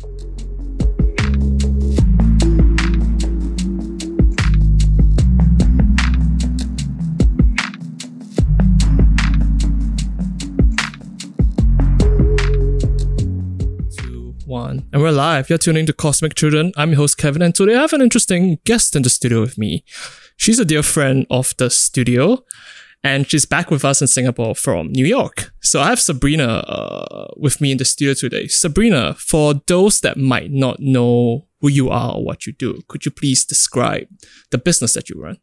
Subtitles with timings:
[0.00, 0.10] One.
[14.92, 15.48] And we're live.
[15.48, 16.72] You're tuning to Cosmic Children.
[16.76, 19.58] I'm your host, Kevin, and today I have an interesting guest in the studio with
[19.58, 19.84] me.
[20.36, 22.44] She's a dear friend of the studio,
[23.02, 25.52] and she's back with us in Singapore from New York.
[25.60, 28.46] So I have Sabrina uh, with me in the studio today.
[28.46, 33.04] Sabrina, for those that might not know who you are or what you do, could
[33.04, 34.06] you please describe
[34.50, 35.38] the business that you run?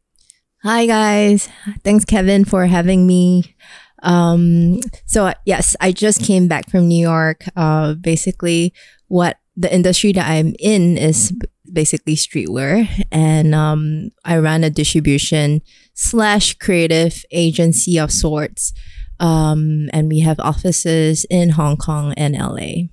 [0.63, 1.49] Hi guys.
[1.83, 3.55] Thanks Kevin for having me.
[4.03, 7.45] Um, so yes, I just came back from New York.
[7.55, 8.73] Uh, basically
[9.07, 11.33] what the industry that I'm in is
[11.73, 15.61] basically streetwear and um, I run a distribution
[15.93, 18.73] slash creative agency of sorts.
[19.19, 22.89] Um, and we have offices in Hong Kong and LA.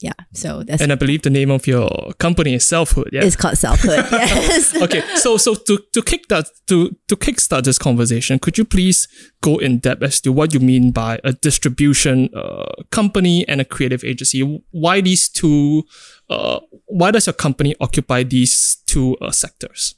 [0.00, 0.12] Yeah.
[0.32, 3.08] So that's And I believe the name of your company is Selfhood.
[3.12, 3.24] Yeah.
[3.24, 4.06] it's called Selfhood.
[4.12, 4.76] yes.
[4.82, 9.08] okay, so so to to kick that to to kickstart this conversation, could you please
[9.40, 13.64] go in depth as to what you mean by a distribution uh, company and a
[13.64, 14.62] creative agency?
[14.70, 15.82] Why these two?
[16.30, 19.94] Uh, why does your company occupy these two uh, sectors?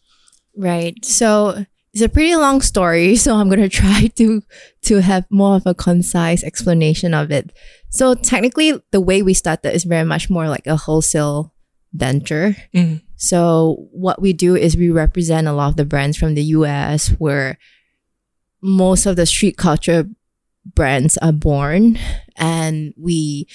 [0.57, 1.05] Right.
[1.05, 4.43] So it's a pretty long story, so I'm going to try to
[4.83, 7.53] to have more of a concise explanation of it.
[7.91, 11.55] So technically the way we started is very much more like a wholesale
[11.93, 12.57] venture.
[12.75, 13.03] Mm.
[13.17, 17.09] So what we do is we represent a lot of the brands from the US
[17.19, 17.59] where
[18.63, 20.07] most of the street culture
[20.75, 21.99] brands are born
[22.37, 23.49] and we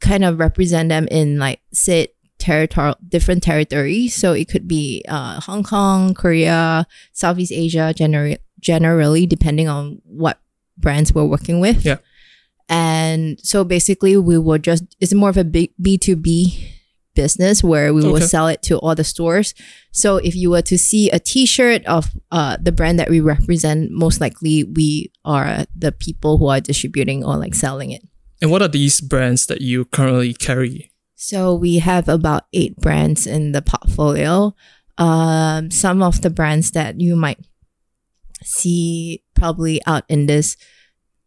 [0.00, 2.08] kind of represent them in like say
[2.38, 9.26] territory different territories so it could be uh, hong kong korea southeast asia generally generally
[9.26, 10.40] depending on what
[10.76, 11.84] brands we're working with.
[11.84, 11.98] Yeah.
[12.68, 16.72] and so basically we will just it's more of a big b2b
[17.14, 19.54] business where we will sell it to all the stores.
[19.90, 23.90] So if you were to see a t-shirt of uh, the brand that we represent
[23.90, 28.02] most likely we are the people who are distributing or like selling it
[28.42, 30.90] And what are these brands that you currently carry?
[31.18, 34.54] so we have about eight brands in the portfolio.
[34.98, 37.38] Um, some of the brands that you might
[38.44, 40.56] see probably out in this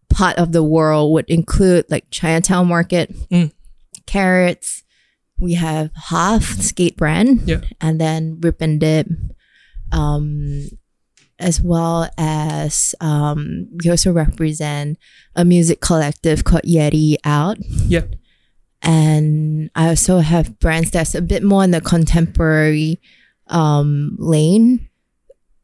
[0.10, 3.52] part of the world would include like Chinatown Market, Mm.
[4.06, 4.84] Carrots.
[5.40, 7.62] We have HUF skate brand, Yeah.
[7.82, 9.08] and then Rip and Dip,
[9.92, 10.68] um,
[11.40, 14.98] as well as um, we also represent
[15.36, 17.58] a music collective called Yeti Out
[17.88, 18.04] Yeah.
[18.82, 23.00] and I also have brands that's a bit more in the contemporary
[23.48, 24.88] um, lane.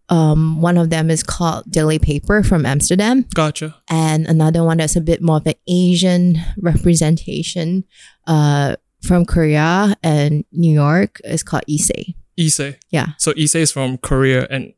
[0.09, 3.75] Um, one of them is called Daily Paper from Amsterdam, Gotcha.
[3.89, 7.85] and another one that's a bit more of an Asian representation
[8.27, 12.13] uh, from Korea and New York is called IISE.
[12.39, 12.77] IISE.
[12.91, 14.73] Yeah, So IISE is from Korea and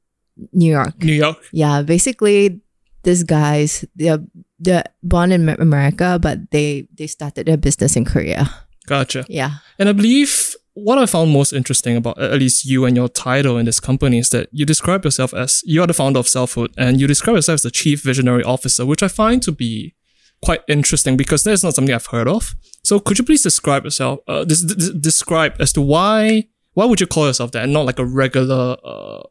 [0.54, 1.04] New York.
[1.04, 1.38] New York.
[1.52, 2.62] Yeah, basically,
[3.04, 4.24] these guys they're
[4.60, 8.50] they're born in America, but they they started their business in Korea.
[8.88, 9.26] Gotcha.
[9.28, 9.52] Yeah.
[9.78, 13.58] And I believe what I found most interesting about at least you and your title
[13.58, 16.72] in this company is that you describe yourself as you are the founder of Selfhood
[16.78, 19.96] and you describe yourself as the chief visionary officer, which I find to be
[20.44, 22.56] quite interesting because that's not something I've heard of.
[22.84, 27.02] So could you please describe yourself, uh, des- des- describe as to why, why would
[27.02, 29.24] you call yourself that and not like a regular, uh,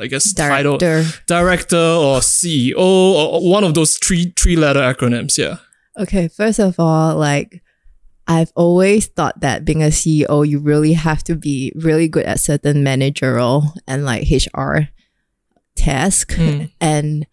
[0.00, 1.18] I guess title, Director.
[1.26, 5.36] director or CEO or one of those three, three letter acronyms.
[5.38, 5.56] Yeah.
[6.00, 7.62] Okay, first of all, like
[8.26, 12.40] I've always thought that being a CEO, you really have to be really good at
[12.40, 14.88] certain managerial and like HR
[15.76, 16.32] task.
[16.32, 16.72] Mm.
[16.80, 17.26] And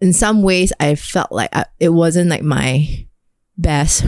[0.00, 3.06] in some ways, I felt like I, it wasn't like my
[3.58, 4.04] best.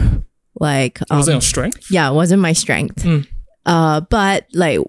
[0.59, 1.85] Like, It wasn't um, your strength.
[1.91, 3.03] yeah, it wasn't my strength.
[3.03, 3.27] Mm.
[3.65, 4.79] Uh, but like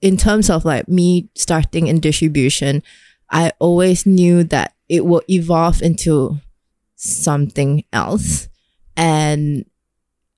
[0.00, 2.82] in terms of like me starting in distribution,
[3.30, 6.38] I always knew that it will evolve into
[6.94, 8.48] something else.
[8.96, 9.64] And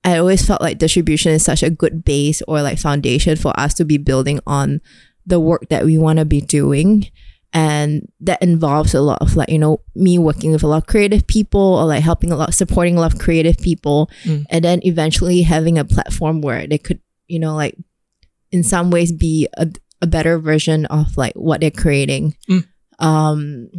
[0.03, 3.73] I always felt like distribution is such a good base or like foundation for us
[3.75, 4.81] to be building on
[5.25, 7.07] the work that we want to be doing.
[7.53, 10.87] And that involves a lot of like, you know, me working with a lot of
[10.87, 14.09] creative people or like helping a lot, supporting a lot of creative people.
[14.23, 14.45] Mm.
[14.49, 17.77] And then eventually having a platform where they could, you know, like
[18.51, 19.67] in some ways be a,
[20.01, 22.35] a better version of like what they're creating.
[22.49, 22.67] Mm.
[22.99, 23.69] Um,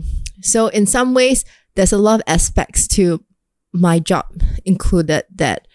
[0.41, 3.25] so in some ways, there's a lot of aspects to
[3.73, 4.27] my job
[4.65, 5.67] included that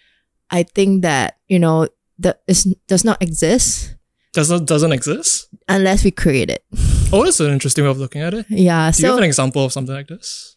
[0.51, 1.88] I think that, you know,
[2.19, 3.95] that is, does not exist
[4.33, 5.47] Doesn't, doesn't exist.
[5.67, 6.63] unless we create it.
[7.11, 8.45] Oh, that's an interesting way of looking at it.
[8.49, 8.91] Yeah.
[8.91, 10.55] Do you have an example of something like this?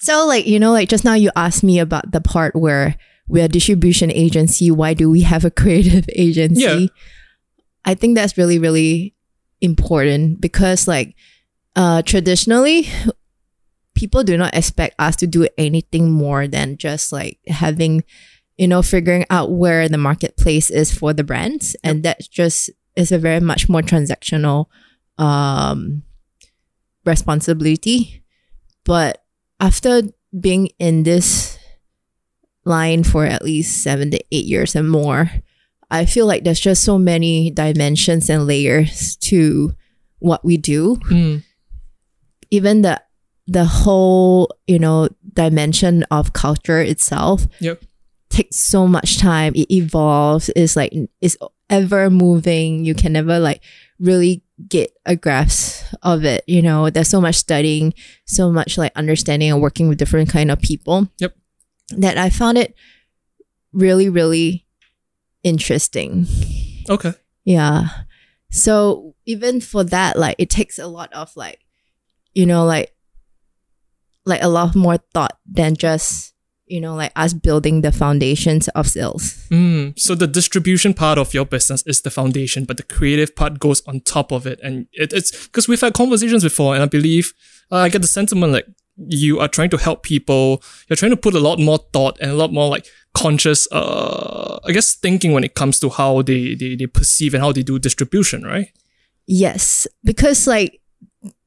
[0.00, 2.96] So like, you know, like just now you asked me about the part where
[3.28, 4.70] we're a distribution agency.
[4.70, 6.60] Why do we have a creative agency?
[6.62, 6.86] Yeah.
[7.84, 9.14] I think that's really, really
[9.60, 11.14] important because like
[11.76, 12.88] uh traditionally
[13.94, 18.02] people do not expect us to do anything more than just like having
[18.56, 21.76] you know figuring out where the marketplace is for the brands.
[21.84, 24.66] And that just is a very much more transactional
[25.18, 26.02] um
[27.04, 28.24] responsibility.
[28.84, 29.24] But
[29.60, 30.02] after
[30.38, 31.58] being in this
[32.64, 35.30] line for at least seven to eight years and more
[35.92, 39.72] i feel like there's just so many dimensions and layers to
[40.18, 41.42] what we do Mm.
[42.50, 43.00] even the
[43.46, 47.82] the whole you know dimension of culture itself Yep.
[48.30, 51.36] takes so much time it evolves it's like it's
[51.70, 53.62] ever moving you can never like
[53.98, 57.94] really get a grasp of it you know there's so much studying
[58.26, 61.34] so much like understanding and working with different kind of people Yep.
[61.98, 62.74] that i found it
[63.72, 64.61] really really
[65.42, 66.26] interesting
[66.88, 67.12] Okay.
[67.44, 67.88] yeah.
[68.50, 71.60] So even for that, like it takes a lot of like,
[72.34, 72.94] you know, like
[74.24, 76.34] like a lot more thought than just,
[76.66, 79.46] you know, like us building the foundations of sales.
[79.50, 79.98] Mm.
[79.98, 83.80] So the distribution part of your business is the foundation, but the creative part goes
[83.86, 84.60] on top of it.
[84.62, 87.32] And it, it's because we've had conversations before, and I believe
[87.70, 88.66] uh, I get the sentiment like
[88.96, 90.62] you are trying to help people.
[90.88, 94.58] You're trying to put a lot more thought and a lot more like conscious, uh,
[94.64, 97.62] I guess, thinking when it comes to how they, they, they perceive and how they
[97.62, 98.68] do distribution, right?
[99.26, 100.80] Yes, because like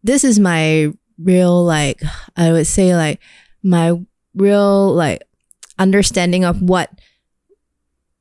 [0.03, 2.01] this is my real like
[2.35, 3.19] I would say like
[3.63, 3.93] my
[4.33, 5.23] real like
[5.79, 6.89] understanding of what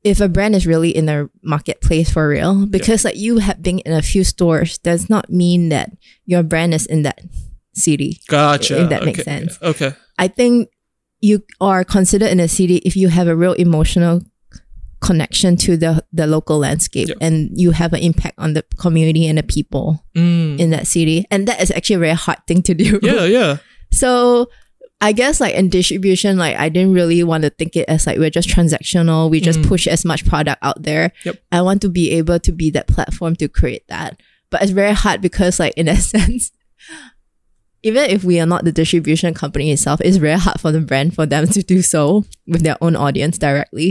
[0.03, 3.79] if a brand is really in the marketplace for real because like you have been
[3.79, 5.91] in a few stores does not mean that
[6.25, 7.21] your brand is in that
[7.75, 8.83] city Gotcha.
[8.83, 9.57] If that makes sense.
[9.61, 9.93] Okay.
[10.17, 10.69] i think
[11.21, 14.21] you are considered in a city if you have a real emotional
[15.01, 17.17] connection to the the local landscape Yep.
[17.21, 20.57] and you have an impact on the community and the people Mm.
[20.59, 23.57] in that city and that is actually a very hard thing to do Yeah, yeah.
[23.91, 24.47] so
[25.01, 28.17] i guess like in distribution like i didn't really want to think it as like
[28.17, 29.67] we're just transactional we just Mm.
[29.67, 31.35] push as much product out there Yep.
[31.51, 34.19] i want to be able to be that platform to create that
[34.49, 36.51] but it's very hard because like in a sense
[37.85, 41.13] even if we are not the distribution company itself it's very hard for the brand
[41.15, 43.89] for them to do so with their own audience directly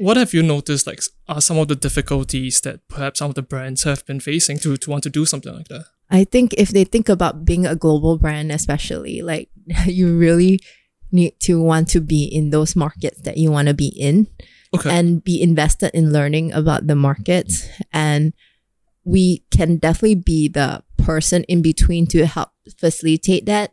[0.00, 3.44] What have you noticed, like, are some of the difficulties that perhaps some of the
[3.52, 5.84] brands have been facing to, to want to do something like that?
[6.08, 9.50] I think if they think about being a global brand, especially, like
[9.84, 10.56] you really
[11.12, 14.24] need to want to be in those markets that you want to be in
[14.72, 14.88] Okay.
[14.88, 17.68] and be invested in learning about the markets.
[17.92, 18.32] And
[19.04, 23.72] we can definitely be the person in between to help facilitate that.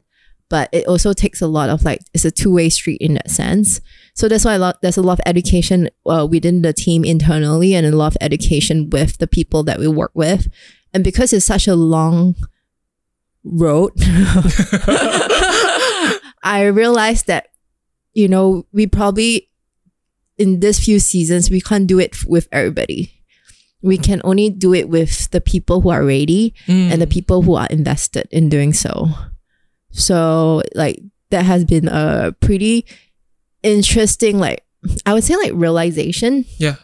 [0.50, 3.29] But it also takes a lot of like, it's a two way street in that
[3.29, 3.81] sense.
[4.13, 7.74] So that's why a lot, there's a lot of education uh, within the team internally
[7.75, 10.47] and a lot of education with the people that we work with.
[10.94, 12.35] And because it's such a long
[13.44, 13.91] road,
[16.44, 17.50] I realized that,
[18.13, 19.50] you know, we probably,
[20.38, 23.17] in this few seasons, we can't do it with everybody.
[23.81, 26.91] We can only do it with the people who are ready Mm.
[26.91, 29.09] and the people who are invested in doing so.
[29.91, 32.85] So, like, that has been a pretty
[33.63, 34.63] interesting, like,
[35.06, 36.75] I would say, like, realization yeah.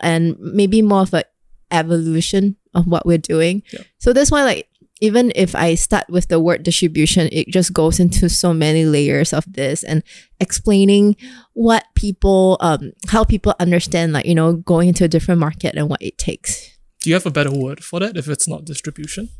[0.00, 1.24] and maybe more of a
[1.70, 3.62] evolution of what we're doing.
[3.72, 3.80] Yeah.
[3.98, 4.68] So that's why like
[5.00, 9.32] even if I start with the word distribution, it just goes into so many layers
[9.32, 10.02] of this and
[10.38, 11.16] explaining
[11.54, 15.88] what people um how people understand like, you know, going into a different market and
[15.88, 16.78] what it takes.
[17.00, 19.30] Do you have a better word for that if it's not distribution?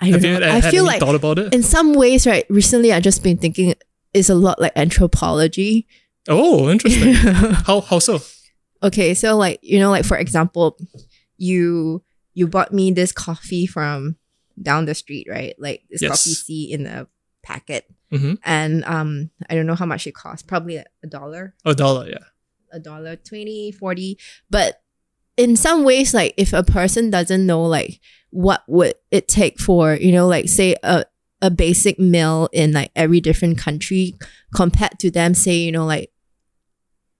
[0.00, 0.48] I Have you know.
[0.48, 1.52] I feel like thought about it?
[1.52, 3.74] in some ways, right, recently I've just been thinking
[4.14, 5.86] it's a lot like anthropology.
[6.28, 7.14] Oh, interesting.
[7.66, 8.20] how how so?
[8.80, 10.78] okay so like you know like for example
[11.36, 12.00] you
[12.38, 14.16] you bought me this coffee from
[14.68, 16.10] down the street right like this Yes.
[16.10, 17.06] coffee C in a
[17.42, 18.34] packet Mm-hmm.
[18.42, 22.08] and um i don't know how much it costs probably a a dollar A dollar,
[22.08, 22.24] yeah.
[22.72, 24.18] a dollar 20 40
[24.48, 24.80] but
[25.36, 29.92] in some ways like if a person doesn't know like what would it take for
[29.94, 31.04] you know like say a
[31.42, 34.14] a basic meal in like every different country
[34.54, 36.10] compared to them say you know like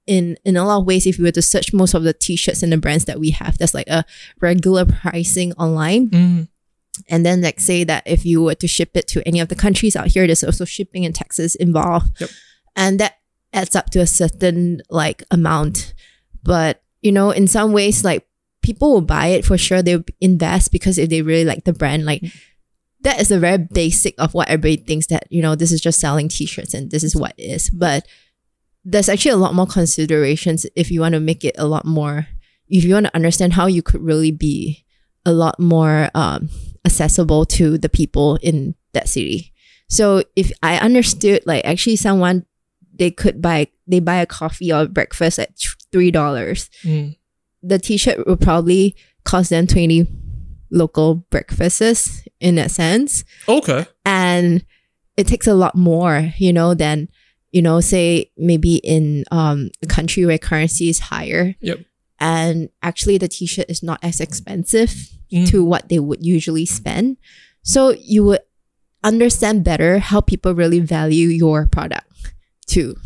[0.08, 2.62] in in a lot of ways if you were to search most of the t-shirts
[2.62, 4.04] and the brands that we have there's like a
[4.40, 6.08] regular pricing online.
[6.10, 6.48] Mm.
[7.08, 9.54] and then like say that if you were to ship it to any of the
[9.54, 12.20] countries out here there's also shipping and taxes involved.
[12.20, 12.30] Yep.
[12.74, 13.14] and that
[13.52, 15.94] adds up to a certain like amount.
[16.42, 18.26] But you know in some ways like
[18.62, 19.82] people will buy it for sure.
[19.82, 22.24] They'll invest because if they really like the brand like
[23.02, 26.00] that is the very basic of what everybody thinks that you know this is just
[26.00, 27.70] selling t-shirts and this is what it is.
[27.70, 28.06] But
[28.90, 32.26] there's actually a lot more considerations if you want to make it a lot more
[32.68, 34.84] if you want to understand how you could really be
[35.26, 36.48] a lot more um,
[36.86, 39.52] accessible to the people in that city
[39.88, 42.44] so if i understood like actually someone
[42.98, 45.50] they could buy they buy a coffee or breakfast at
[45.92, 47.16] three dollars Mm.
[47.62, 50.06] the t-shirt will probably cost them 20
[50.70, 53.86] local breakfasts in that sense Okay.
[54.04, 54.64] and
[55.16, 57.08] it takes a lot more you know than
[57.50, 61.78] you know say maybe in um, a country where currency is higher Yep.
[62.20, 64.94] and actually the t-shirt is not as expensive
[65.30, 65.46] Mm.
[65.50, 67.18] to what they would usually spend
[67.62, 68.40] so you would
[69.04, 72.32] understand better how people really value your product
[72.66, 72.96] too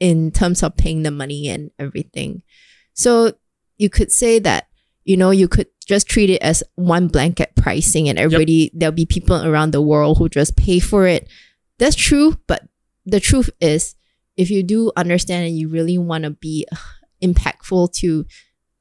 [0.00, 2.40] in terms of paying the money and everything
[2.94, 3.32] so
[3.76, 4.66] you could say that
[5.04, 9.04] you know you could just treat it as one blanket pricing and everybody there'll be
[9.06, 11.28] people around the world who just pay for it
[11.78, 12.62] that's true but
[13.04, 13.94] the truth is
[14.36, 16.76] if you do understand and you really want to be uh,
[17.22, 18.24] impactful to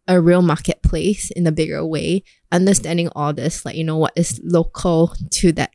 [0.07, 4.41] a real marketplace in a bigger way understanding all this like you know what is
[4.43, 5.71] local to that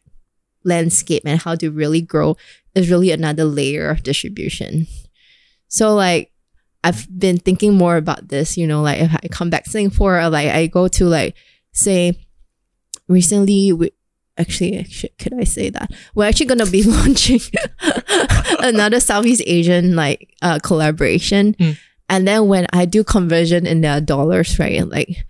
[0.66, 2.36] landscape and how to really grow
[2.74, 4.86] is really another layer of distribution.
[5.68, 6.32] So like
[6.84, 10.20] I've been thinking more about this, you know, like if I come back to Singapore
[10.20, 11.34] or like I go to like
[11.72, 12.18] say
[13.08, 13.92] recently we
[14.38, 15.90] actually should, could I say that?
[16.14, 17.40] We're actually gonna be launching
[18.61, 21.55] another Southeast Asian like uh collaboration.
[21.55, 21.78] Mm.
[22.09, 24.87] And then when I do conversion in their dollars, right?
[24.87, 25.25] Like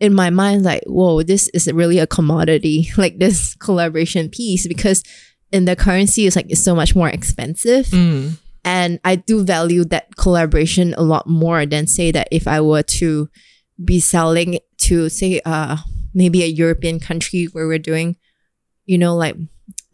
[0.00, 5.02] in my mind, like, whoa, this is really a commodity, like this collaboration piece, because
[5.52, 8.36] in the currency it's like it's so much more expensive Mm.
[8.64, 12.82] and I do value that collaboration a lot more than say that if I were
[12.82, 13.28] to
[13.82, 15.76] be selling to say uh
[16.14, 18.16] maybe a European country where we're doing,
[18.86, 19.36] you know, like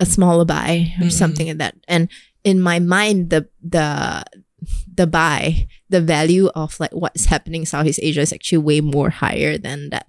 [0.00, 1.12] a smaller buy or Mhm.
[1.12, 1.74] something like that.
[1.88, 2.08] And
[2.44, 4.22] in my mind, the the
[4.94, 9.10] the buy, the value of like what's happening in Southeast Asia is actually way more
[9.10, 10.06] higher than that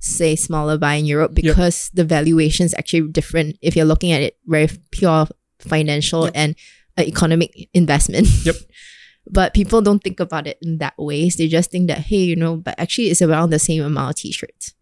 [0.00, 1.44] say smaller buy in Europe Yep.
[1.54, 5.28] because the valuation is actually different if you're looking at it very pure
[5.60, 6.32] financial Yep.
[6.34, 6.56] and
[6.98, 8.26] uh, economic investment.
[8.44, 8.56] Yep.
[9.30, 11.36] but people don't think about it in that ways.
[11.36, 14.16] They just think that, hey, you know, but actually it's around the same amount of
[14.16, 14.74] t-shirts,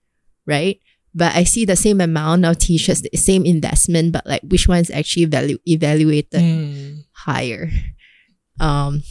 [0.46, 0.80] right?
[1.14, 4.78] But I see the same amount of t-shirts, the same investment, but like which one
[4.78, 7.04] is actually value evaluated Mm.
[7.12, 7.70] higher?
[8.60, 9.02] Um,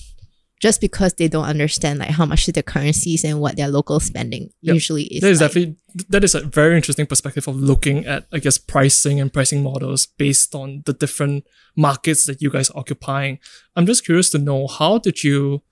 [0.61, 4.49] just because they don't understand like how much the currencies and what their local spending
[4.61, 4.73] Yep.
[4.73, 5.21] usually is.
[5.21, 5.49] That is like.
[5.51, 5.75] definitely
[6.09, 10.05] that is a very interesting perspective of looking at I guess pricing and pricing models
[10.17, 13.39] based on the different markets that you guys are occupying.
[13.75, 15.63] I'm just curious to know how did you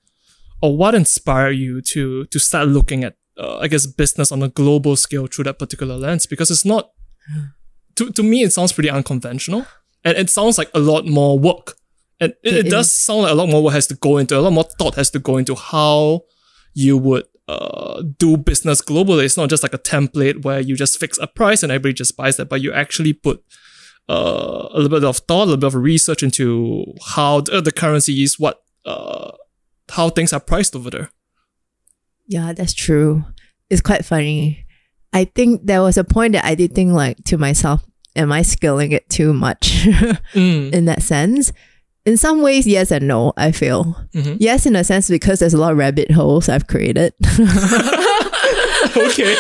[0.62, 4.48] or what inspired you to to start looking at uh, I guess business on a
[4.50, 6.92] global scale through that particular lens because it's not
[7.96, 9.66] to to me it sounds pretty unconventional
[10.04, 11.76] and it sounds like a lot more work.
[12.20, 14.38] And it, It it does sound like a lot more work has to go into
[14.38, 16.22] a lot more thought has to go into how
[16.74, 19.24] you would uh, do business globally.
[19.24, 22.18] It's not just like a template where you just fix a price and everybody just
[22.18, 23.44] buys that, but you actually put
[24.10, 27.72] uh, a little bit of thought, a little bit of research into how the, the
[27.72, 29.32] currencies, what, uh,
[29.92, 31.10] how things are priced over there.
[32.28, 33.24] Yeah, that's true.
[33.70, 34.66] It's quite funny.
[35.14, 37.84] I think there was a point that I did think like to myself,
[38.16, 39.86] am I scaling it too much
[40.34, 41.52] Mm, in that sense?
[42.06, 43.96] In some ways, yes and no, I feel.
[44.14, 44.38] Mhm.
[44.40, 47.14] Yes, in a sense, because there's a lot of rabbit holes I've created.
[48.96, 49.36] okay.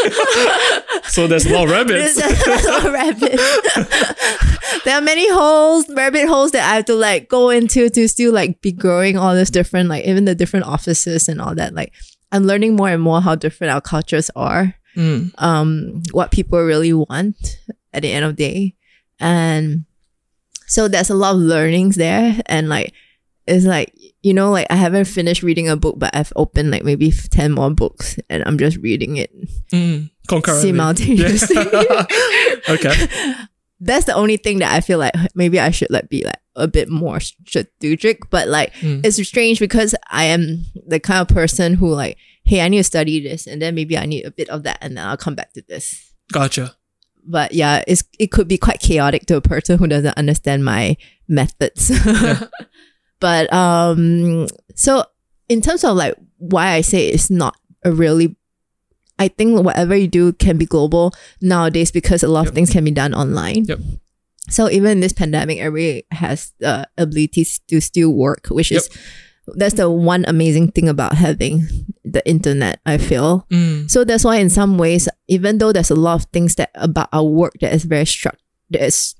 [1.03, 2.15] so there's a lot of rabbits.
[2.15, 4.83] There's a lot of rabbits.
[4.85, 8.33] there are many holes, rabbit holes that I have to like go into to still
[8.33, 11.73] like be growing all this different, like even the different offices and all that.
[11.73, 11.93] Like
[12.31, 14.75] I'm learning more and more how different our cultures are.
[14.95, 17.59] Mm, um, what people really want
[17.93, 18.75] at the end of the day.
[19.19, 19.85] And
[20.65, 22.39] so there's a lot of learnings there.
[22.47, 22.93] And like,
[23.45, 23.93] it's like,
[24.23, 27.53] you know, like I haven't finished reading a book, but I've opened like maybe 10
[27.53, 29.31] more books and I'm just reading it
[29.71, 30.69] mm, concurrently.
[30.69, 31.55] simultaneously.
[31.55, 32.05] Yeah.
[32.69, 32.93] okay.
[33.79, 36.67] That's the only thing that I feel like maybe I should like be like a
[36.67, 38.29] bit more strategic.
[38.29, 39.05] But like, Mm.
[39.05, 42.83] it's strange because I am the kind of person who like, hey, I need to
[42.83, 45.35] study this and then maybe I need a bit of that and then I'll come
[45.35, 46.13] back to this.
[46.33, 46.75] Gotcha.
[47.29, 50.95] but yeah, it's it could be quite chaotic to a person who doesn't understand my
[51.27, 51.91] methods.
[53.19, 55.03] but um, so
[55.49, 58.35] in terms of like why I say it's not a really,
[59.19, 62.47] I think whatever you do can be global nowadays because a lot Yep.
[62.49, 63.65] of things can be done online.
[63.65, 63.79] Yep.
[64.49, 68.89] So even in this pandemic, everybody has the ability to still work, which is
[69.55, 71.67] that's the one amazing thing about having
[72.03, 72.79] the internet.
[72.85, 73.45] I feel.
[73.51, 76.71] Mm, So that's why in some ways, even though there's a lot of things that
[76.75, 78.39] about our work that is very struct
[78.71, 79.15] that is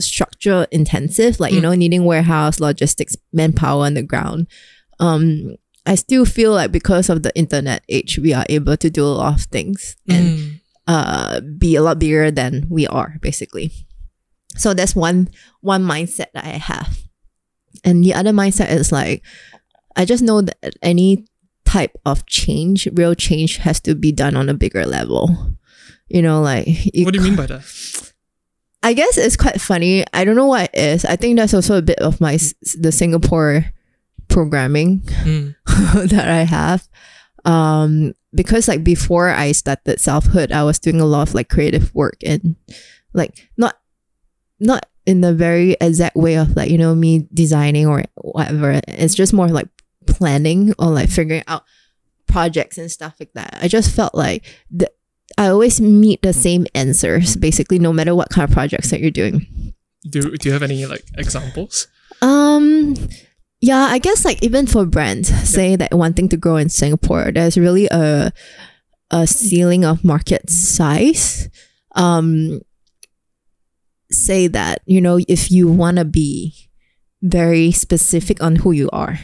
[0.00, 1.62] structure intensive, like you Mm.
[1.62, 4.46] know, needing warehouse, logistics, manpower on the ground,
[5.00, 5.54] um,
[5.86, 9.14] I still feel like because of the internet age, we are able to do a
[9.14, 10.60] lot of things and Mm.
[10.86, 13.72] uh, be a lot bigger than we are, basically.
[14.56, 15.28] So that's one
[15.60, 16.98] one mindset that I have,
[17.84, 19.22] and the other mindset is like,
[19.96, 21.26] I just know that any
[21.64, 25.54] type of change, real change, has to be done on a bigger level.
[26.08, 28.12] You know, like What do you mean by that?
[28.82, 30.04] I guess it's quite funny.
[30.14, 31.04] I don't know what it is.
[31.04, 32.38] I think that's also a bit of my
[32.78, 33.66] the Singapore
[34.28, 35.54] programming Mm.
[36.10, 36.88] that I have.
[37.44, 41.94] Um, because like before I started selfhood, I was doing a lot of like creative
[41.94, 42.56] work and
[43.12, 43.76] like not
[44.60, 48.80] not in the very exact way of like you know me designing or whatever.
[48.88, 49.68] It's just more like
[50.06, 51.64] planning or like figuring out
[52.26, 53.58] projects and stuff like that.
[53.60, 54.90] I just felt like the,
[55.36, 59.10] I always meet the same answers basically, no matter what kind of projects that you're
[59.10, 59.74] doing.
[60.08, 61.88] Do Do you have any like examples?
[62.22, 62.94] Um,
[63.60, 67.58] yeah, I guess like even for brands, say that wanting to grow in Singapore, there's
[67.58, 68.32] really a
[69.10, 71.48] a ceiling of market size.
[71.94, 72.60] Um,
[74.10, 76.54] say that you know if you want to be
[77.22, 79.18] very specific on who you are,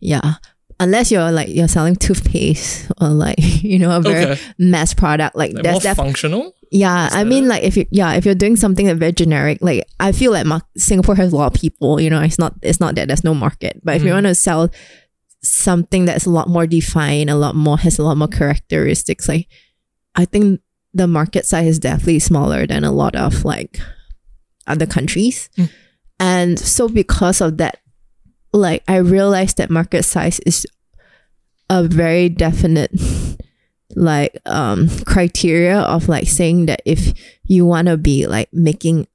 [0.00, 0.34] yeah.
[0.80, 5.36] Unless you're like you're selling toothpaste or like you know a very Okay, mass product,
[5.36, 6.54] like, like more def- functional.
[6.72, 7.48] yeah, I mean, it?
[7.48, 10.44] like if you yeah, if you're doing something that's very generic, like I feel like
[10.46, 12.00] mar- Singapore has a lot of people.
[12.00, 14.14] You know, it's not it's not that there's no market, but if you Mm.
[14.14, 14.70] want to sell
[15.44, 19.46] something that's a lot more defined, a lot more has a lot more characteristics, like
[20.16, 20.60] I think
[20.94, 23.78] the market size is definitely smaller than a lot of like
[24.66, 25.70] other countries, Mm.
[26.20, 27.78] and so because of that,
[28.52, 30.66] like I realized that market size is
[31.70, 32.90] a very definite
[33.94, 37.12] like um criteria of like saying that if
[37.44, 39.06] you want to be like making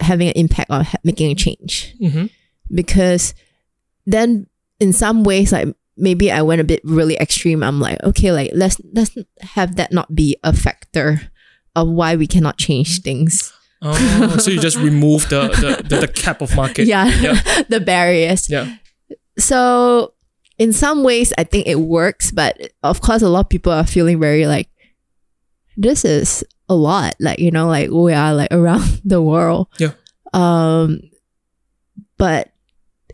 [0.00, 1.94] having an impact or ha- making a change.
[1.98, 2.26] Hmm
[2.74, 3.34] because
[4.06, 4.46] then
[4.80, 8.50] in some ways like maybe i went a bit really extreme i'm like okay like
[8.54, 11.20] let's let's have that not be a factor
[11.76, 13.52] of why we cannot change things
[13.84, 16.86] Oh, so you just remove the the, the, the cap of market.
[16.86, 17.62] yeah Yeah.
[17.68, 18.76] the barriers Yeah.
[19.38, 20.14] so
[20.58, 23.86] in some ways i think it works but of course a lot of people are
[23.86, 24.68] feeling very like
[25.76, 29.92] this is a lot like you know like we are like around the world Yeah.
[30.32, 31.00] um
[32.18, 32.51] but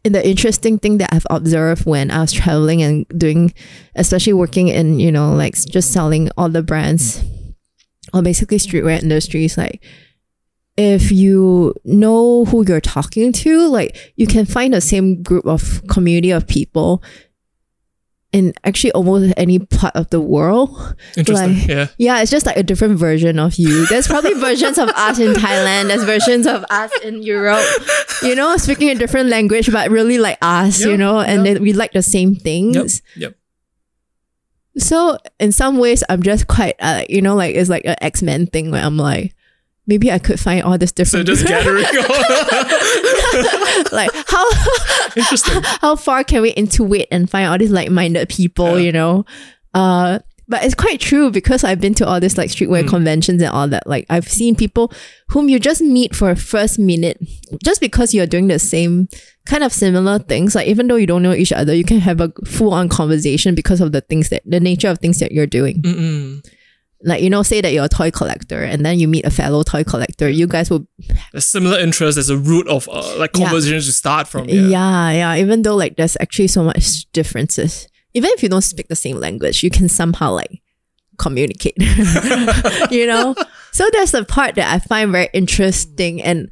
[0.05, 3.53] the interesting thing that i've observed when i was traveling and doing
[3.95, 7.23] especially working in you know like just selling all the brands
[8.15, 9.83] or basically streetwear industries like
[10.79, 15.83] if you know who you're talking to, like you can find the same group of
[15.89, 17.03] community of people
[18.33, 20.95] in actually almost any part of the world.
[21.17, 21.59] Interesting.
[21.61, 21.87] Like- yeah.
[21.97, 23.87] Yeah, it's just like a different version of you.
[23.87, 27.65] There's probably versions of us in Thailand, there's versions of us in Europe,
[28.23, 31.63] you know, speaking a different language, but really like us, Yeah, you know, and then
[31.63, 33.01] we like the same things.
[33.17, 33.23] Yep.
[33.23, 33.35] Yep.
[34.79, 38.23] So in some ways, I'm just quite, uh, you know, like it's like an X
[38.23, 39.35] Men thing where I'm like,
[39.89, 41.27] maybe I could find all this different.
[41.27, 41.83] So just gathering.
[43.93, 44.45] like how
[45.17, 45.63] Interesting.
[45.81, 48.79] how far can we intuit and find all these like-minded people?
[48.79, 48.87] Yeah.
[48.87, 49.25] You know,
[49.75, 50.19] uh,
[50.51, 52.89] but it's quite true because I've been to all these like streetwear Mm.
[52.89, 53.87] conventions and all that.
[53.87, 54.93] Like I've seen people
[55.29, 57.19] whom you just meet for a first minute,
[57.65, 59.09] just because you're doing the same
[59.47, 60.55] kind of similar things.
[60.55, 63.81] Like even though you don't know each other, you can have a full-on conversation because
[63.83, 65.83] of the things that the nature of things that you're doing.
[65.83, 66.47] Mm-mm.
[67.05, 69.63] Like you know, say that you're a toy collector, and then you meet a fellow
[69.63, 70.29] toy collector.
[70.29, 70.87] You guys will
[71.33, 73.45] A similar interest as a root of uh, like Yeah.
[73.47, 74.49] conversations to start from.
[74.49, 74.63] Yeah.
[74.63, 75.11] Yeah.
[75.13, 77.87] yeah, Even though like there's actually so much differences.
[78.15, 80.61] Even if you don't speak the same language, you can somehow like
[81.19, 81.75] communicate.
[82.91, 83.35] you know?
[83.73, 86.51] So that's the part that I find very interesting and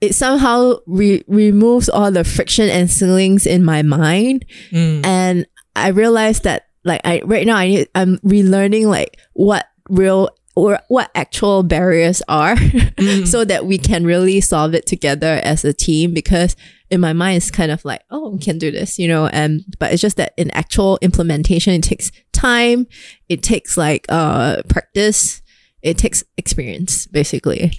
[0.00, 4.44] it somehow re- removes all the friction and ceilings in my mind.
[4.70, 5.04] Mm.
[5.04, 10.30] And I realized that like I right now I need, I'm relearning like what real
[10.56, 12.56] or what actual barriers are
[13.24, 16.56] so that we can really solve it together as a team because
[16.90, 19.62] in my mind it's kind of like oh we can do this you know and
[19.78, 22.86] but it's just that in actual implementation it takes time.
[23.28, 25.40] It takes like uh practice.
[25.82, 27.72] It takes experience basically.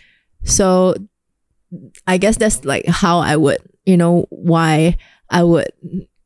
[0.43, 0.95] So
[2.05, 4.97] i guess that's like how i would you know why
[5.29, 5.71] i would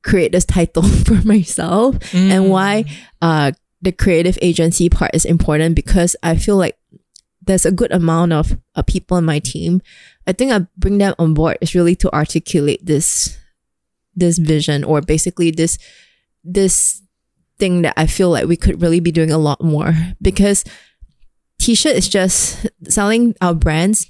[0.04, 2.32] create this title for myself Mm.
[2.32, 2.86] and why
[3.22, 3.52] uh
[3.86, 6.76] the creative agency part is important because I feel like
[7.42, 9.82] there's a good amount of uh, people in my team.
[10.26, 13.38] I think I bring them on board is really to articulate this
[14.16, 15.78] this vision or basically this
[16.44, 17.02] this
[17.60, 20.64] thing that I feel like we could really be doing a lot more because
[21.60, 24.08] t-shirt is just selling our brands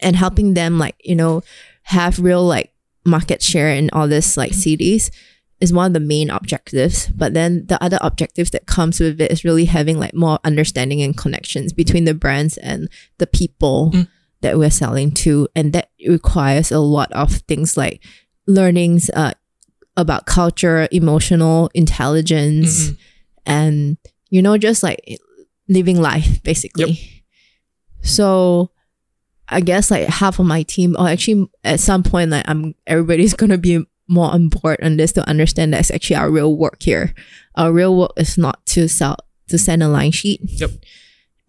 [0.00, 1.42] and helping them like you know
[1.84, 2.72] have real like
[3.04, 5.10] market share in all this like cities
[5.60, 7.06] is one of the main objectives.
[7.08, 11.02] But then the other objectives that comes with it is really having like more understanding
[11.02, 14.08] and connections between the brands and the people Mm.
[14.40, 15.48] that we're selling to.
[15.54, 18.02] And that requires a lot of things like
[18.46, 19.32] learnings uh,
[19.96, 22.96] about culture, emotional intelligence, Mhm.
[23.46, 23.96] and
[24.30, 25.18] you know, just like
[25.68, 27.22] living life basically.
[28.02, 28.70] So
[29.48, 33.34] I guess like half of my team, or actually at some point, like I'm everybody's
[33.40, 37.14] gonna be more on board on this to understand that's actually our real work here.
[37.54, 39.16] Our real work is not to sell
[39.48, 40.40] to send a line sheet.
[40.44, 40.70] Yep.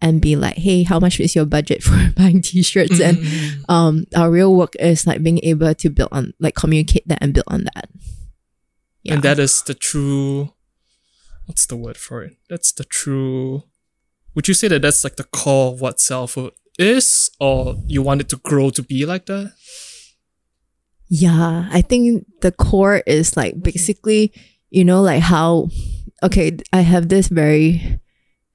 [0.00, 2.98] And be like, hey, how much is your budget for buying t-shirts?
[3.00, 3.64] And Mhm.
[3.68, 7.34] um our real work is like being able to build on like communicate that and
[7.34, 7.88] build on that.
[9.02, 9.14] Yeah.
[9.14, 10.54] And that is the true.
[11.46, 12.36] What's the word for it?
[12.48, 13.64] That's the true.
[14.34, 18.20] Would you say that that's like the core of what selfhood is, or you want
[18.22, 19.52] it to grow to be like that?
[21.14, 24.32] Yeah, I think the core is like basically,
[24.70, 25.68] you know, like how
[26.22, 28.00] okay, I have this very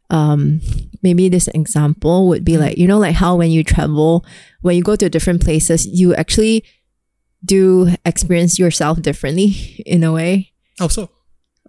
[0.09, 0.59] um
[1.03, 4.25] maybe this example would be like, you know, like how when you travel,
[4.61, 6.63] when you go to different places, you actually
[7.45, 10.51] do experience yourself differently in a way.
[10.79, 11.11] Oh, so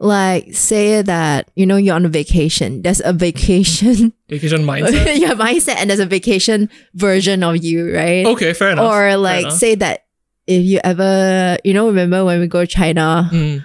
[0.01, 2.81] Like say that, you know, you're on a vacation.
[2.81, 5.19] There's a vacation vacation mindset.
[5.21, 8.25] your mindset and there's a vacation version of you, right?
[8.25, 8.91] okay, fair enough.
[8.91, 9.59] or like enough.
[9.61, 10.08] say that
[10.49, 13.65] if you ever you know remember when we go to china Mm,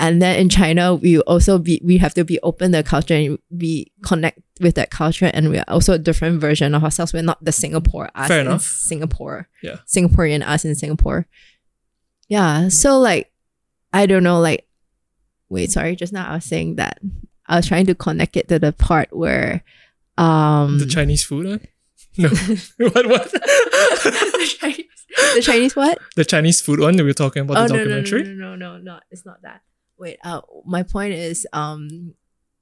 [0.00, 3.14] and then in china we also be we have to be open to the culture
[3.14, 7.22] and we connect with that culture and we're also a different version of ourselves we're
[7.22, 8.62] not the singapore us Fair enough.
[8.64, 9.76] singapore Yeah.
[9.86, 11.26] singaporean us in singapore
[12.28, 13.30] yeah so like
[13.92, 14.66] i don't know like
[15.50, 16.98] wait sorry just now i was saying that
[17.46, 19.62] i was trying to connect it to the part where
[20.18, 21.60] um the Chinese food one?
[22.18, 22.28] No.
[22.78, 23.32] what what?
[23.32, 25.98] the Chinese, the Chinese what?
[26.16, 28.34] the Chinese food one that we were talking about oh the no, no, no, documentary?
[28.34, 29.62] no, no, no, no, it's not that.
[29.98, 32.14] Wait, uh, my point is, um,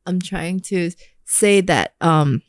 [0.06, 0.90] I'm trying to
[1.24, 2.42] say that um,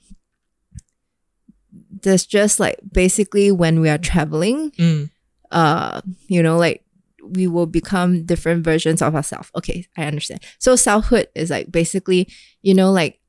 [2.02, 5.10] there's just like basically when we are traveling, Mm,
[5.52, 6.84] uh, you know, like
[7.24, 9.50] we will become different versions of ourselves.
[9.56, 10.42] Okay, I understand.
[10.60, 12.28] So selfhood is like basically,
[12.62, 13.20] you know, like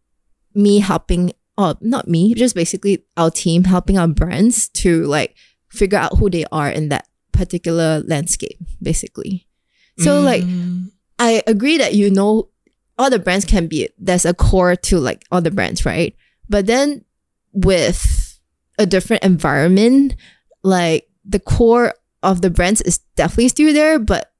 [0.54, 5.36] me helping, or not me, just basically our team helping our brands to like
[5.68, 9.46] figure out who they are in that particular landscape, basically.
[9.98, 12.48] So like mm, I agree that you know
[12.98, 16.16] all the brands can be there's a core to like all the brands, right?
[16.48, 17.04] But then
[17.52, 18.38] with
[18.78, 20.16] a different environment,
[20.62, 24.32] like the core of the brands is definitely still there, but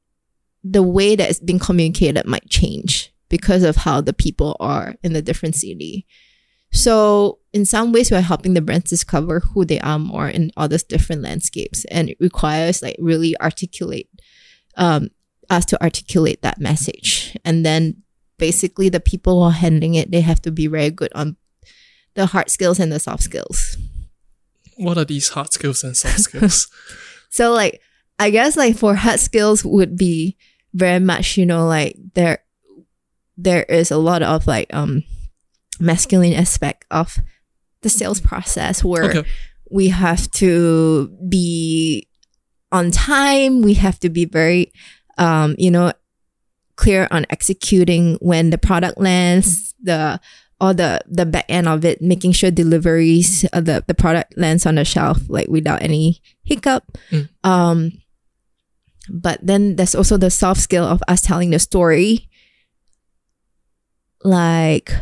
[0.65, 5.13] the way that it's being communicated might change because of how the people are in
[5.13, 6.07] the different city.
[6.73, 10.69] So in some ways, we're helping the brands discover who they are more in all
[10.69, 14.09] these different landscapes, and it requires like really articulate
[14.77, 15.11] um,
[15.51, 17.37] us to articulate that message.
[17.45, 18.03] And then
[18.39, 21.37] basically the people who are handling it, they have to be very good on
[22.15, 23.77] the hard skills and the soft skills.
[24.77, 26.69] what are these hard skills and soft skills?
[27.31, 27.81] So like
[28.19, 30.37] I guess like for hard skills would be
[30.75, 32.45] very much, you know, like there
[33.39, 35.03] there is a lot of like um
[35.81, 37.19] masculine aspect of
[37.83, 39.29] the sales process where okay.
[39.71, 42.07] we have to be
[42.71, 43.63] on time.
[43.63, 44.73] We have to be very
[45.19, 45.93] um you know
[46.77, 50.21] clear on executing when the product lands the
[50.61, 54.65] or the the back end of it making sure deliveries uh, the the product lands
[54.65, 56.97] on the shelf like without any hiccup.
[57.11, 57.29] Mm.
[57.45, 57.93] um
[59.09, 62.29] but then there's also the soft skill of us telling the story.
[64.25, 64.93] Like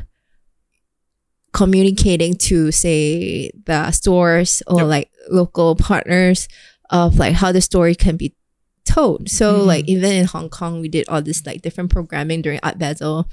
[1.53, 4.87] communicating to say the stores or Yep.
[4.87, 6.49] like local partners
[6.91, 8.35] of like how the story can be
[8.85, 9.29] told.
[9.29, 9.67] So Mhm.
[9.67, 13.29] like even in Hong Kong, we did all this like different programming during Art Basel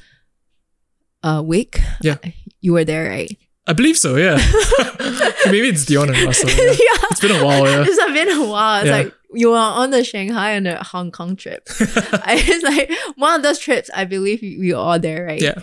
[1.23, 1.80] uh, week.
[2.01, 2.17] Yeah.
[2.62, 3.36] you were there, right?
[3.67, 4.38] I believe so, yeah.
[5.45, 6.49] Maybe it's Dion and Russell.
[6.49, 6.56] Yeah.
[6.71, 7.08] yeah.
[7.12, 7.84] It's been a while, yeah.
[7.88, 8.80] It's been a while.
[8.82, 8.97] It's Yeah.
[8.97, 11.67] like you were on the Shanghai and the Hong Kong trip.
[11.80, 13.89] I, it's like one of those trips.
[13.93, 15.41] I believe we we were all there, right?
[15.41, 15.56] yeah.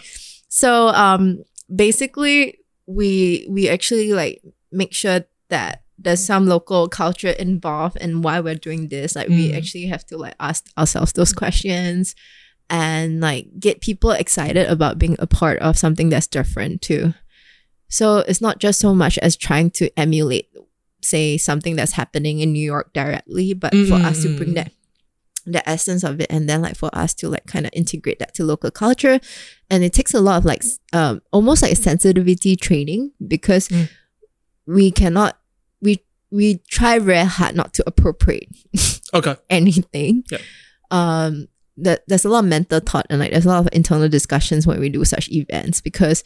[0.48, 7.96] So um basically we we actually like make sure that there's some local culture involved
[7.98, 9.14] in why we're doing this.
[9.14, 9.56] Like we Mm.
[9.56, 12.14] actually have to like ask ourselves those questions
[12.68, 17.14] and like get people excited about being a part of something that's different too.
[17.88, 20.48] So it's not just so much as trying to emulate
[21.00, 24.54] say something that's happening in New York directly, but for us to bring Mm.
[24.54, 24.72] that
[25.46, 28.34] the essence of it and then like for us to like kind of integrate that
[28.34, 29.20] to local culture
[29.70, 33.88] and it takes a lot of like um almost like sensitivity training because Mm.
[34.66, 35.38] we cannot
[35.82, 38.48] we we try very hard not to appropriate
[39.12, 39.36] Okay.
[39.50, 40.38] anything Yeah.
[40.90, 44.08] um that there's a lot of mental thought and like there's a lot of internal
[44.08, 46.24] discussions when we do such events because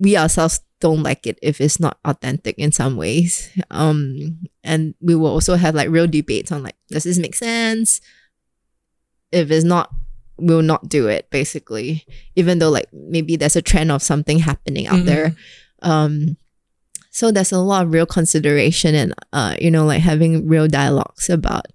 [0.00, 3.50] we ourselves don't like it if it's not authentic in some ways.
[3.70, 8.00] Um, and we will also have like real debates on like, does this make sense?
[9.32, 9.90] If it's not,
[10.38, 12.04] we'll not do it basically.
[12.36, 15.06] Even though like maybe there's a trend of something happening out Mhm.
[15.06, 15.36] there.
[15.82, 16.36] Um,
[17.10, 21.28] so there's a lot of real consideration and uh, you know, like having real dialogues
[21.28, 21.66] about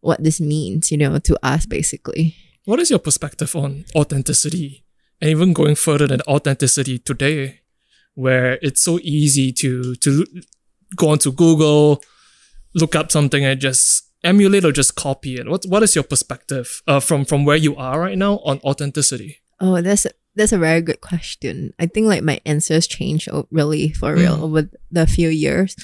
[0.00, 2.34] what this means, you know, to us basically.
[2.64, 4.84] What is your perspective on authenticity
[5.20, 7.60] and even going further than authenticity today,
[8.14, 10.26] where it's so easy to to
[10.96, 12.02] go onto Google,
[12.74, 15.48] look up something and just emulate or just copy it?
[15.48, 19.38] What what is your perspective uh, from from where you are right now on authenticity?
[19.60, 21.72] Oh, that's a, that's a very good question.
[21.78, 24.42] I think like my answers change really for real Mm.
[24.42, 25.76] over the few years.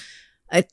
[0.51, 0.64] I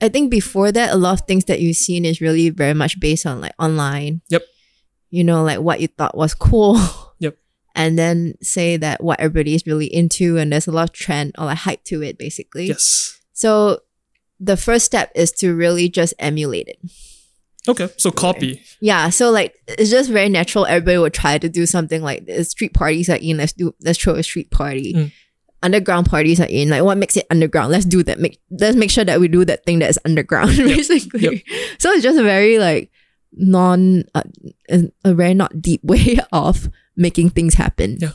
[0.00, 2.98] I think before that, a lot of things that you've seen is really very much
[3.00, 4.22] based on like online.
[4.28, 4.42] Yep.
[5.10, 6.78] You know, like what you thought was cool.
[7.20, 7.36] Yep.
[7.74, 11.34] And then say that what everybody is really into, and there's a lot of trend
[11.36, 12.66] or like hype to it, basically.
[12.66, 13.20] Yes.
[13.34, 13.80] So
[14.40, 16.78] the first step is to really just emulate it.
[17.68, 18.62] Okay, so copy.
[18.80, 20.64] Yeah, so like it's just very natural.
[20.64, 22.50] Everybody would try to do something like this.
[22.50, 23.36] Street parties are in.
[23.36, 23.74] Let's do.
[23.82, 24.94] Let's throw a street party.
[24.94, 25.12] Mm.
[25.62, 26.70] Underground parties are in.
[26.70, 27.70] Like what makes it underground?
[27.70, 28.18] Let's do that.
[28.18, 30.56] Make let's make sure that we do that thing that is underground.
[30.56, 31.44] Basically,
[31.78, 32.90] so it's just a very like
[33.32, 34.22] non uh,
[34.70, 37.98] a, a very not deep way of making things happen.
[38.00, 38.12] Yeah.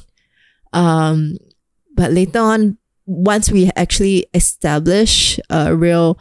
[0.74, 1.38] Um,
[1.94, 6.18] but later on, once we actually establish a real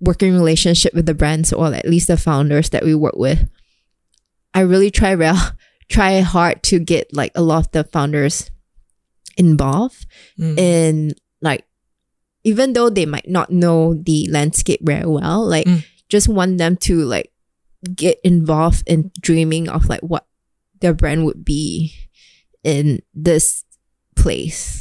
[0.00, 3.48] working relationship with the brands or at least the founders that we work with,
[4.54, 5.36] I really try real
[5.88, 8.50] try hard to get like a lot of the founders
[9.36, 10.06] involved
[10.38, 10.58] Mm.
[10.58, 11.64] in like
[12.44, 15.84] even though they might not know the landscape very well, like Mm.
[16.08, 17.32] just want them to like
[17.94, 20.26] get involved in dreaming of like what
[20.80, 21.92] their brand would be
[22.64, 23.64] in this
[24.16, 24.79] place.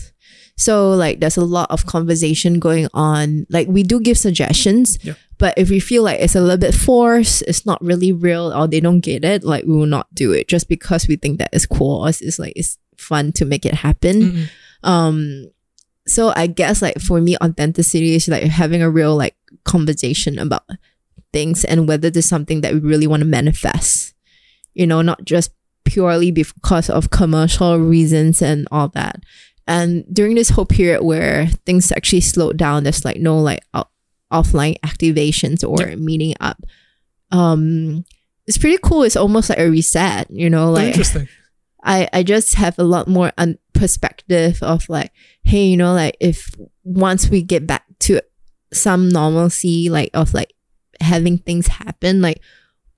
[0.60, 3.48] So like there's a lot of conversation going on.
[3.50, 5.14] Like we do give suggestions, Yeah.
[5.38, 8.68] but if we feel like it's a little bit forced, it's not really real, or
[8.68, 11.50] they don't get it, like we will not do it just because we think that
[11.54, 14.46] it's cool or it's like it's fun to make it happen Mm-mm.
[14.84, 15.50] um
[16.06, 20.64] so i guess like for me authenticity is like having a real like conversation about
[21.32, 24.14] things and whether there's something that we really want to manifest
[24.74, 25.52] you know not just
[25.86, 29.24] purely because of commercial reasons and all that
[29.70, 33.92] and during this whole period where things actually slowed down there's like no like out-
[34.34, 36.62] offline activations or meeting up
[37.32, 38.04] um
[38.48, 41.28] it's pretty cool it's almost like a reset you know like Interesting.
[41.84, 45.12] I, I just have a lot more un- perspective of like,
[45.44, 46.54] hey, you know, like if
[46.84, 48.22] once we get back to
[48.74, 50.54] some normalcy, like of like
[51.00, 52.42] having things happen, like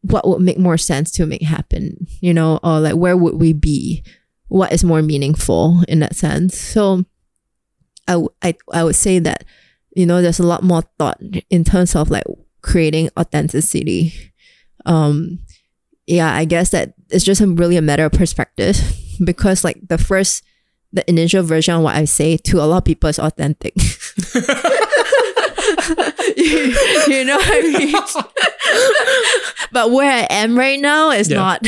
[0.01, 3.53] what would make more sense to make happen, you know, or like where would we
[3.53, 4.03] be?
[4.51, 6.59] What is more meaningful in that sense?
[6.59, 7.05] So
[8.07, 9.45] I, w- I, I would say that,
[9.95, 12.25] you know, there's a lot more thought in terms of like
[12.61, 14.11] creating authenticity.
[14.85, 15.39] Um,
[16.05, 18.75] yeah, I guess that it's just a, really a matter of perspective
[19.23, 20.43] because like the first,
[20.91, 23.73] the initial version of what I say to a lot of people is authentic.
[26.35, 26.75] you,
[27.07, 27.93] you know what I mean?
[29.71, 31.37] but where I am right now is Yeah.
[31.37, 31.67] not.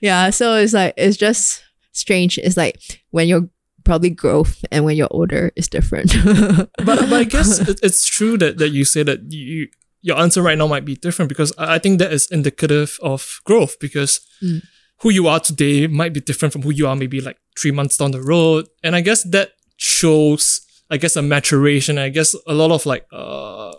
[0.00, 1.62] yeah, so it's like it's just
[1.96, 2.38] strange.
[2.38, 2.80] It's like
[3.10, 3.48] when you're
[3.84, 6.12] probably growth and when you're older is different.
[6.24, 9.68] but, but I guess it's true that, that you say that you
[10.02, 13.40] your answer right now might be different because I I think that is indicative of
[13.44, 14.60] growth because Mm.
[15.02, 17.96] who you are today might be different from who you are maybe like three months
[17.96, 18.66] down the road.
[18.84, 21.96] And I guess that shows, I guess, a maturation.
[21.98, 23.72] I guess a lot of like uh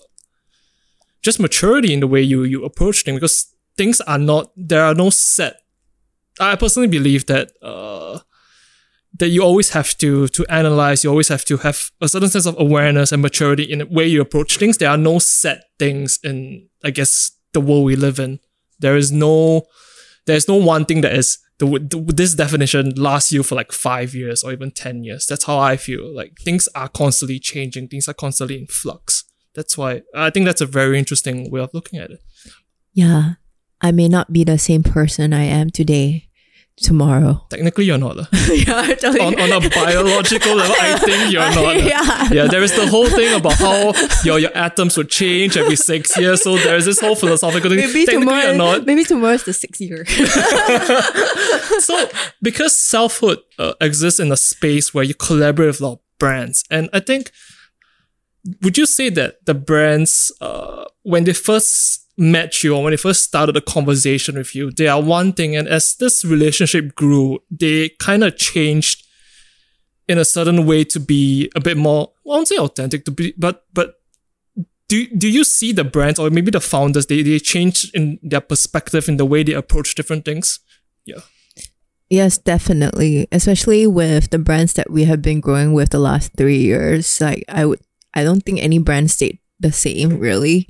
[1.21, 4.95] just maturity in the way you you approach things because things are not there are
[4.95, 5.55] no set.
[6.39, 8.19] I personally believe that uh
[9.19, 12.45] that you always have to to analyze you always have to have a certain sense
[12.45, 14.77] of awareness and maturity in the way you approach things.
[14.77, 18.39] There are no set things in i guess the world we live in.
[18.79, 19.63] There is no
[20.25, 21.79] there's no one thing that is the,
[22.13, 25.25] this definition lasts you for like five years or even 10 years.
[25.25, 26.13] That's how i feel.
[26.15, 27.87] Like things are constantly changing.
[27.87, 29.23] Things are constantly in flux.
[29.55, 32.19] That's why i think that's a very interesting way of looking at it.
[32.93, 33.33] Yeah,
[33.81, 36.26] I may not be the same person I am today,
[36.81, 37.43] tomorrow.
[37.49, 38.15] technically you're not
[38.49, 39.19] yeah, totally.
[39.19, 42.29] on, on a biological level i think you're not yeah.
[42.31, 46.17] yeah, there is the whole thing about how your your atoms would change every six
[46.17, 46.41] years.
[46.43, 47.79] So there is this whole philosophical thing.
[47.79, 48.85] Maybe Technically tomorrow, or not.
[48.85, 50.05] maybe tomorrow is the sixth year.
[51.79, 52.09] So
[52.41, 56.63] because selfhood uh, exists in a space where you collaborate with a lot of brands,
[56.69, 57.31] and I think,
[58.61, 62.97] would you say that the brands, uh, when they first met you or when they
[62.97, 65.55] first started a conversation with you, they are one thing.
[65.55, 69.03] And as this relationship grew, they kind of changed
[70.07, 73.11] in a certain way to be a bit more, well, I won't say authentic to
[73.11, 73.95] be, but, but
[74.87, 78.41] do, do you see the brands or maybe the founders, they, they change in their
[78.41, 80.59] perspective in the way they approach different things?
[81.05, 81.21] Yeah.
[82.09, 83.27] Yes, definitely.
[83.31, 87.19] Especially with the brands that we have been growing with the last three years.
[87.19, 87.81] Like I would
[88.13, 90.69] I don't think any brand stayed the same really.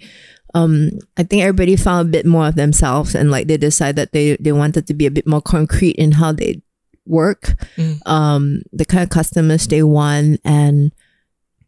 [0.53, 4.12] Um, I think everybody found a bit more of themselves and like they decided that
[4.13, 6.62] they, they wanted to be a bit more concrete in how they
[7.05, 7.99] work, Mm.
[8.05, 10.91] um, the kind of customers they want and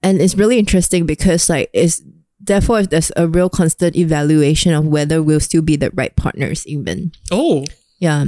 [0.01, 2.01] and it's really interesting because like it's
[2.39, 7.11] therefore there's a real constant evaluation of whether we'll still be the right partners even.
[7.31, 7.65] Oh,
[7.99, 8.25] Yeah.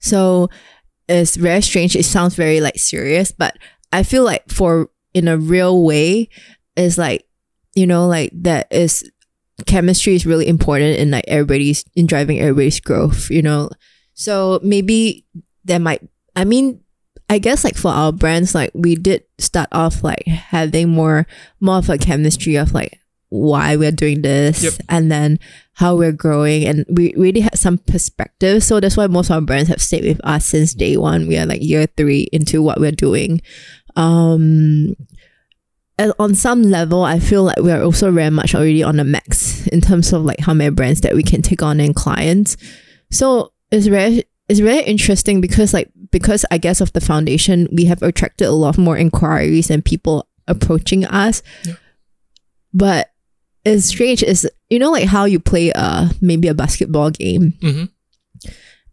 [0.00, 0.50] So
[1.08, 1.96] it's very strange.
[1.96, 3.56] It sounds very like serious, but
[3.92, 6.28] I feel like for in a real way,
[6.76, 7.26] it's like,
[7.74, 9.08] you know, like that is
[9.64, 13.70] chemistry is really important in like everybody's in driving everybody's growth, you know.
[14.14, 15.24] So maybe
[15.64, 16.80] there might I mean
[17.28, 21.26] I guess like for our brands, like we did start off like having more
[21.60, 24.72] more of a chemistry of like why we're doing this Yep.
[24.88, 25.38] and then
[25.72, 28.62] how we're growing and we really had some perspective.
[28.62, 31.26] So that's why most of our brands have stayed with us since day one.
[31.26, 33.40] We are like year three into what we're doing.
[33.96, 34.94] Um
[36.18, 39.80] on some level, I feel like we're also very much already on the max in
[39.80, 42.56] terms of like how many brands that we can take on and clients.
[43.10, 47.86] So it's very it's very interesting because like because I guess of the foundation, we
[47.86, 51.42] have attracted a lot more inquiries and people approaching us.
[51.64, 51.74] Yeah.
[52.74, 53.10] But
[53.64, 57.84] it's strange is you know like how you play a maybe a basketball game hmm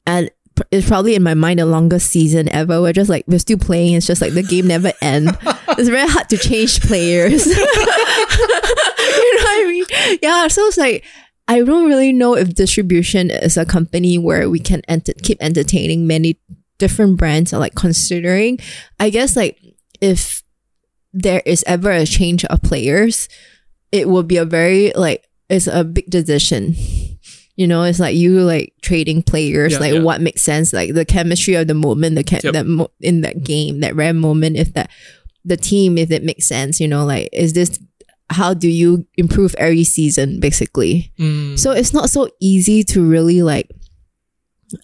[0.05, 0.29] and
[0.71, 2.81] it's probably in my mind the longest season ever.
[2.81, 3.95] We're just like we're still playing.
[3.95, 5.29] It's just like the game never end.
[5.69, 7.45] it's very hard to change players.
[7.47, 7.65] you know
[9.43, 10.19] what I mean?
[10.21, 10.47] Yeah.
[10.47, 11.03] So it's like
[11.47, 16.07] I don't really know if distribution is a company where we can enter- keep entertaining
[16.07, 16.39] many
[16.77, 17.53] different brands.
[17.53, 18.59] Or like considering,
[18.99, 19.59] I guess like
[20.01, 20.43] if
[21.13, 23.29] there is ever a change of players,
[23.91, 26.75] it will be a very like it's a big decision.
[27.55, 29.99] You know, it's like you like trading players, Yeah, like yeah.
[30.01, 32.53] what makes sense, like the chemistry of the moment, the chem- Yep.
[32.53, 34.89] that mo- in that game, that rare moment, if that
[35.45, 37.77] the team, if it makes sense, you know, like is this
[38.29, 41.11] how do you improve every season, basically?
[41.19, 41.59] Mm.
[41.59, 43.69] So it's not so easy to really like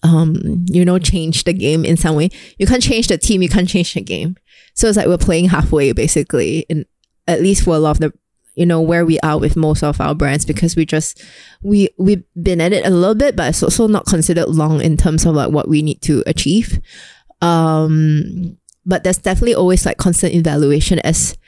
[0.04, 2.30] um you know change the game in some way.
[2.58, 4.36] You can't change the team, you can't change the game.
[4.74, 6.86] So it's like we're playing halfway basically in
[7.26, 8.12] at least for a lot of the
[8.60, 11.24] you know where we are with most of our brands because we just
[11.62, 14.98] we we've been at it a little bit but it's also not considered long in
[14.98, 16.78] terms of like what we need to achieve.
[17.40, 21.38] Um but there's definitely always like constant evaluation as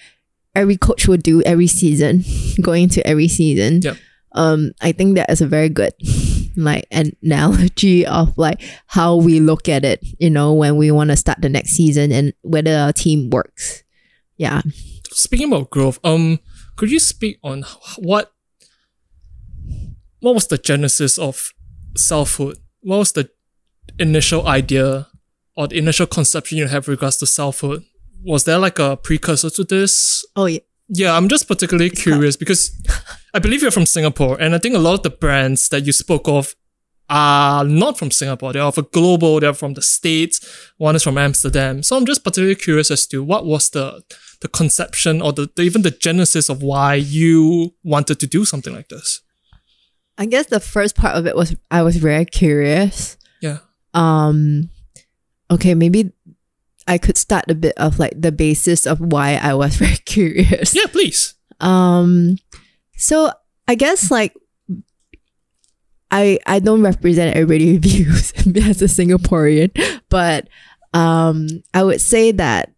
[0.55, 2.25] every coach would do every season
[2.63, 3.83] going to every season.
[3.83, 3.97] Yep.
[4.35, 5.93] um i think that is a very good
[6.57, 11.17] like analogy of like how we look at it you know when we want to
[11.17, 13.85] start the next season and whether our team works.
[14.39, 14.63] Yeah.
[15.11, 16.41] Speaking about growth, um,
[16.83, 17.65] could you speak on
[17.97, 18.33] what
[20.19, 21.53] what was the genesis of
[21.97, 22.59] selfhood?
[22.81, 23.31] What was the
[24.01, 25.07] initial idea
[25.57, 27.85] or the initial conception you have regards to selfhood?
[28.25, 30.27] Was there like a precursor to this?
[30.35, 32.73] oh yeah Yeah, I'm just particularly curious because
[33.33, 35.93] I believe you're from Singapore, and I think a lot of the brands that you
[35.93, 36.57] spoke of
[37.09, 38.53] are not from Singapore.
[38.53, 39.39] They're of a global.
[39.39, 40.41] They're from the states.
[40.79, 41.85] One is from Amsterdam.
[41.85, 44.03] So I'm just particularly curious as to what was the
[44.43, 48.75] the conception or the, the even the genesis of why you wanted to do something
[48.75, 49.21] like this.
[50.19, 53.59] i guess the first part of it was i was very curious Yeah.
[53.95, 54.69] um
[55.51, 56.13] okay maybe
[56.87, 60.75] i could start a bit of like the basis of why i was very curious
[60.75, 61.35] Yeah, please.
[61.61, 62.37] Um,
[62.99, 63.31] so
[63.69, 64.35] I guess like
[66.11, 68.33] I I don't represent everybody's views
[68.69, 69.71] as a Singaporean,
[70.11, 70.49] but
[70.93, 72.73] um, I would say that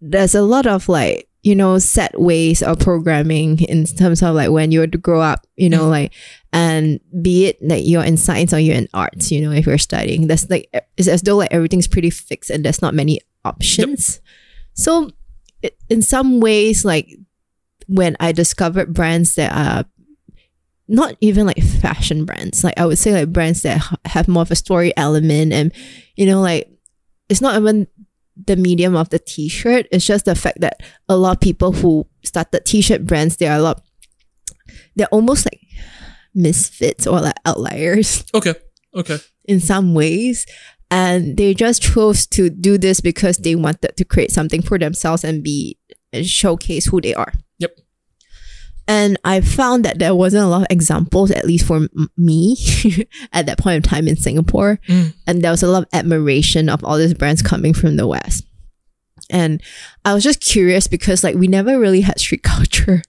[0.00, 4.50] there's a lot of like you know set ways of programming in terms of like
[4.50, 5.90] when you're to grow up, you know, Mhm.
[5.90, 6.12] like
[6.52, 9.78] and be it that you're in science or you're in arts, you know, if you're
[9.78, 14.20] studying, that's like it's as though like everything's pretty fixed and there's not many options.
[14.74, 15.10] So
[15.64, 17.08] i- in some ways, like
[17.86, 19.84] when I discovered brands that are
[20.88, 24.50] not even like fashion brands, like I would say like brands that have more of
[24.50, 25.72] a story element and
[26.16, 26.68] you know like
[27.28, 27.86] it's not even
[28.46, 32.06] the medium of the t-shirt it's just the fact that a lot of people who
[32.24, 33.82] started t-shirt brands they are a lot
[34.96, 35.60] they're almost like
[36.34, 38.54] misfits or like outliers Okay.
[38.94, 39.18] Okay.
[39.44, 40.46] in some ways.
[40.90, 45.22] And they just chose to do this because they wanted to create something for themselves
[45.22, 45.78] and be
[46.12, 47.32] and showcase who they are.
[48.90, 52.56] And I found that there wasn't a lot of examples, at least for m- me,
[53.32, 54.80] at that point in time in Singapore.
[54.88, 55.14] Mm.
[55.28, 58.44] And there was a lot of admiration of all these brands coming from the West.
[59.30, 59.62] And
[60.04, 63.02] I was just curious because like we never really had street culture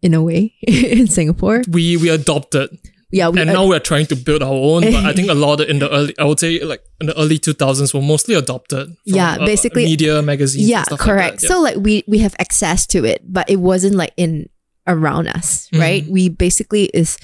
[0.00, 1.62] in a way in Singapore.
[1.68, 2.70] We we adopted,
[3.10, 4.82] Yeah, we and now we're trying to build our own.
[4.82, 7.18] But I think a lot of, in the early, I would say like in the
[7.20, 8.86] early two thousands, were mostly adopted.
[8.88, 10.68] From, Yeah, uh, basically- media magazines.
[10.68, 11.48] yeah and stuff correct Like that.
[11.48, 14.48] so like we we have access to it but it wasn't like in
[14.86, 16.10] around us right Mhm.
[16.10, 17.18] we basically is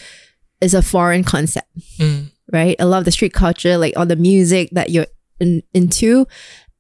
[0.60, 2.30] is a foreign concept Mm.
[2.52, 5.06] right a lot of the street culture like all the music that you're
[5.40, 6.26] in, into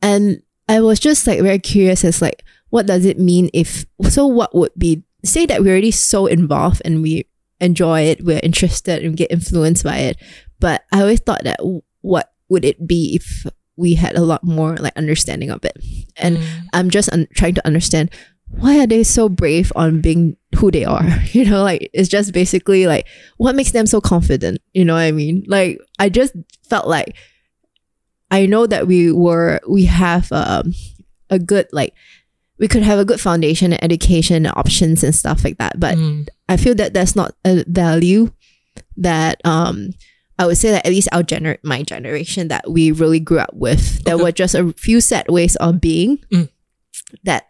[0.00, 4.26] and i was just like very curious as like what does it mean if so
[4.26, 7.26] what would be say that we're already so involved and we
[7.60, 10.16] enjoy it we're interested and get influenced by it
[10.58, 11.58] but i always thought that
[12.00, 15.76] what would it be if we had a lot more like understanding of it
[16.16, 16.44] and Mm.
[16.74, 18.10] I'm just un- trying to understand
[18.48, 21.04] why are they so brave on being who they are?
[21.32, 23.06] You know, like it's just basically like
[23.38, 24.60] what makes them so confident.
[24.74, 25.44] You know what I mean?
[25.46, 26.34] Like I just
[26.68, 27.16] felt like
[28.30, 30.72] I know that we were we have um,
[31.30, 31.94] a good like
[32.58, 36.28] we could have a good foundation and education options and stuff like that, but Mm.
[36.48, 38.30] I feel that that's not a value
[38.96, 39.90] that um
[40.38, 43.54] I would say that at least our gener my generation that we really grew up
[43.54, 44.02] with.
[44.04, 44.22] There Okay.
[44.24, 46.48] were just a few set ways of being Mm.
[47.24, 47.44] that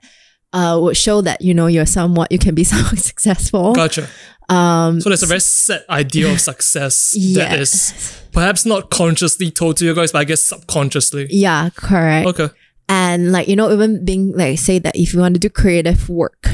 [0.53, 3.73] uh would show that you know you're somewhat you can be somewhat successful.
[3.75, 4.09] Gotcha.
[4.49, 7.93] Um So there's a very set idea of success that is
[8.33, 11.27] perhaps not consciously told to you guys, but I guess subconsciously.
[11.31, 12.27] Yeah, correct.
[12.29, 12.49] Okay.
[12.89, 16.09] And like, you know, even being like say that if you want to do creative
[16.09, 16.47] work,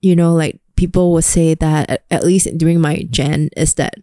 [0.00, 3.94] you know, like people would say that at, at least during my gen is that,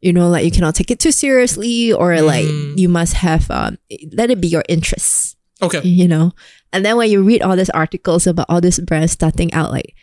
[0.00, 2.78] you know, like you cannot take it too seriously or like Mm.
[2.78, 3.78] you must have um
[4.12, 5.80] let it be your interests, Okay.
[5.82, 6.32] you know.
[6.72, 9.94] And then when you read all these articles about all these brands starting out, like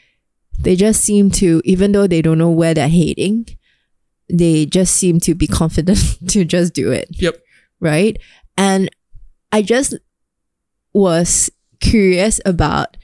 [0.59, 3.47] they just seem to, even though they don't know where they're heading,
[4.29, 5.99] they just seem to be confident
[6.29, 7.35] to just do it Yep.
[7.79, 8.17] right?
[8.57, 8.89] And
[9.51, 9.95] I just
[10.93, 11.49] was
[11.79, 12.97] curious about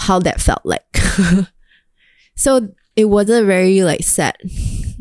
[0.00, 0.96] how that felt like.
[2.36, 4.40] so it wasn't a very like set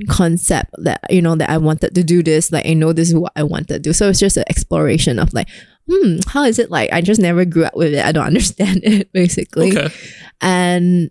[0.10, 2.51] concept that you know that I wanted to do this.
[2.51, 3.93] Like I know this is what I wanted to do.
[3.93, 5.47] So it's just an exploration of like,
[5.90, 6.92] hmm, how is it like?
[6.92, 8.06] I just never grew up with it.
[8.06, 9.94] I don't understand it basically Okay.
[10.42, 11.10] and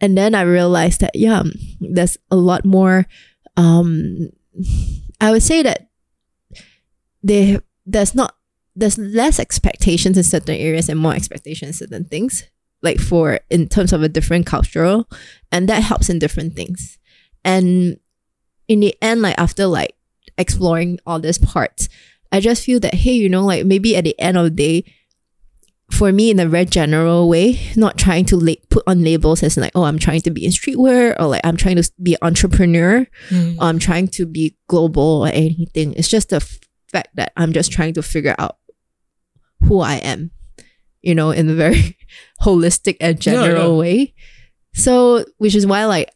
[0.00, 1.42] and then I realized that yeah,
[1.80, 3.06] there's a lot more.
[3.56, 4.30] Um,
[5.20, 5.90] I would say that
[7.22, 8.34] there there's not
[8.76, 12.44] there's less expectations in certain areas and more expectations in certain things.
[12.82, 15.06] Like for in terms of a different cultural,
[15.52, 16.98] and that helps in different things.
[17.44, 17.98] And
[18.68, 19.94] in the end, like after like
[20.38, 21.90] exploring all these parts,
[22.32, 24.84] I just feel that hey, you know, like maybe at the end of the day,
[25.90, 29.56] for me in a very general way, not trying to la- put on labels as
[29.56, 32.18] like, oh, I'm trying to be in streetwear or like I'm trying to be an
[32.22, 33.56] entrepreneur Mm.
[33.58, 35.92] or I'm trying to be global or anything.
[35.94, 36.40] It's just the
[36.92, 38.58] fact that I'm just trying to figure out
[39.62, 40.30] who I am,
[41.02, 41.98] you know, in a very
[42.42, 44.14] holistic and general way.
[44.72, 46.12] So, which is why, like,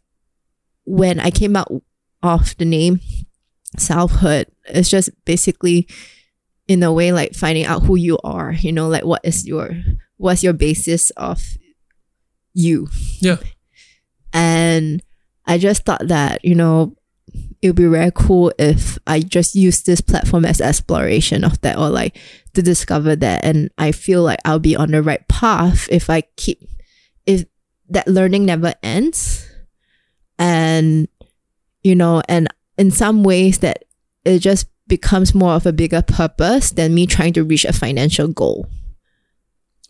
[0.85, 1.71] when I came out
[2.23, 3.01] of the name
[3.77, 5.89] selfhood, it's just basically
[6.67, 9.71] in a way like finding out who you are, you know, like what is your
[10.17, 11.43] what's your basis of
[12.55, 12.89] you.
[13.21, 13.37] Yeah.
[14.33, 15.03] And
[15.47, 16.97] I just thought that, you know,
[17.61, 21.79] it would be very cool if I just use this platform as exploration of that
[21.79, 22.17] or like
[22.55, 23.45] to discover that.
[23.45, 26.61] And I feel like I'll be on the right path if I keep,
[27.27, 27.45] if
[27.89, 29.49] that learning never ends.
[30.39, 31.09] And,
[31.83, 33.84] you know, and in some ways that
[34.25, 38.29] it just becomes more of a bigger purpose than me trying to reach a financial
[38.29, 38.67] goal.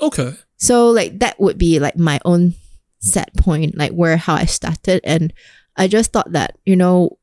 [0.01, 0.35] Okay.
[0.57, 2.55] So like that would be like my own
[3.01, 5.01] set point, like where how I started.
[5.05, 5.33] And
[5.77, 7.19] I just thought that, you know,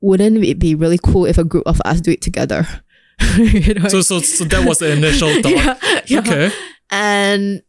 [0.00, 2.66] wouldn't it be really cool if a group of us do it together?
[3.36, 3.88] you know?
[3.88, 5.52] So so so that was the initial thought.
[5.52, 6.18] yeah, yeah.
[6.20, 6.52] Okay.
[6.90, 7.62] And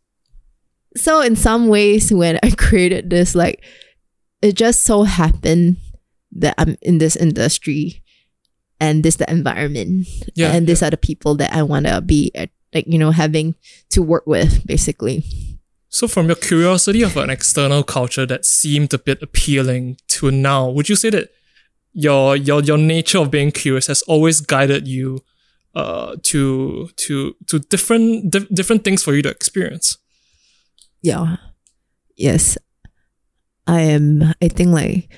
[0.95, 3.63] so in some ways when I created this, like
[4.41, 5.77] it just so happened
[6.33, 8.03] that I'm in this industry
[8.79, 10.07] and this the environment.
[10.35, 10.51] Yeah.
[10.51, 12.31] and these are the people that I wanna be
[12.73, 13.55] like, you know, having
[13.89, 15.23] to work with basically.
[15.89, 20.69] So from your curiosity of an external culture that seemed a bit appealing to now,
[20.69, 21.29] would you say that
[21.93, 25.23] your your your nature of being curious has always guided you
[25.75, 29.97] uh to to to different di- different things for you to experience?
[31.01, 31.37] Yeah.
[32.15, 32.57] Yes.
[33.65, 35.09] I am I think like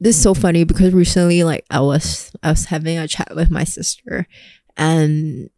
[0.00, 3.50] this is so funny because recently like I was I was having a chat with
[3.50, 4.26] my sister
[4.76, 5.50] and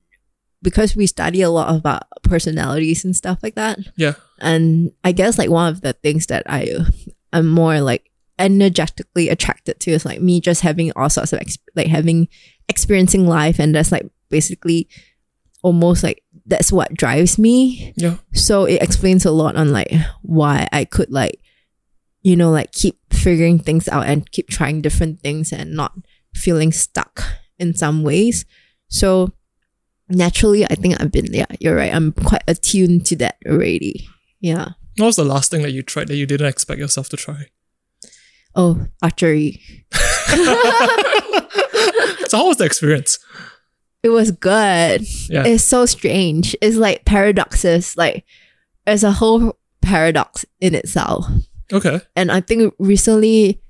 [0.62, 3.78] because we study a lot about personalities and stuff like that.
[3.97, 4.14] Yeah.
[4.41, 6.68] And I guess like one of the things that I
[7.32, 11.59] I'm more like energetically attracted to is like me just having all sorts of ex-
[11.76, 12.28] like having
[12.68, 14.88] experiencing life and that's like basically
[15.62, 18.16] almost like that's what drives me Yeah.
[18.32, 21.41] so it explains a lot on like why I could like
[22.22, 25.93] you know like keep figuring things out and keep trying different things and not
[26.35, 27.23] feeling stuck
[27.59, 28.45] in some ways.
[28.89, 29.33] So
[30.09, 31.95] naturally I think I've been yeah you're right.
[31.95, 34.09] I'm quite attuned to that already.
[34.41, 34.71] Yeah.
[34.97, 37.47] What was the last thing that you tried that you didn't expect yourself to try?
[38.57, 39.61] oh archery.
[42.29, 43.18] So how was the experience?
[44.05, 45.03] it was good.
[45.29, 45.45] Yeah.
[45.47, 46.55] it's so strange.
[46.62, 48.25] It's like paradoxes like
[48.87, 51.27] there's a whole paradox in itself
[51.73, 52.01] Okay.
[52.16, 53.61] and I think recently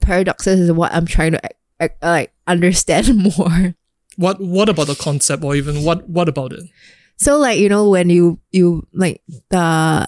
[0.00, 1.40] paradoxes is what I'm trying to
[1.80, 3.74] uh, like understand more.
[4.16, 6.64] What what about the concept or even what what about it?
[7.16, 10.06] So like you know when you you like the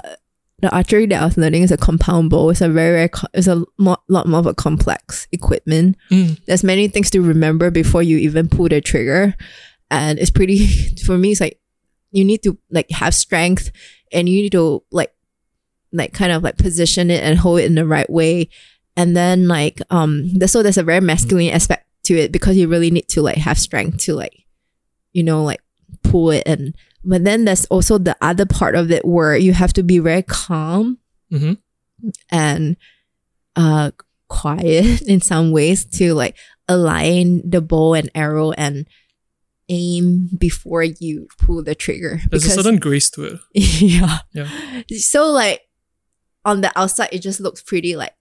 [0.61, 2.51] the archery that I was learning is a compound bow.
[2.51, 5.97] It's a very very co- it's a mo- lot more of a complex equipment.
[6.11, 6.39] Mm.
[6.47, 9.35] There's many things to remember before you even pull the trigger,
[9.91, 10.67] and it's pretty
[11.07, 11.33] for me.
[11.33, 11.59] It's like
[12.13, 13.71] you need to like have strength,
[14.13, 15.13] and you need to like
[15.93, 18.49] like kind of like position it and hold it in the right way,
[18.97, 22.69] and then like um there's so there's a very masculine aspect to it because you
[22.69, 24.45] really need to like have strength to like
[25.13, 25.61] you know like
[26.03, 26.75] pull it and
[27.05, 30.23] but then there's also the other part of it where you have to be very
[30.23, 30.99] calm
[31.33, 31.59] Mhm.
[32.31, 32.77] and
[33.57, 33.91] uh
[34.29, 36.37] quiet in some ways to like
[36.69, 38.87] align the bow and arrow and
[39.69, 43.41] aim before you pull the trigger There's a certain grace to it.
[43.55, 44.49] yeah Yeah.
[44.99, 45.61] so like
[46.45, 48.15] on the outside it just looks pretty like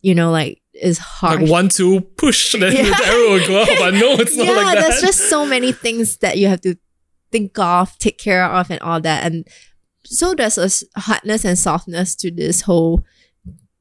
[0.00, 2.82] you know like it's hard Like one, two, push, then Yeah.
[2.82, 3.68] the arrow will go out.
[3.78, 4.88] But no, it's not yeah, like that.
[4.88, 6.74] there's just so many things that you have to
[7.30, 9.24] think of, take care of, and all that.
[9.24, 9.46] And
[10.04, 13.04] so there's a hardness and softness to this whole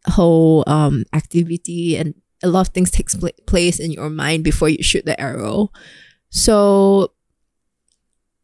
[0.05, 2.13] whole um activity, and
[2.43, 5.71] a lot of things takes pla- place in your mind before you shoot the arrow.
[6.29, 7.11] So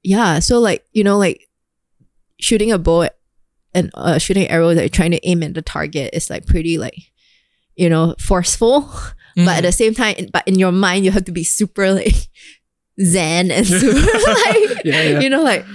[0.04, 1.48] yeah, so like you know, like
[2.40, 3.10] shooting a bow
[3.74, 6.46] and uh, shooting an arrow that you're trying to aim at the target is like
[6.46, 6.96] pretty like
[7.76, 8.82] you know forceful
[9.36, 9.62] but at Mm.
[9.62, 12.28] the same time, but in your mind, you have to be super like
[13.02, 13.96] zen and super
[14.28, 15.20] like Yeah, yeah.
[15.20, 15.66] you know like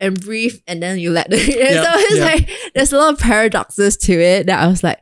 [0.00, 1.38] and breathe, and then you let the.
[1.38, 5.00] Yeah, so it's like there's a lot of paradoxes to it that I was like,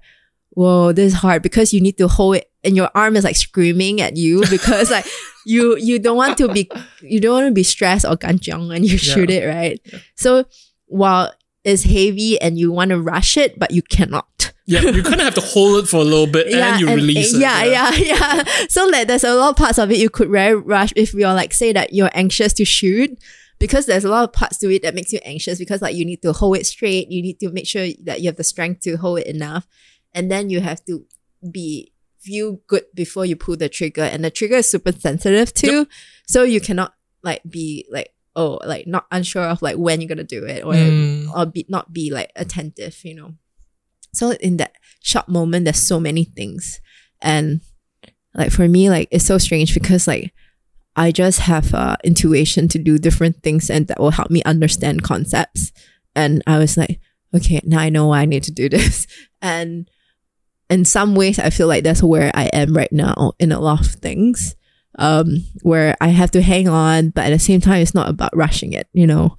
[0.51, 3.35] whoa, this is hard because you need to hold it, and your arm is like
[3.37, 5.07] screaming at you because like
[5.47, 8.85] you you don't want to be you don't want to be stressed or ganjiang when
[8.85, 9.81] you shoot it, right?
[10.15, 10.45] So
[10.87, 11.33] while
[11.65, 14.53] it's heavy and you want to rush it, but you cannot.
[14.67, 17.35] yeah, you kind of have to hold it for a little bit and you release
[17.35, 17.41] eh, it.
[17.41, 20.55] yeah, yeah, yeah, So like there's a lot of parts of it you could very
[20.55, 23.17] rush if you're like say that you're anxious to shoot.
[23.59, 26.05] Because there's a lot of parts to it that makes you anxious because like you
[26.05, 28.81] need to hold it straight, you need to make sure that you have the strength
[28.81, 29.69] to hold it enough.
[30.13, 31.07] And then you have to
[31.49, 34.03] be feel good before you pull the trigger.
[34.03, 35.87] And the trigger is super sensitive too.
[36.27, 40.24] So you cannot like be like, oh, like not unsure of like when you're gonna
[40.24, 41.30] do it or Mm.
[41.37, 43.35] or be not be like attentive, you know.
[44.14, 44.72] So in that
[45.03, 46.80] short moment, there's so many things,
[47.20, 47.61] and
[48.35, 50.33] like for me, like it's so strange because like
[50.97, 55.03] I just have uh, intuition to do different things, and that will help me understand
[55.03, 55.72] concepts.
[56.14, 57.01] And I was like,
[57.35, 59.07] okay, now I know why I need to do this,
[59.41, 59.89] and
[60.70, 63.80] in some ways, I feel like that's where I am right now in a lot
[63.80, 64.55] of things.
[64.99, 68.36] Um, where I have to hang on, but at the same time, it's not about
[68.36, 69.36] rushing it, you know.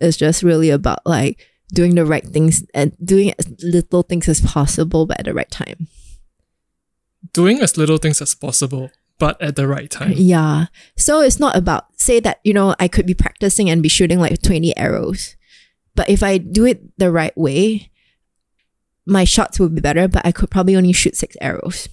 [0.00, 4.40] It's just really about like doing the right things and doing as little things as
[4.40, 5.88] possible, but at the right time.
[7.32, 10.14] Doing as little things as possible, but at the right time.
[10.16, 10.66] Yeah.
[10.96, 14.18] So it's not about, say that, you know, I could be practicing and be shooting
[14.18, 15.36] like 20 arrows.
[15.94, 17.90] But if I do it the right way,
[19.06, 21.88] my shots will be better, but I could probably only shoot six arrows.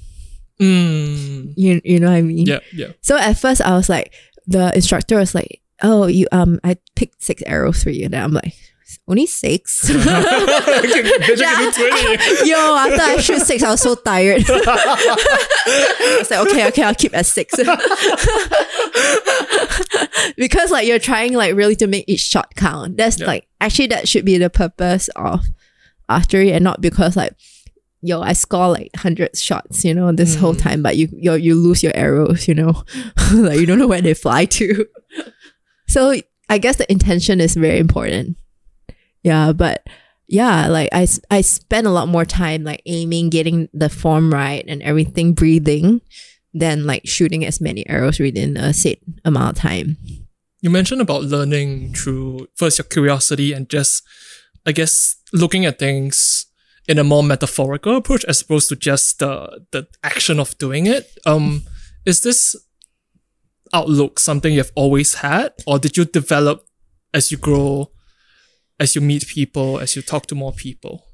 [0.62, 1.54] Mm.
[1.56, 2.46] You, you know what I mean?
[2.48, 2.92] Yeah, yeah.
[3.02, 4.14] So at first I was like,
[4.48, 8.06] the instructor was like, oh, you, um, I picked six arrows for you.
[8.06, 8.54] And I'm like,
[9.08, 9.82] only six?
[9.88, 12.50] Did you do 20?
[12.50, 14.44] Yo, after I shoot six, I was so tired.
[14.50, 17.56] I was like, okay, okay, I'll keep at six.
[20.38, 22.98] because like you're trying like really to make each shot count.
[22.98, 23.28] That's Yeah.
[23.28, 25.46] like actually that should be the purpose of
[26.08, 27.34] archery and not because like
[28.02, 30.62] yo, I score like hundred shots, you know, this whole Mm.
[30.62, 32.84] time, but you you you lose your arrows, you know.
[33.34, 34.86] like you don't know where they fly to.
[35.88, 36.14] so
[36.50, 38.38] I guess the intention is very important.
[39.24, 39.86] Yeah, but
[40.28, 44.64] yeah, like I I spend a lot more time like aiming, getting the form right
[44.68, 46.02] and everything, breathing,
[46.54, 49.98] than like shooting as many arrows within a set amount of time.
[50.62, 54.04] You mentioned about learning through first your curiosity and just,
[54.66, 56.46] I guess, looking at things
[56.90, 59.34] in a more metaphorical approach as opposed to just the
[59.72, 61.06] the action of doing it.
[61.26, 61.62] Um,
[62.06, 62.56] is this
[63.74, 66.58] outlook something you've always had, or did you develop
[67.14, 67.92] as you grow,
[68.80, 71.06] as you meet people, as you talk to more people?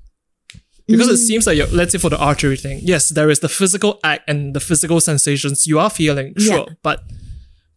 [0.88, 3.50] Because it seems like, you're, let's say for the archery thing, yes, there is the
[3.50, 6.74] physical act and the physical sensations you are feeling, sure, Yeah.
[6.84, 7.00] but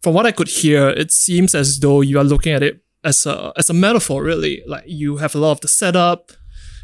[0.03, 3.25] from what I could hear, it seems as though you are looking at it as
[3.25, 4.61] a as a metaphor, really.
[4.67, 6.31] Like you have a lot of the setup,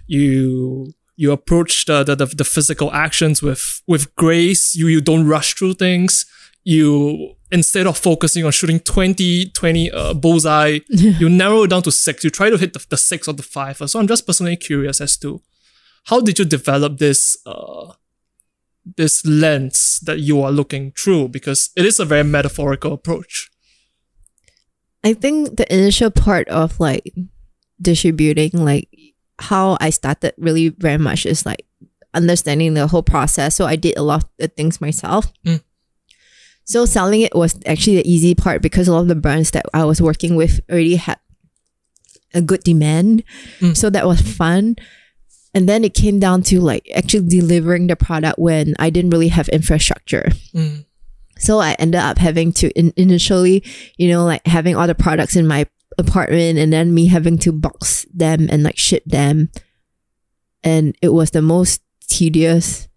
[0.07, 4.76] you you approach the the, the, the physical actions with with grace.
[4.76, 6.26] You you don't rush through things.
[6.63, 11.91] You instead of focusing on shooting 20, 20 uh, bullseye, you narrow it down to
[11.91, 12.24] six.
[12.24, 13.78] You try to hit the, the six or the five.
[13.78, 15.41] So I'm just personally curious as to
[16.05, 17.93] how did you develop this uh
[18.97, 23.49] this lens that you are looking through because it is a very metaphorical approach.
[25.03, 27.13] I think the initial part of like
[27.82, 28.89] distributing, like
[29.39, 31.65] how I started really very much is like
[32.13, 33.55] understanding the whole process.
[33.55, 35.31] So I did a lot of the things myself.
[35.45, 35.61] Mm.
[36.63, 39.65] So selling it was actually the easy part because a lot of the brands that
[39.73, 41.19] I was working with already had
[42.33, 43.23] a good demand.
[43.59, 43.77] Mm.
[43.77, 44.75] So that was fun.
[45.53, 49.29] And then it came down to like actually delivering the product when I didn't really
[49.29, 50.29] have infrastructure.
[50.53, 50.86] Mm.
[51.38, 53.63] So I ended up having to in- initially,
[53.97, 55.67] you know, like having all the products in my
[55.98, 59.50] apartment and then me having to box them and like ship them.
[60.64, 62.88] And it was the most tedious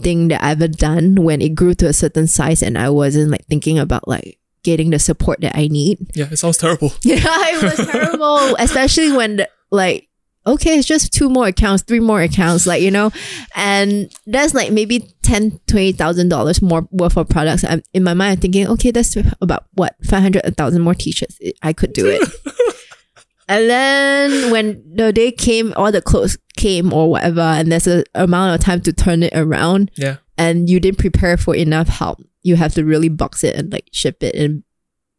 [0.00, 3.30] thing that I've ever done when it grew to a certain size and I wasn't
[3.30, 5.98] like thinking about like getting the support that I need.
[6.14, 6.92] Yeah, it sounds terrible.
[7.02, 10.08] Yeah, it was terrible, especially when the, like
[10.46, 13.10] okay, it's just two more accounts, three more accounts, like you know,
[13.54, 17.64] and that's like maybe ten, twenty thousand dollars more worth of products.
[17.64, 20.94] I'm in my mind I'm thinking, okay, that's about what five hundred, a thousand more
[20.94, 21.38] t-shirts.
[21.62, 22.22] I could do it.
[23.48, 28.04] and then when the day came, all the clothes came or whatever, and there's a
[28.14, 30.16] amount of time to turn it around, Yeah.
[30.38, 32.20] and you didn't prepare for enough help.
[32.42, 34.64] You have to really box it and like ship it and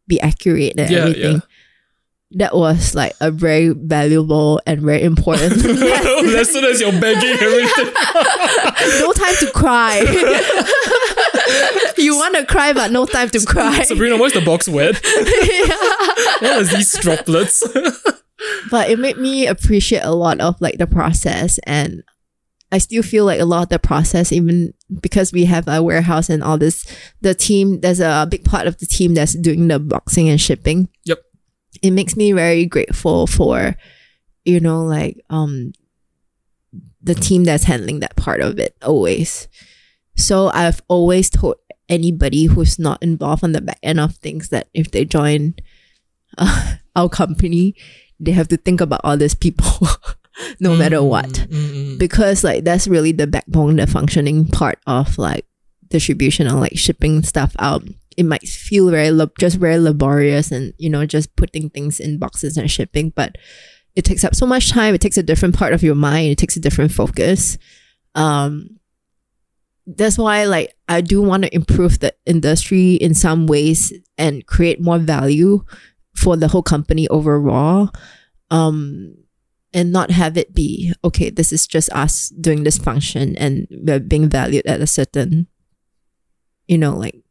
[0.07, 1.33] be accurate and Yeah, everything.
[1.35, 1.39] yeah.
[2.35, 5.57] That was like a very valuable and very important.
[5.63, 7.85] Lesson as you're begging everything.
[8.99, 9.99] no time to cry.
[11.97, 13.83] you want to cry, but no time to cry.
[13.83, 14.95] Sabrina, why's the box wet?
[16.41, 17.63] What are these droplets?
[18.71, 22.03] but it made me appreciate a lot of like the process and
[22.73, 26.27] I still feel like a lot of the process, even because we have a warehouse
[26.27, 29.77] and all this, the team, there's a big part of the team that's doing the
[29.77, 30.89] boxing and shipping.
[31.05, 31.19] Yep.
[31.81, 33.75] It makes me very grateful for,
[34.45, 35.73] you know, like um
[37.01, 39.47] the team that's handling that part of it always.
[40.15, 41.55] So I've always told
[41.89, 45.55] anybody who's not involved on the back end of things that if they join
[46.37, 47.75] uh, our company,
[48.19, 49.87] they have to think about all these people
[50.59, 51.29] no matter what.
[51.29, 55.45] Mm, mm, because like that's really the backbone the functioning part of like
[55.89, 57.83] distribution or like shipping stuff out
[58.17, 62.19] it might feel very lab- just very laborious and you know just putting things in
[62.19, 63.37] boxes and shipping but
[63.95, 64.95] it takes up so much time.
[64.95, 66.31] It takes a different part of your mind.
[66.31, 67.57] It takes a different focus.
[68.15, 68.79] Um
[69.85, 74.79] that's why like i do want to improve the industry in some ways and create
[74.79, 75.61] more value
[76.15, 77.89] for the whole company overall.
[78.49, 79.15] Um
[79.73, 83.99] and not have it be okay this is just us doing this function and we're
[83.99, 85.47] being valued at a certain
[86.67, 87.22] you know like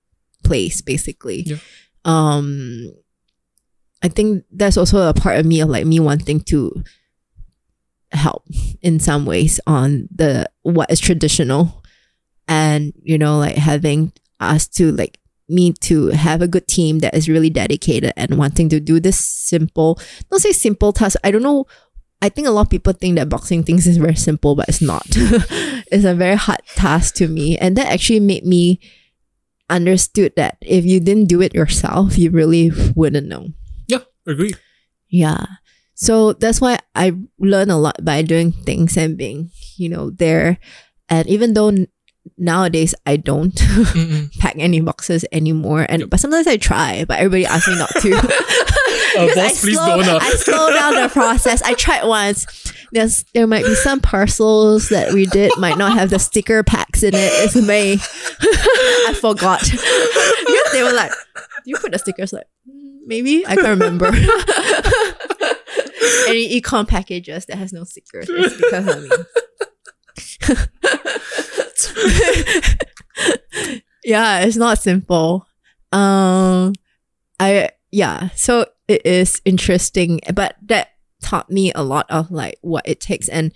[0.43, 1.57] place basically Yeah.
[2.05, 2.93] um
[4.03, 6.82] i think that's also a part of me of like me wanting to
[8.12, 8.45] help
[8.82, 11.82] in some ways on the what is traditional
[12.47, 15.18] and you know like having us to like
[15.49, 19.18] me to have a good team that is really dedicated and wanting to do this
[19.18, 19.99] simple
[20.30, 21.66] don't say simple task i don't know
[22.24, 24.80] I think a lot of people think that boxing things is very simple, but it's
[24.80, 25.03] not.
[25.11, 27.59] it's a very hard task to me.
[27.59, 28.78] And that actually made me
[29.75, 33.49] understood that if you didn't do it yourself, you really wouldn't know.
[33.89, 34.55] Yeah, agree.
[35.09, 35.47] Yeah.
[35.95, 40.59] So that's why I learn a lot by doing things and being, you know, there.
[41.09, 41.73] And even though
[42.39, 43.55] nowadays I don't
[44.39, 48.11] pack any boxes anymore, and but sometimes I try, but everybody asks me not to.
[49.17, 50.09] Uh, boss, I please slow, don't.
[50.09, 50.19] Uh.
[50.23, 51.63] I slow down the process.
[51.63, 52.47] I tried once.
[52.93, 57.03] There's there might be some parcels that we did might not have the sticker packs
[57.03, 57.31] in it.
[57.45, 57.95] It's May.
[59.09, 59.61] I forgot.
[59.71, 64.07] because they were like, "Do you put the stickers?" Like, "Mm, maybe I can't remember.
[66.29, 69.11] Any econ packages that has no stickers, it's because of me.
[74.05, 75.47] yeah, it's not simple.
[75.93, 76.75] Um,
[77.41, 80.90] I yeah, so it is interesting, but that
[81.22, 83.53] taught me a lot of like what it takes and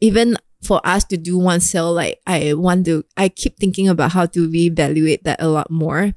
[0.00, 4.12] even for us to do one sale, like I want to, I keep thinking about
[4.12, 6.14] how to reevaluate that a lot more.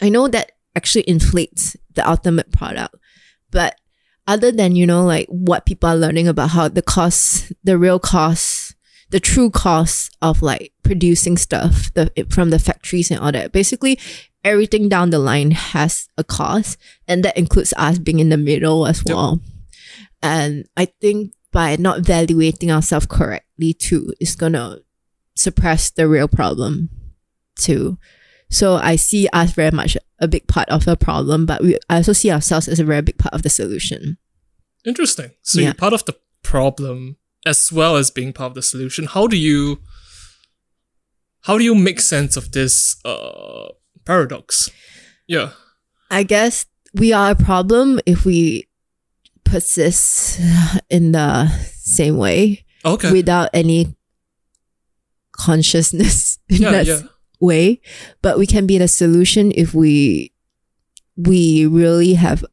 [0.00, 2.94] I know that actually inflates the ultimate product,
[3.50, 3.76] but
[4.26, 7.98] other than, you know, like what people are learning about how the cost, the real
[7.98, 8.74] cost,
[9.10, 13.98] the true cost of like producing stuff the, from the factories and all that, basically
[14.44, 18.86] everything down the line has a cost and that includes us being in the middle
[18.86, 19.14] as Yep.
[19.14, 19.40] well.
[20.22, 24.78] And I think by not evaluating ourselves correctly too is gonna
[25.34, 26.90] suppress the real problem
[27.58, 27.98] too.
[28.50, 31.96] So I see us very much a big part of the problem, but we I
[31.96, 34.16] also see ourselves as a very big part of the solution.
[34.84, 35.32] Interesting.
[35.42, 35.66] So Yeah.
[35.66, 39.04] you're part of the problem as well as being part of the solution.
[39.06, 39.80] How do you
[41.42, 43.68] how do you make sense of this uh
[44.08, 44.70] paradox?
[45.28, 45.50] Yeah.
[46.10, 48.66] I guess we are a problem if we
[49.44, 50.40] persist
[50.88, 53.12] in the same way Okay.
[53.12, 53.94] without any
[55.32, 57.00] consciousness in yeah, that yeah.
[57.40, 57.80] way.
[58.22, 60.32] But we can be the solution if we
[61.16, 62.44] we really have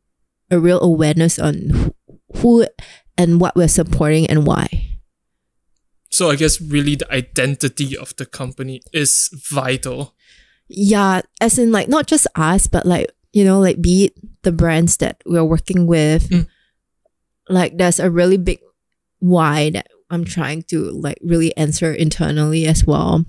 [0.52, 1.96] a real awareness on who-
[2.42, 2.68] who
[3.18, 4.68] and what we're supporting and why.
[6.10, 10.15] So I guess really the identity of the company is vital.
[10.68, 14.14] Yeah, as in like not just us, but like you know, like be it
[14.44, 16.30] the brands that we're working with.
[16.30, 16.48] Mm.
[17.50, 18.60] Like there's a really big
[19.20, 23.26] why that I'm trying to like really answer internally as well.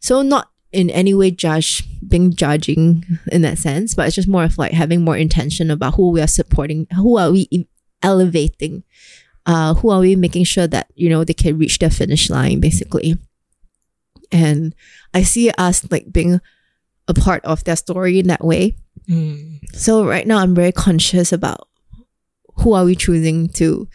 [0.00, 4.44] So not in any way judge being judging in that sense, but it's just more
[4.44, 7.68] of like having more intention about who we are supporting, who are we
[8.02, 8.84] elevating,
[9.46, 12.60] uh, who are we making sure that you know they can reach their finish line
[12.60, 13.16] basically.
[14.32, 14.74] And
[15.12, 16.40] I see us like being
[17.10, 18.76] a part of their story in that way.
[19.08, 19.58] Mm.
[19.74, 21.68] So right now I'm very conscious about
[22.56, 23.88] who are we choosing to,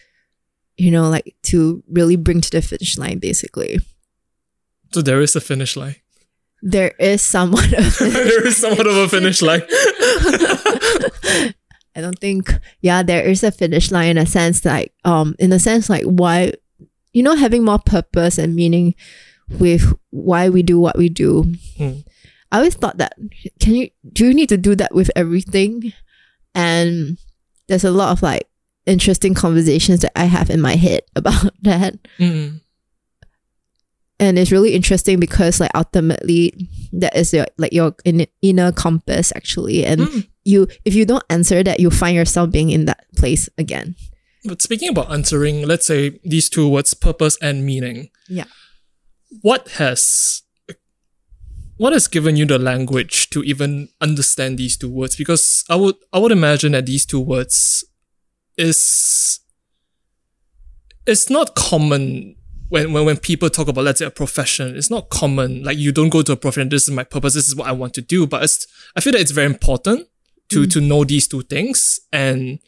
[0.77, 3.79] you know, like to really bring to the finish line basically.
[4.93, 5.95] So there is a finish line.
[6.61, 9.61] There is somewhat of there is somewhat of a finish line.
[11.95, 12.51] I don't think
[12.81, 16.03] yeah, there is a finish line in a sense like um in a sense like
[16.03, 16.53] why
[17.13, 18.95] you know having more purpose and meaning
[19.59, 21.43] with why we do what we do.
[21.77, 22.03] Mm.
[22.51, 23.13] I always thought that
[23.59, 25.93] can you do you need to do that with everything?
[26.53, 27.17] And
[27.67, 28.47] there's a lot of like
[28.85, 31.95] interesting conversations that I have in my head about that.
[32.19, 32.61] Mm.
[34.19, 36.53] And it's really interesting because like ultimately
[36.93, 39.83] that is your like your in, inner compass actually.
[39.85, 40.27] And Mm.
[40.45, 43.95] you if you don't answer that, you find yourself being in that place again.
[44.45, 48.09] But speaking about answering, let's say these two words, purpose and meaning.
[48.29, 48.45] Yeah.
[49.41, 50.43] What has
[51.77, 55.15] what has given you the language to even understand these two words?
[55.15, 57.83] Because I would I would imagine that these two words
[58.57, 59.39] is
[61.05, 62.35] it's not common
[62.69, 65.63] when, when when people talk about let's say a profession, it's not common.
[65.63, 67.73] Like you don't go to a profession, this is my purpose, this is what I
[67.73, 68.25] want to do.
[68.25, 70.07] But it's I feel that it's very important
[70.49, 71.99] to to know these two things.
[72.11, 72.59] And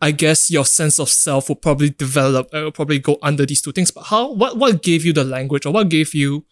[0.00, 3.62] I guess your sense of self will probably develop, uh, will probably go under these
[3.62, 3.90] two things.
[3.90, 6.46] But how what what gave you the language or what gave you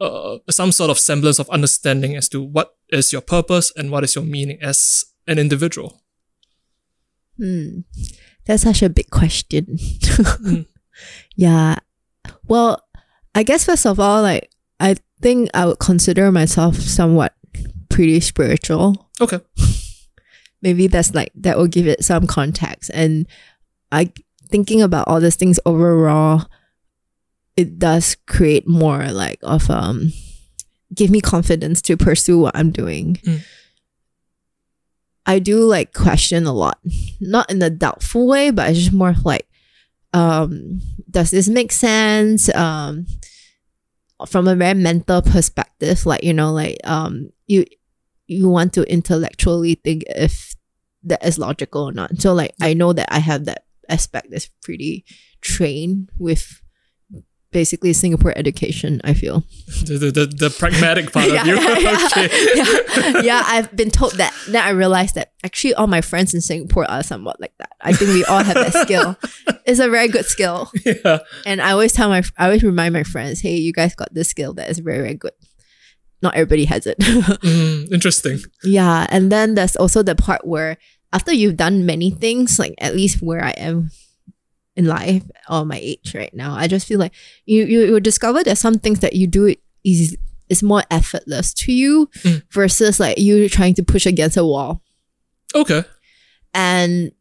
[0.00, 4.04] uh, some sort of semblance of understanding as to what is your purpose and what
[4.04, 6.02] is your meaning as an individual?
[7.38, 7.80] Hmm.
[8.46, 9.78] That's such a big question.
[11.34, 11.76] Yeah.
[12.48, 12.82] Well,
[13.34, 17.34] I guess first of all, like I think I would consider myself somewhat
[17.88, 19.10] pretty spiritual.
[19.20, 19.40] Okay.
[20.62, 22.90] Maybe that's like that will give it some context.
[22.94, 23.26] And
[23.92, 24.12] I
[24.48, 26.46] thinking about all these things overall,
[27.56, 30.12] it does create more like of um
[30.94, 33.16] give me confidence to pursue what I'm doing.
[33.24, 33.44] Mm.
[35.28, 36.78] I do like question a lot.
[37.20, 39.48] Not in a doubtful way, but it's just more of like
[40.12, 40.80] um
[41.10, 43.06] does this make sense um
[44.26, 47.64] from a very mental perspective like you know like um you
[48.26, 50.54] you want to intellectually think if
[51.02, 54.48] that is logical or not so like i know that i have that aspect that's
[54.62, 55.04] pretty
[55.42, 56.62] trained with
[57.60, 59.38] basically singapore education i feel
[59.88, 61.56] The, the, the, the pragmatic part of you.
[61.56, 62.28] yeah, okay.
[62.60, 64.32] yeah, yeah, I've been told that.
[64.52, 67.72] Then I realized that actually all my friends in Singapore are somewhat like that.
[67.80, 69.16] I think we all have that skill.
[69.68, 70.70] It's a very good skill.
[70.84, 71.18] Yeah.
[71.44, 74.28] And I always tell my, I always remind my friends, hey, you guys got this
[74.30, 75.34] skill that is very, very good.
[76.22, 76.98] Not everybody has it.
[76.98, 78.38] Mm, interesting.
[78.62, 79.06] yeah.
[79.10, 80.78] And then there's also the part where
[81.12, 83.90] after you've done many things, like at least where I am
[84.76, 87.12] in life or my age right now, I just feel like
[87.46, 89.54] you, you, you discover that some things that you do
[89.84, 90.16] is,
[90.48, 92.42] is more effortless to you Mm.
[92.52, 94.82] versus like you trying to push against a wall.
[95.54, 95.82] Okay.
[96.54, 97.12] And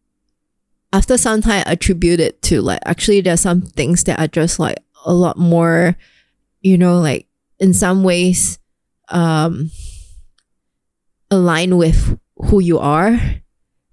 [0.93, 4.59] after some time I attribute it to like actually there's some things that are just
[4.59, 5.95] like a lot more,
[6.61, 7.27] you know, like
[7.59, 8.59] in some ways
[9.09, 9.71] um
[11.31, 13.19] align with who you are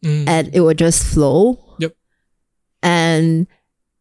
[0.05, 0.27] Mm.
[0.27, 1.72] and it will just flow.
[2.83, 3.47] And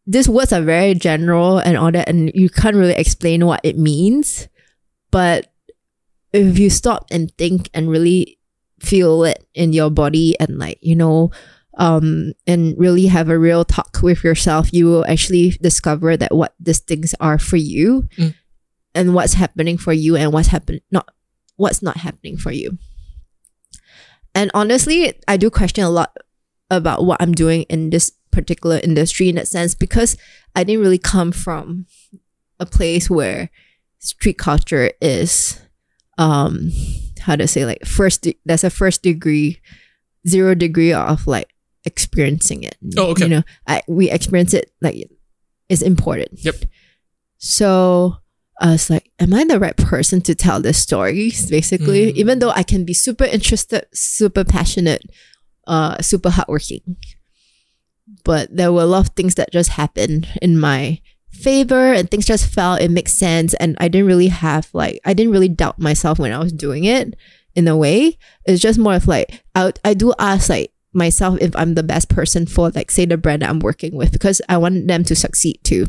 [0.07, 3.77] these words are very general and all that, and you can't really explain what it
[3.77, 4.47] means.
[5.11, 5.51] But
[6.33, 8.39] if you stop and think and really
[8.79, 11.31] feel it in your body and like, you know,
[11.77, 16.55] um, and really have a real talk with yourself, you will actually discover that what
[16.59, 18.33] these things are for you Mm.
[18.95, 21.09] and what's happening for you and what's happen not
[21.57, 22.77] what's not happening for you.
[24.33, 26.15] And honestly, I do question a lot
[26.69, 30.17] about what I'm doing in this particular industry in that sense because
[30.55, 31.85] I didn't really come from
[32.59, 33.49] a place where
[33.99, 35.59] street culture is
[36.17, 36.71] um
[37.21, 39.59] how to say like first de- there's a first degree
[40.27, 41.49] zero degree of like
[41.85, 43.23] experiencing it Oh, okay.
[43.23, 45.09] you know I, we experience it like
[45.69, 46.29] it's important.
[46.43, 46.55] Yep.
[47.37, 48.17] so
[48.59, 51.49] I was like, am I the right person to tell this stories?
[51.49, 52.15] Basically, Mm.
[52.15, 55.01] even though I can be super interested, super passionate,
[55.65, 56.97] uh, super hardworking.
[58.23, 62.25] But there were a lot of things that just happened in my favor and things
[62.25, 63.53] just fell, it makes sense.
[63.55, 66.83] And I didn't really have like I didn't really doubt myself when I was doing
[66.83, 67.15] it
[67.55, 68.17] in a way.
[68.45, 72.09] It's just more of like I I do ask like myself if I'm the best
[72.09, 75.15] person for like say the brand that I'm working with because I want them to
[75.15, 75.87] succeed too.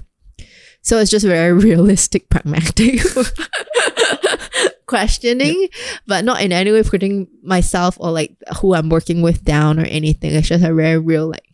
[0.82, 3.00] So it's just very realistic, pragmatic
[4.86, 5.68] questioning,
[6.06, 9.84] but not in any way putting myself or like who I'm working with down or
[9.84, 10.32] anything.
[10.32, 11.51] It's just a very real, like,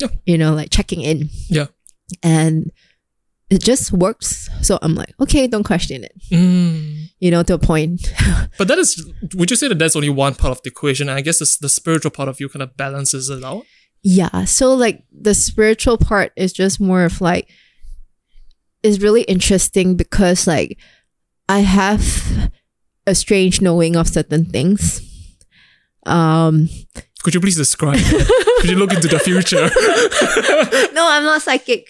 [0.00, 0.08] Yeah.
[0.26, 1.30] you know, like checking in.
[1.48, 1.66] Yeah.
[2.22, 2.70] And
[3.50, 4.48] it just works.
[4.62, 7.06] So I'm like, okay, don't question it, Mm.
[7.20, 8.12] you know, to a point.
[8.58, 11.08] But that is, would you say that that's only one part of the equation?
[11.08, 13.64] I guess it's the spiritual part of you kind of balances it out.
[14.02, 14.44] Yeah.
[14.46, 17.48] So like the spiritual part is just more of like
[18.82, 20.78] is really interesting because like
[21.48, 22.50] I have
[23.06, 25.00] a strange knowing of certain things.
[26.06, 26.68] Um
[27.26, 27.98] Could you please describe?
[28.60, 29.56] Could you look into the future?
[30.94, 31.88] no, I'm not psychic.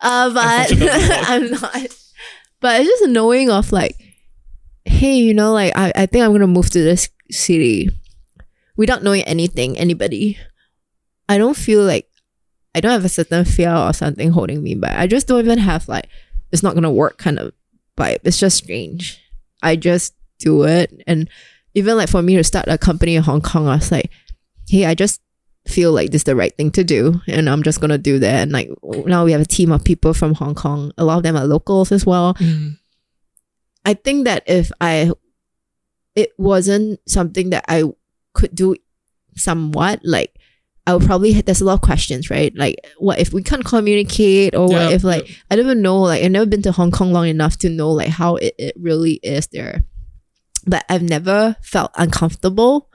[0.00, 0.72] Uh but
[1.28, 1.88] I'm not.
[2.60, 3.96] But it's just a knowing of like,
[4.84, 7.90] hey, you know, like I, I think I'm gonna move to this city
[8.76, 10.38] without knowing anything, anybody.
[11.28, 12.08] I don't feel like
[12.72, 14.96] I don't have a certain fear or something holding me back.
[15.00, 16.08] I just don't even have like
[16.52, 17.52] it's not gonna work kind of
[17.98, 18.20] vibe.
[18.22, 19.20] It's just strange.
[19.64, 21.02] I just do it.
[21.08, 21.28] And
[21.74, 24.12] even like for me to start a company in Hong Kong, I was like,
[24.68, 25.20] hey, I just
[25.66, 27.20] feel like this is the right thing to do.
[27.26, 28.42] And I'm just gonna do that.
[28.42, 30.92] And like now we have a team of people from Hong Kong.
[30.98, 32.34] A lot of them are locals as well.
[32.34, 32.78] Mm.
[33.84, 35.12] I think that if I
[36.14, 37.84] it wasn't something that I
[38.32, 38.76] could do
[39.36, 40.34] somewhat, like
[40.86, 42.54] I would probably there's a lot of questions, right?
[42.56, 45.36] Like what if we can't communicate or what if like yeah.
[45.50, 47.90] I don't even know, like I've never been to Hong Kong long enough to know
[47.90, 49.82] like how it, it really is there.
[50.66, 52.90] But I've never felt uncomfortable.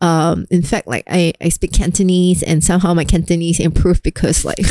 [0.00, 4.58] Um, in fact, like I, I speak Cantonese and somehow my Cantonese improved because like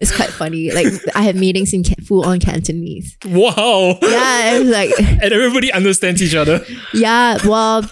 [0.00, 0.70] it's quite funny.
[0.70, 3.16] Like I have meetings in Ca- full on Cantonese.
[3.26, 3.98] Wow.
[4.02, 6.64] Yeah, like And everybody understands each other.
[6.92, 7.38] yeah.
[7.46, 7.88] Well,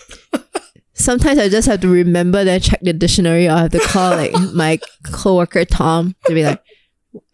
[0.94, 3.48] sometimes I just have to remember then check the dictionary.
[3.48, 4.78] or I have to call like my
[5.12, 6.62] coworker Tom to be like,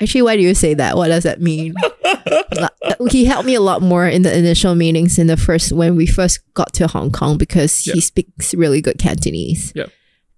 [0.01, 0.97] actually, why do you say that?
[0.97, 1.75] What does that mean?
[2.27, 2.69] Uh,
[3.11, 6.07] he helped me a lot more in the initial meetings in the first when we
[6.07, 9.73] first got to Hong Kong because he speaks really good Cantonese.
[9.75, 9.87] Yeah.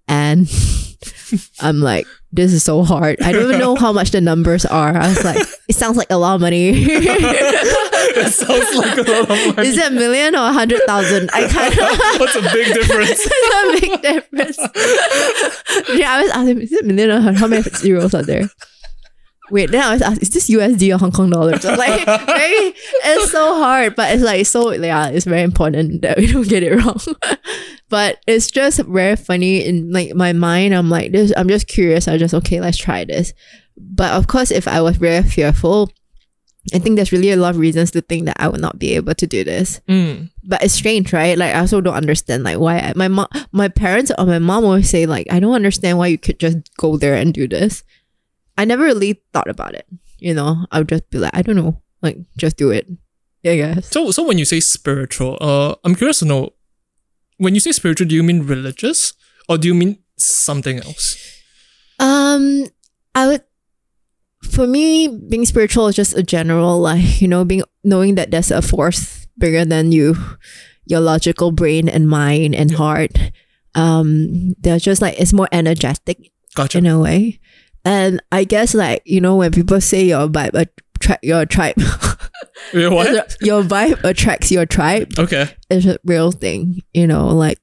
[0.07, 0.47] And
[1.61, 3.21] I'm like, this is so hard.
[3.21, 4.95] I don't even know how much the numbers are.
[4.95, 6.85] I was like, it sounds like a lot of money.
[8.11, 9.67] It sounds like a lot of money.
[9.69, 11.29] Is it a million or a hundred thousand?
[11.33, 13.19] I kind of What's a big difference?
[13.23, 14.57] it's a big difference.
[15.97, 18.49] yeah, I was asking, is it million or how many zeros are there?
[19.51, 21.61] Wait, then I was asking, is this USD or Hong Kong dollars?
[21.61, 22.73] So like, very,
[23.03, 26.63] it's so hard, but it's like so yeah, it's very important that we don't get
[26.63, 26.99] it wrong.
[27.89, 30.73] but it's just very funny in like my mind.
[30.73, 31.33] I'm like this.
[31.35, 32.07] I'm just curious.
[32.07, 33.33] I just okay, let's try this.
[33.77, 35.89] But of course, if I was very fearful,
[36.73, 38.93] I think there's really a lot of reasons to think that I would not be
[38.95, 40.29] able to do this Mm.
[40.43, 41.37] but it's strange, right?
[41.37, 44.65] Like I also don't understand like why I, my mom, my parents or my mom
[44.65, 47.83] always say like I don't understand why you could just go there and do this.
[48.59, 49.87] I never really thought about it.
[50.19, 52.89] You know, I would just be like, I don't know, like just do it.
[53.41, 53.87] Yeah, I guess.
[53.89, 56.49] So, so when you say spiritual, uh, I'm curious to know,
[57.37, 59.13] when you say spiritual, do you mean religious
[59.47, 61.15] or do you mean something else?
[61.99, 62.65] Um,
[63.15, 63.43] I would.
[64.43, 68.51] For me, being spiritual is just a general, like you know, being knowing that there's
[68.51, 70.15] a force bigger than you,
[70.85, 73.15] your logical brain and mind and heart.
[73.75, 76.79] Um, they're just like it's more energetic Gotcha.
[76.79, 77.39] in a way.
[77.85, 81.75] And I guess like, you know, when people say your vibe attract your tribe,
[82.73, 83.37] Wait, what?
[83.41, 85.49] your vibe attracts your tribe Okay.
[85.69, 86.81] It's a real thing.
[86.93, 87.59] You know, like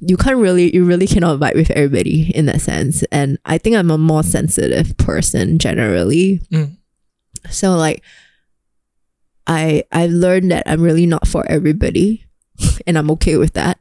[0.00, 3.02] you can't really you really cannot vibe with everybody in that sense.
[3.12, 6.40] And I think I'm a more sensitive person generally.
[6.52, 6.76] Mm.
[7.50, 8.02] So like
[9.46, 12.24] I I learned that I'm really not for everybody
[12.86, 13.78] and I'm okay with that.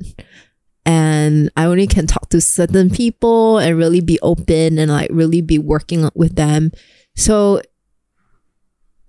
[0.88, 5.42] And I only can talk to certain people and really be open and like really
[5.42, 6.72] be working with them.
[7.16, 7.62] So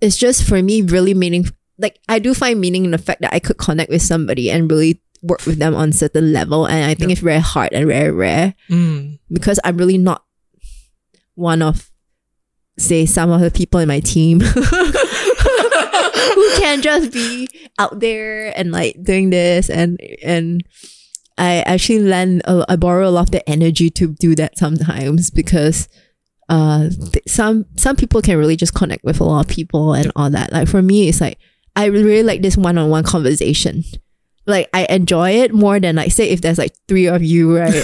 [0.01, 1.45] it's just for me really meaning
[1.77, 4.69] like I do find meaning in the fact that I could connect with somebody and
[4.69, 6.65] really work with them on certain level.
[6.65, 7.13] And I think Yeah.
[7.13, 9.19] it's very hard and very rare Mm.
[9.31, 10.25] because I'm really not
[11.35, 11.89] one of
[12.77, 14.61] say some of the people in my team who
[16.59, 20.63] can just be out there and like doing this and and
[21.39, 25.29] I actually lend uh, I borrow a lot of the energy to do that sometimes
[25.31, 25.87] because
[26.49, 30.11] uh th- some some people can really just connect with a lot of people and
[30.15, 31.37] all that like for me it's like
[31.75, 33.83] I really like this one-on-one conversation
[34.47, 37.71] like I enjoy it more than like say if there's like three of you right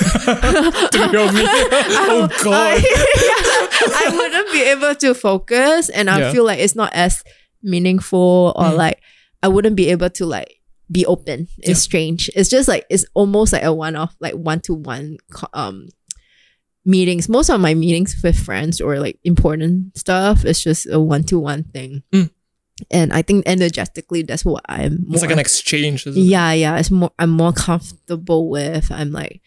[0.95, 1.43] Three of me.
[1.45, 2.82] oh God.
[2.82, 6.32] I, I wouldn't be able to focus and I Yeah.
[6.32, 7.24] feel like it's not as
[7.62, 8.78] meaningful or Mm.
[8.78, 9.01] like
[9.43, 10.55] I wouldn't be able to like
[10.91, 11.47] be open.
[11.59, 11.73] It's Yeah.
[11.75, 12.29] strange.
[12.36, 15.17] It's just like it's almost like a one off like one to one
[15.53, 15.88] um
[16.86, 17.27] meetings.
[17.29, 21.39] Most of my meetings with friends or like important stuff it's just a one to
[21.39, 22.03] one thing.
[22.13, 22.29] Mm.
[22.91, 26.05] And I think energetically that's what I'm It's like an exchange.
[26.07, 26.25] Isn't it?
[26.25, 26.77] yeah, yeah.
[26.77, 28.91] It's more I'm more comfortable with.
[28.91, 29.41] I'm like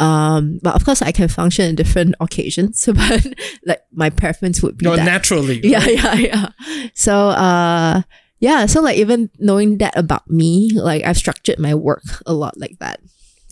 [0.00, 2.84] um but of course I can function in different occasions.
[2.94, 3.26] But
[3.66, 5.04] like my preference would be No, that.
[5.04, 5.60] naturally.
[5.62, 6.48] yeah, yeah, yeah.
[6.94, 8.02] So uh
[8.40, 12.58] yeah, so like even knowing that about me, like I've structured my work a lot
[12.58, 13.00] like that.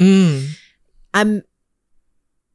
[0.00, 0.48] Mm.
[1.14, 1.42] I'm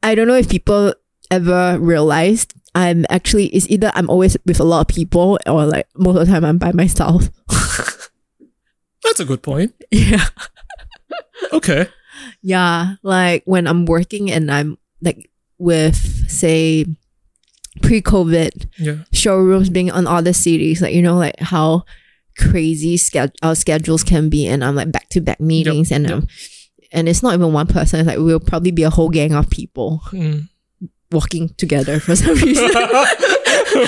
[0.01, 0.93] I don't know if people
[1.31, 5.87] ever realized I'm actually it's either I'm always with a lot of people or like
[5.95, 7.29] most of the time I'm by myself.
[9.03, 9.73] That's a good point.
[9.91, 10.25] yeah.
[11.51, 11.87] Okay.
[12.41, 15.95] Yeah, like when I'm working and I'm like with
[16.29, 16.85] say
[17.81, 19.03] pre-COVID Yeah.
[19.11, 21.83] showrooms being on other cities, like you know, like how
[22.37, 26.13] crazy sched- our schedules can be, and I'm like back to back meetings, and yep.
[26.13, 26.27] um,
[26.91, 27.99] and it's not even one person.
[27.99, 30.47] It's like we'll probably be a whole gang of people Mm.
[31.11, 32.69] walking together for some reason.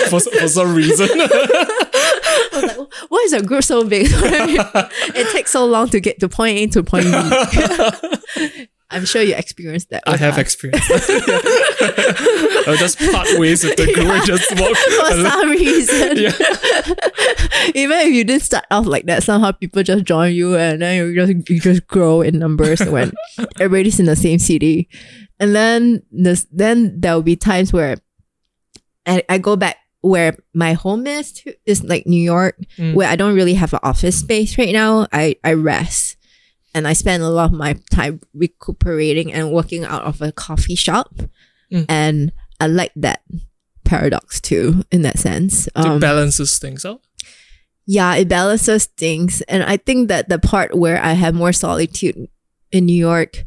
[0.09, 1.07] for, for some reason.
[1.17, 4.07] I was like, why is a group so big?
[4.11, 8.67] it takes so long to get to point A to point B.
[8.91, 10.03] I'm sure you experienced that.
[10.05, 10.39] I have us.
[10.39, 12.65] experienced that.
[12.67, 14.77] I'll just part ways with the group and just walk.
[14.77, 16.17] for some reason.
[16.17, 16.31] Yeah.
[17.75, 20.97] Even if you didn't start off like that, somehow people just join you and then
[20.97, 23.11] you just you just grow in numbers when
[23.59, 24.87] everybody's in the same city.
[25.39, 27.97] And then this then there will be times where
[29.05, 32.93] I, I go back where my home is to, is like New York, Mm.
[32.93, 35.07] where I don't really have an office space right now.
[35.11, 36.14] I, I rest.
[36.75, 40.75] And I spend a lot of my time recuperating and working out of a coffee
[40.75, 41.15] shop.
[41.71, 41.85] Mm.
[41.89, 43.23] And I like that
[43.85, 45.67] paradox too, in that sense.
[45.67, 47.01] It Um, balances things out.
[47.87, 49.41] yeah, it balances things.
[49.47, 52.27] And I think that the part where I have more solitude
[52.71, 53.43] in New York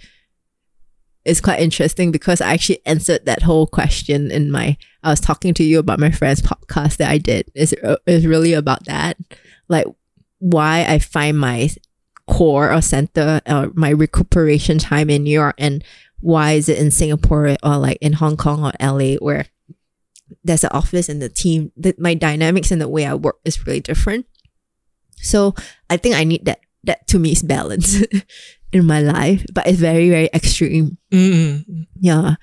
[1.24, 5.54] is quite interesting because I actually answered that whole question in my I was talking
[5.54, 7.50] to you about my friend's podcast that I did.
[7.54, 7.74] Is
[8.06, 9.16] is really about that.
[9.68, 9.86] Like
[10.38, 11.68] why I find my
[12.28, 15.82] core or center or my recuperation time in New York and
[16.20, 19.46] why is it in Singapore or like in Hong Kong or LA where
[20.44, 23.66] there's an office and the team that my dynamics and the way I work is
[23.66, 24.26] really different.
[25.16, 25.54] So
[25.88, 28.02] I think I need that that to me is balance
[28.72, 30.98] in my life, but it's very, very extreme.
[31.10, 31.86] Mm.
[32.00, 32.36] Yeah.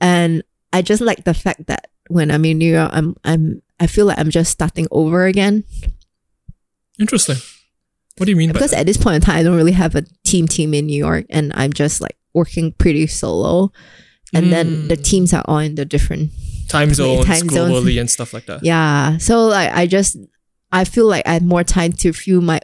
[0.00, 3.86] And I just like the fact that when I'm in New York, I'm I'm I
[3.86, 5.64] feel like I'm just starting over again.
[6.98, 7.36] Interesting.
[8.16, 9.94] What do you mean by Because at this point in time I don't really have
[9.96, 13.72] a team team in New York and I'm just like working pretty solo.
[14.32, 15.04] And then the Mm.
[15.04, 16.30] teams are all in the different
[16.68, 17.72] time zones time zones.
[17.72, 18.64] globally and stuff like that?
[18.64, 19.18] Yeah.
[19.18, 20.16] So like I just
[20.72, 22.60] I feel like I have more time to fuel my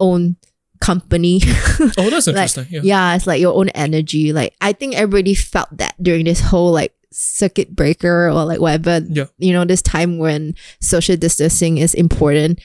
[0.00, 0.36] own
[0.80, 1.40] company.
[1.98, 2.66] Oh, that's Like, interesting.
[2.70, 2.80] yeah.
[2.82, 4.32] yeah, it's like your own energy.
[4.32, 9.04] Like I think everybody felt that during this whole like circuit breaker or like whatever.
[9.08, 9.26] Yeah.
[9.38, 12.60] You know, this time when social distancing is important.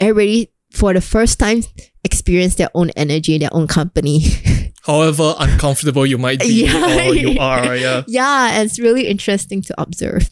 [0.00, 1.62] Everybody for the first time
[2.04, 4.20] experience their own energy, their own company.
[4.82, 7.08] However uncomfortable you might be Yeah.
[7.08, 8.02] or you are, yeah.
[8.06, 10.30] yeah, it's really interesting to observe.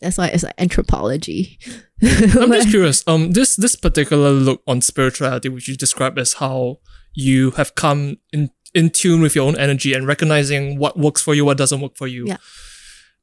[0.00, 1.58] That's why it's like anthropology.
[2.02, 3.04] I'm just curious.
[3.06, 6.78] Um, this this particular look on spirituality, which you describe as how
[7.14, 11.34] you have come in in tune with your own energy and recognizing what works for
[11.34, 12.26] you, what doesn't work for you.
[12.26, 12.38] Yeah.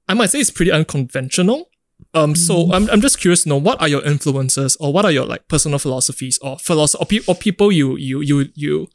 [0.08, 1.69] I might say it's pretty unconventional.
[2.14, 5.12] Um, so I'm, I'm just curious to know what are your influences or what are
[5.12, 8.88] your like personal philosophies or philosophy or, pe- or people you you you you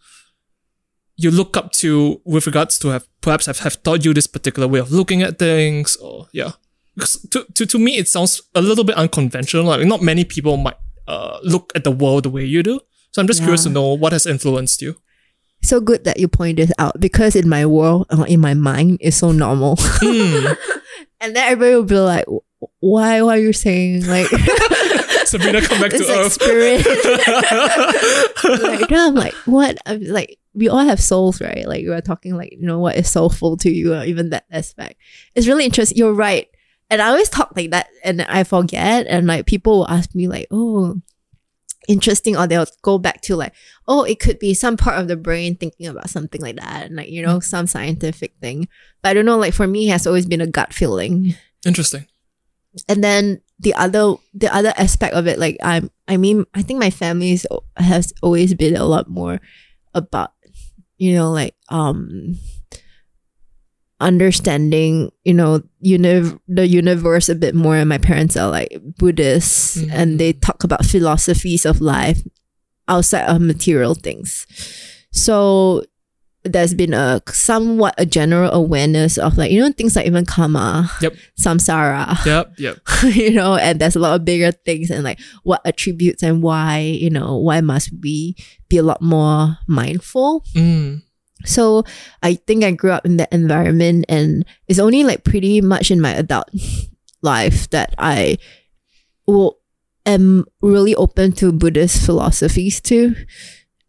[1.17, 4.67] you look up to with regards to have perhaps have, have taught you this particular
[4.67, 6.53] way of looking at things or yeah?
[6.95, 9.65] Because to, to, to me it sounds a little bit unconventional.
[9.65, 10.77] Like not many people might
[11.07, 12.81] uh, look at the world the way you do.
[13.13, 14.97] So i'm just curious to know what has influenced you.
[15.63, 18.99] So good that you point this out because in my world, or in my mind,
[19.01, 19.77] it's so normal.
[19.79, 20.53] Hmm.
[21.21, 22.27] and then everybody will be like,
[22.81, 24.29] why, why are you saying like
[25.27, 26.87] sabrina come back to like earth spirit?
[28.45, 29.79] like, I'm like, what?
[29.87, 31.67] I'm like, we all have souls, right?
[31.67, 34.47] Like, we are talking, like, you know, what is soulful to you, or even that
[34.51, 35.01] aspect.
[35.35, 35.99] It's really interesting.
[35.99, 36.49] You're right.
[36.91, 39.07] And I always talk like that, and I forget.
[39.09, 41.01] And like, people will ask me, like, oh,
[41.89, 43.55] interesting, or they'll go back to, like,
[43.89, 46.97] oh, it could be some part of the brain thinking about something like that, and
[46.97, 47.43] like, you know, mm.
[47.43, 48.69] some scientific thing.
[49.03, 51.35] But I don't know, like, for me, it has always been a gut feeling
[51.67, 52.07] interesting
[52.89, 56.81] and then the other the other aspect of it like i'm i mean i think
[56.81, 57.39] my family
[57.77, 59.41] has always been a lot more
[59.95, 60.33] about
[60.99, 62.35] you know like um
[64.01, 69.77] understanding you know uni- the universe a bit more and my parents are like buddhists
[69.79, 69.91] Mhm.
[69.93, 72.21] and they talk about philosophies of life
[72.89, 74.47] outside of material things
[75.13, 75.85] so
[76.45, 80.91] there's been a somewhat a general awareness of like you know things like even karma
[81.01, 81.15] Yep.
[81.41, 82.79] samsara yep yep
[83.17, 86.79] you know, and there's a lot of bigger things and like what attributes and why,
[86.81, 88.37] you know, why must we
[88.69, 90.43] be a lot more mindful?
[90.55, 91.03] mm.
[91.47, 91.85] So
[92.23, 96.01] I think I grew up in that environment and it's only like pretty much in
[96.01, 96.49] my adult
[97.23, 98.39] life that I
[99.27, 99.59] will
[100.07, 103.15] am really open to Buddhist philosophies too.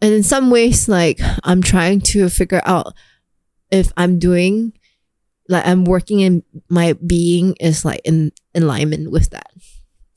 [0.02, 2.94] And in some ways, like I'm trying to figure out
[3.72, 4.74] if I'm doing
[5.48, 9.52] like I'm working in my being is like in in alignment with that.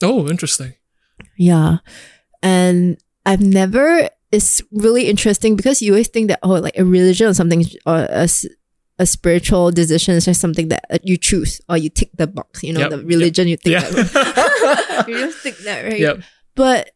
[0.03, 0.75] oh interesting
[1.37, 1.79] Yeah.
[2.43, 7.27] And I've never, it's really interesting because you always think that, oh, like a religion
[7.27, 8.07] or something, or
[8.99, 12.63] a spiritual decision is just something that uh, you choose or you tick the box,
[12.63, 15.99] you know, Yep, the religion you tick yeah that you just tick that, right?
[15.99, 16.21] yep
[16.55, 16.91] But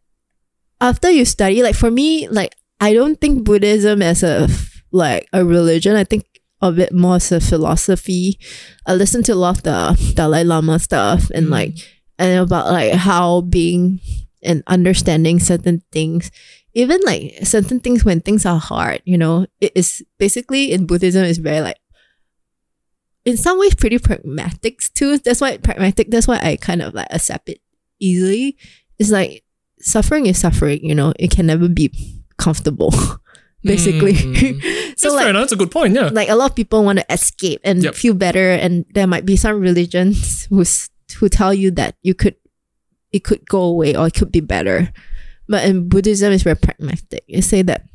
[0.81, 4.49] after you study, like for me, like I don't think Buddhism as a
[4.91, 5.95] like a religion.
[5.95, 6.27] I think
[6.61, 8.39] of it more as a philosophy.
[8.87, 11.51] I listen to a lot of the Dalai Lama stuff and Mm.
[11.51, 11.75] like
[12.19, 14.01] and about like how being
[14.43, 16.31] and understanding certain things,
[16.75, 21.23] even like certain things when things are hard, you know, it is basically in Buddhism
[21.25, 21.79] is very like
[23.25, 25.19] in some ways pretty pragmatic too.
[25.19, 26.11] That's why pragmatic.
[26.11, 27.61] That's why I kind of like accept it
[28.01, 28.57] easily.
[28.99, 29.45] It's like
[29.79, 30.81] suffering is suffering.
[30.83, 31.91] You know, it can never be
[32.43, 32.91] comfortable.
[33.63, 34.59] Basically, Mm.
[34.99, 35.33] so That's like.
[35.39, 35.95] That's a good point.
[35.95, 36.11] Yeah.
[36.11, 37.95] like a lot of people want to escape and Yep.
[37.95, 40.91] feel better and there might be some religions who's
[41.23, 42.35] who tell you that you could
[43.15, 44.91] it could go away or it could be better
[45.47, 47.87] but in buddhism it's very pragmatic it say that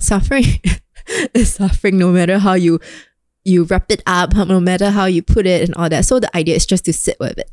[0.00, 0.46] suffering
[1.34, 2.80] is suffering no matter how you
[3.44, 6.30] you wrap it up no matter how you put it and all that so the
[6.34, 7.50] idea is just to sit with it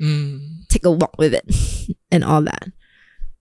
[0.00, 0.66] Mm.
[0.70, 1.46] take a walk with it
[2.14, 2.66] and all that.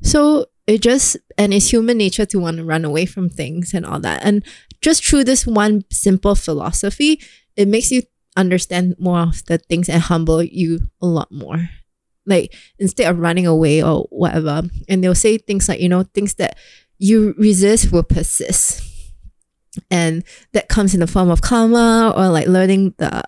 [0.01, 3.85] So it just and it's human nature to want to run away from things and
[3.85, 4.23] all that.
[4.23, 4.43] And
[4.81, 7.21] just through this one simple philosophy,
[7.55, 8.03] it makes you
[8.35, 11.69] understand more of the things and humble you a lot more.
[12.25, 16.35] Like instead of running away or whatever, and they'll say things like, you know, things
[16.35, 16.57] that
[16.97, 18.81] you resist will persist.
[19.89, 20.23] And
[20.53, 23.23] that comes in the form of karma or like learning the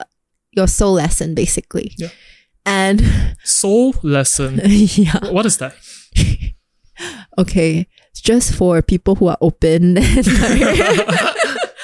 [0.52, 1.94] your soul lesson basically.
[1.98, 2.10] Yeah.
[2.66, 4.62] And Soul lesson.
[4.66, 5.32] yeah.
[5.32, 5.76] What is that?
[7.38, 7.88] Okay.
[8.12, 9.96] It's just for people who are open.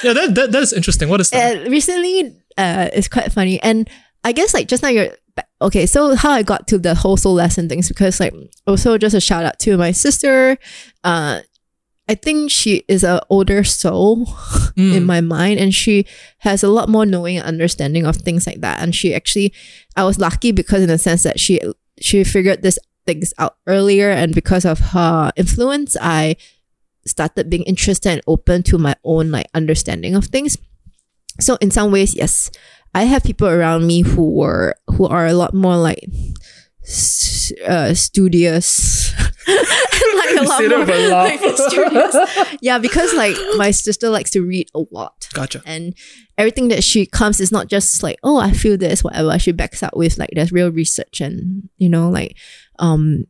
[0.03, 1.09] yeah, that, that that is interesting.
[1.09, 1.57] What is that?
[1.57, 3.61] and recently, uh, it's quite funny.
[3.61, 3.89] And
[4.23, 5.09] I guess like just now you're
[5.61, 5.85] okay.
[5.85, 8.33] So how I got to the whole soul lesson things because like
[8.67, 10.57] also just a shout out to my sister.
[11.03, 11.41] Uh,
[12.09, 14.21] I think she is an older soul
[14.75, 15.05] in Mm.
[15.05, 16.05] my mind and she
[16.39, 19.53] has a lot more knowing and understanding of things like that and she actually
[19.95, 21.59] i was lucky because in the sense that she
[22.01, 26.35] she figured this things out earlier and because of her influence i
[27.05, 30.57] started being interested and open to my own like understanding of things.
[31.39, 32.51] So in some ways yes
[32.93, 36.07] i have people around me who were who are a lot more like
[37.67, 39.13] uh, studious.
[40.13, 42.15] Like a lot more a like, studious.
[42.61, 45.27] Yeah because like my sister likes to read a lot.
[45.33, 45.61] Gotcha.
[45.65, 45.95] and
[46.37, 49.39] everything that she comes is not just like oh i feel this whatever.
[49.39, 52.35] She backs up with like there's real research and you know like
[52.79, 53.25] um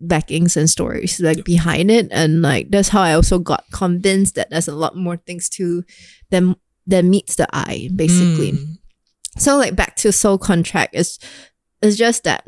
[0.00, 4.50] backings and stories like behind it and like that's how i also got convinced that
[4.50, 5.84] there's a lot more things to
[6.30, 6.56] them
[6.88, 8.78] that meets the eye basically Mm.
[9.38, 11.18] So like back to soul contract is
[11.80, 12.44] it's just that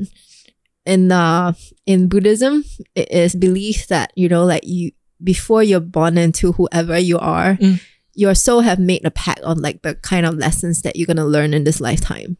[0.84, 1.54] in uh
[1.86, 2.62] in Buddhism
[2.94, 4.90] it is belief that you know like you
[5.22, 7.80] before you're born into whoever you are, Mm.
[8.14, 11.24] your soul have made a pact on like the kind of lessons that you're gonna
[11.24, 12.36] learn in this lifetime.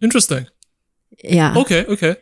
[0.00, 0.46] Interesting.
[1.22, 1.54] Yeah.
[1.56, 2.16] Okay, okay.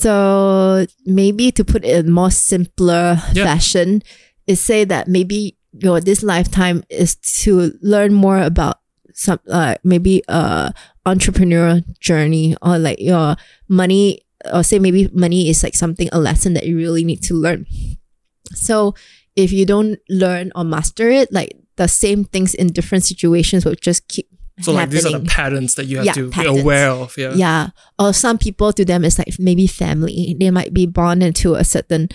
[0.00, 3.44] So maybe to put it in more simpler Yeah.
[3.44, 4.02] fashion,
[4.46, 8.80] is say that maybe your this lifetime is to learn more about
[9.12, 10.70] some uh maybe uh
[11.06, 13.36] entrepreneurial journey or like your
[13.68, 14.20] money
[14.52, 17.66] or say maybe money is like something a lesson that you really need to learn.
[18.54, 18.94] So
[19.34, 23.74] if you don't learn or master it, like the same things in different situations will
[23.74, 24.28] just keep
[24.60, 26.54] So like these are the patterns that you have Yeah, to patterns.
[26.56, 27.14] be aware of.
[27.18, 27.34] Yeah.
[27.34, 27.68] Yeah.
[27.98, 30.34] Or some people to them it's like maybe family.
[30.40, 32.08] They might be born into a certain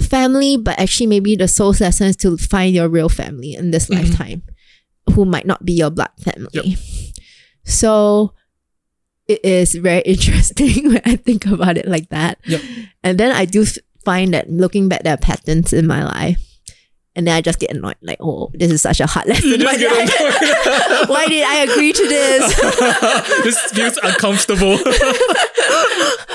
[0.00, 3.86] family, but actually maybe the soul's lesson is to find your real family in this
[3.86, 3.94] Mhm.
[3.98, 4.42] lifetime,
[5.14, 6.48] who might not be your blood family.
[6.52, 6.66] Yep.
[7.64, 8.34] So
[9.28, 12.38] it is very interesting when I think about it like that.
[12.46, 12.60] Yep.
[13.04, 13.64] And then I do
[14.04, 16.40] find that looking back, there are patterns in my life.
[17.16, 19.62] And then I just get annoyed, like, oh, this is such a hard lesson.
[19.62, 22.56] Why did, I, why did I agree to this?
[23.44, 24.76] this feels uncomfortable.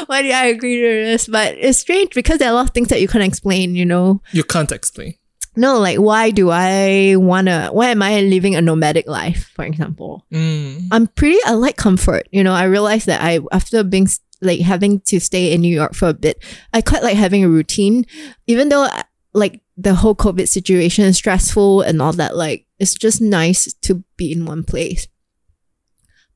[0.05, 1.27] why did I agree to this?
[1.27, 3.85] But it's strange because there are a lot of things that you can't explain, you
[3.85, 4.21] know?
[4.31, 5.15] you can't explain.
[5.55, 10.25] No, like why do I wanna why am I living a nomadic life, for example?
[10.31, 10.87] Mm.
[10.91, 12.29] I'm pretty I like comfort.
[12.31, 14.07] You know, I realized that I after being
[14.41, 16.41] like having to stay in New York for a bit,
[16.71, 18.05] I quite like having a routine.
[18.47, 18.87] Even though
[19.33, 24.03] like the whole COVID situation is stressful and all that, like it's just nice to
[24.17, 25.07] be in one place.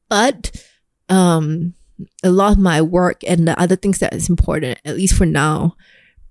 [0.10, 0.52] But
[1.10, 1.74] um
[2.24, 5.26] a lot of my work and the other things that is important, at least for
[5.26, 5.76] now,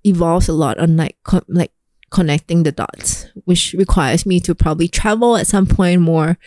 [0.03, 1.71] evolves a lot on like co- like
[2.11, 6.37] connecting the dots, which requires me to probably travel at some point more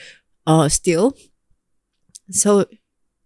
[0.47, 1.17] uh still.
[2.31, 2.67] So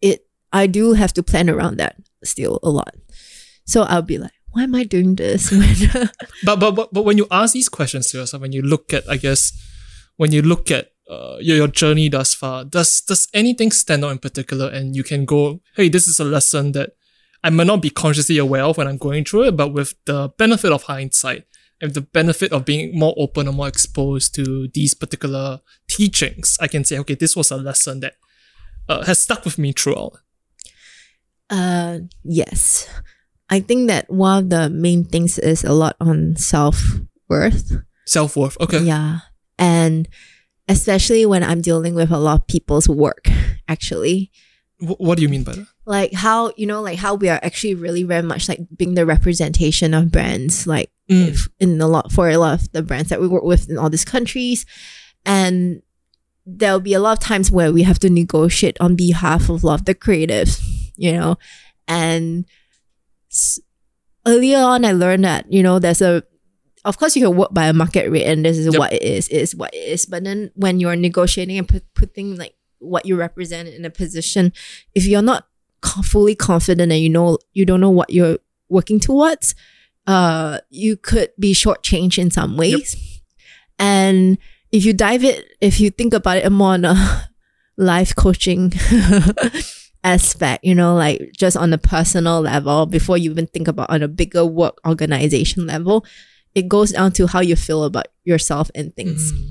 [0.00, 2.94] it I do have to plan around that still a lot.
[3.64, 5.50] So I'll be like, why am I doing this
[6.44, 9.08] But, but but but when you ask these questions to yourself, when you look at,
[9.08, 9.52] I guess,
[10.16, 14.12] when you look at uh, your, your journey thus far, does does anything stand out
[14.12, 16.90] in particular, and you can go, hey, this is a lesson that
[17.42, 20.28] I might not be consciously aware of when I'm going through it, but with the
[20.36, 21.44] benefit of hindsight
[21.80, 26.68] and the benefit of being more open or more exposed to these particular teachings, I
[26.68, 28.14] can say, okay, this was a lesson that
[28.88, 30.18] uh, has stuck with me throughout.
[31.48, 32.88] Uh, yes.
[33.50, 36.80] I think that one of the main things is a lot on self
[37.28, 37.72] worth.
[38.06, 38.56] Self worth.
[38.60, 38.80] Okay.
[38.80, 39.18] Yeah.
[39.58, 40.08] And
[40.68, 43.28] especially when I'm dealing with a lot of people's work,
[43.68, 44.30] actually.
[44.78, 45.66] Wh- what do you mean by that?
[45.84, 49.04] Like how, you know, like how we are actually really very much like being the
[49.04, 51.26] representation of brands, like Mm.
[51.26, 53.76] if in a lot for a lot of the brands that we work with in
[53.76, 54.64] all these countries.
[55.26, 55.82] And
[56.46, 59.66] there'll be a lot of times where we have to negotiate on behalf of a
[59.66, 60.62] lot of the creatives,
[60.96, 61.36] you know,
[61.88, 62.44] and
[64.26, 66.22] earlier on I learned that, you know, there's a
[66.84, 68.78] of course you can work by a market rate and this is Yep.
[68.78, 70.06] what it is, it is what it is.
[70.06, 74.52] But then when you're negotiating and put, putting like what you represent in a position,
[74.94, 75.46] if you're not
[76.02, 78.38] fully confident and you know you don't know what you're
[78.68, 79.54] working towards,
[80.06, 82.96] uh, you could be shortchanged in some ways.
[83.78, 84.38] And
[84.72, 87.28] if you dive it, if you think about it more on a
[87.76, 88.72] life coaching
[90.04, 94.02] aspect, you know, like just on a personal level, before you even think about on
[94.02, 96.04] a bigger work organization level,
[96.54, 99.32] it goes down to how you feel about yourself and things.
[99.32, 99.50] Mm.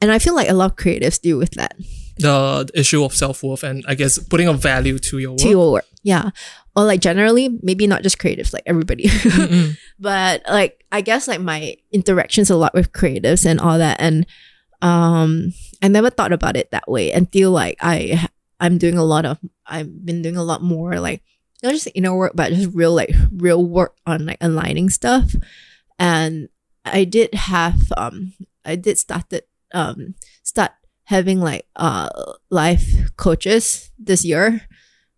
[0.00, 1.74] And I feel like a lot of creatives deal with that.
[2.18, 5.40] the issue of self worth and I guess putting a value to your work.
[5.40, 5.86] to your work.
[6.02, 6.30] Yeah.
[6.76, 9.04] Or like generally, maybe not just creatives, like everybody.
[9.08, 9.76] Mm-mm.
[9.98, 13.96] but like I guess like my interactions a lot with creatives and all that.
[14.00, 14.26] And
[14.82, 18.28] um I never thought about it that way until like I
[18.60, 21.22] I'm doing a lot of I've been doing a lot more like
[21.62, 25.34] not just inner work, but just real like real work on like aligning stuff.
[25.98, 26.48] And
[26.84, 28.32] I did have um
[28.64, 30.72] I did started um start
[31.04, 32.08] having like uh
[32.50, 34.62] life coaches this year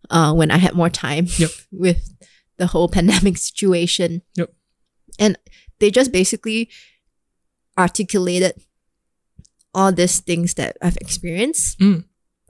[0.09, 1.51] uh when I had more time Yep.
[1.71, 2.13] with
[2.57, 4.21] the whole pandemic situation.
[4.35, 4.53] Yep.
[5.19, 5.37] And
[5.79, 6.69] they just basically
[7.77, 8.53] articulated
[9.73, 11.79] all these things that I've experienced.
[11.79, 12.05] Mm.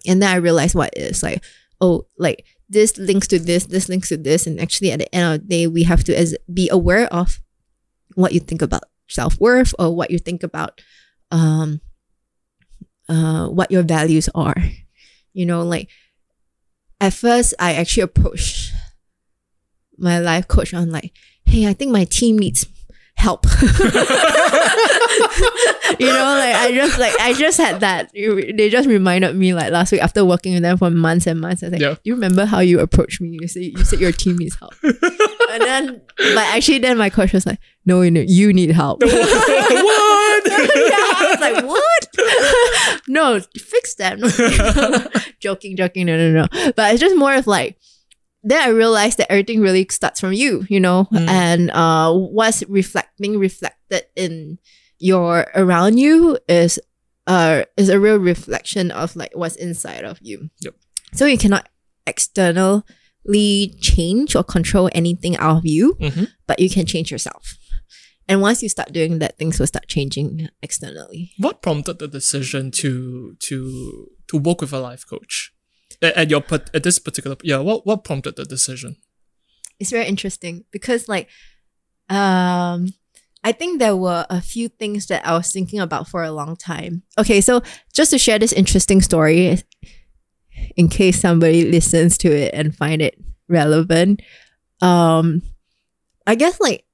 [0.07, 1.43] And then I realized what is like,
[1.81, 4.47] oh, like this links to this, this links to this.
[4.47, 7.39] And actually at the end of the day, we have to as be aware of
[8.15, 10.81] what you think about self-worth or what you think about
[11.31, 11.79] um
[13.07, 14.55] uh what your values are.
[15.33, 15.89] You know, like
[16.99, 18.73] at first I actually approached
[19.97, 21.11] my life coach on like,
[21.45, 22.65] hey, I think my team needs
[23.17, 23.45] help.
[23.61, 23.67] you
[26.07, 28.11] know, like I just like I just had that.
[28.13, 31.63] They just reminded me like last week after working with them for months and months.
[31.63, 31.93] I was like, Yeah.
[31.95, 33.37] "Do you remember how you approached me?
[33.41, 37.33] You said you said your team needs help." and then, but actually, then my coach
[37.33, 39.11] was like, "No, you need, you need help." what?
[39.13, 39.19] yeah,
[41.17, 42.07] I was like, "What?
[43.07, 44.19] no, fix that."
[45.39, 46.05] Joking, joking.
[46.05, 46.47] No, no, no.
[46.75, 47.77] But it's just more of like.
[48.47, 51.27] Then I realized that everything really starts from you, you know, Mm.
[51.27, 54.57] and uh, what's reflecting reflected in
[54.99, 56.79] your around you is
[57.27, 60.49] uh is a real reflection of like what's inside of you.
[60.63, 60.75] Yep.
[61.13, 61.67] So you cannot
[62.07, 66.27] externally change or control anything out of you, Mhm.
[66.47, 67.57] but you can change yourself.
[68.29, 71.31] And once you start doing that, things will start changing externally.
[71.37, 73.57] What prompted the decision to to
[74.29, 75.51] to work with a life coach
[76.01, 77.57] at, your at this particular yeah?
[77.59, 78.97] What what prompted the decision?
[79.79, 81.29] It's very interesting because like
[82.09, 82.87] um
[83.43, 86.55] I think there were a few things that I was thinking about for a long
[86.57, 87.03] time.
[87.17, 87.61] Okay, so
[87.93, 89.59] just to share this interesting story
[90.75, 93.17] in case somebody listens to it and find it
[93.47, 94.21] relevant.
[94.81, 95.41] Um
[96.25, 96.85] I guess like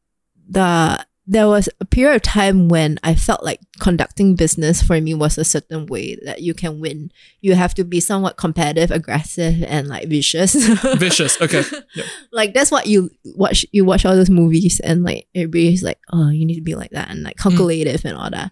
[0.50, 5.14] the there was a period of time when I felt like conducting business for me
[5.14, 7.12] was a certain way that you can win.
[7.40, 10.54] You have to be somewhat competitive, aggressive, and like vicious.
[10.98, 11.40] Vicious.
[11.40, 11.64] Okay.
[11.96, 12.06] Yep.
[12.32, 16.30] like that's what you watch you watch all those movies and like everybody's like oh
[16.30, 17.42] you need to be like that and like mm.
[17.42, 18.52] calculative and all that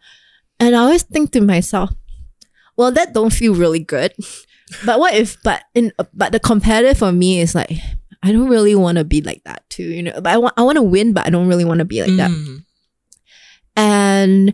[0.59, 1.89] and i always think to myself
[2.77, 4.13] well that don't feel really good
[4.85, 7.71] but what if but in but the competitive for me is like
[8.23, 10.61] i don't really want to be like that too you know but i want i
[10.61, 12.63] want to win but i don't really want to be like that Mm.
[13.75, 14.53] and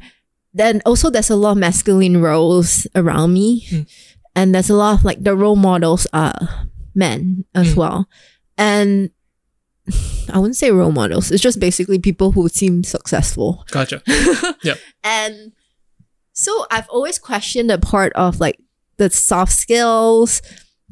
[0.54, 3.88] then also there's a lot of masculine roles around me Mm.
[4.36, 7.78] and there's a lot of like the role models are men as Mm.
[7.78, 8.10] well
[8.58, 9.10] and
[10.34, 14.02] i wouldn't say role models it's just basically people who seem successful Gotcha.
[14.64, 14.76] Yeah.
[15.04, 15.52] And
[16.34, 18.60] so i've always questioned the part of like
[18.98, 20.42] the soft skills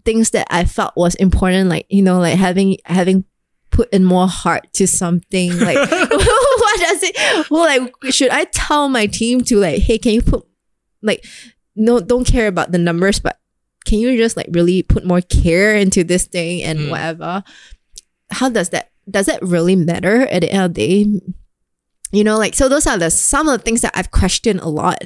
[0.05, 3.25] things that i felt was important like you know like having having
[3.71, 8.87] put in more heart to something like what does it well like should i tell
[8.87, 10.45] my team to like hey can you put
[11.01, 11.25] like
[11.75, 13.39] no don't care about the numbers but
[13.85, 16.89] can you just like really put more care into this thing and Mm.
[16.89, 17.43] whatever?
[18.31, 21.21] How does that does that really matter at the end of the day?
[22.11, 24.69] You know like so those are the some of the things that i've questioned a
[24.69, 25.03] lot.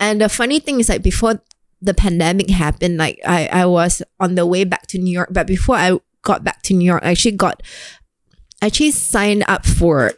[0.00, 1.40] And the funny thing is like before
[1.82, 5.46] the pandemic happened like i i was on the way back to new york but
[5.46, 7.62] before i got back to new york i actually got
[8.62, 10.12] I actually signed up for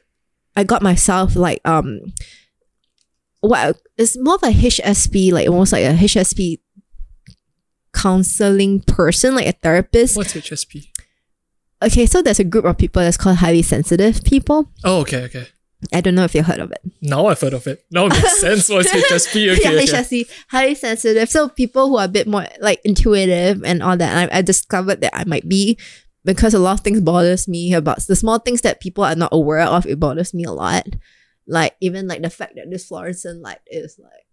[0.56, 2.00] i got myself like um
[3.40, 6.58] what it's more of a hsp like almost like a hsp
[7.92, 10.86] counseling person like a therapist What's HSP?
[11.82, 15.48] okay so there's a group of people that's called highly sensitive people Oh, okay, okay.
[15.92, 17.84] I don't know if you heard of it Now I've heard of it.
[17.90, 18.68] Now it makes sense.
[18.68, 19.52] What's HSP?
[19.54, 19.86] Okay, yeah, okay.
[19.86, 21.28] HSP, highly sensitive.
[21.30, 24.10] So people who are a bit more like intuitive and all that.
[24.10, 25.78] And I, I discovered that I might be
[26.24, 29.30] because a lot of things bothers me about the small things that people are not
[29.32, 29.86] aware of.
[29.86, 30.86] It bothers me a lot.
[31.46, 34.26] Like even like the fact that this fluorescent light is like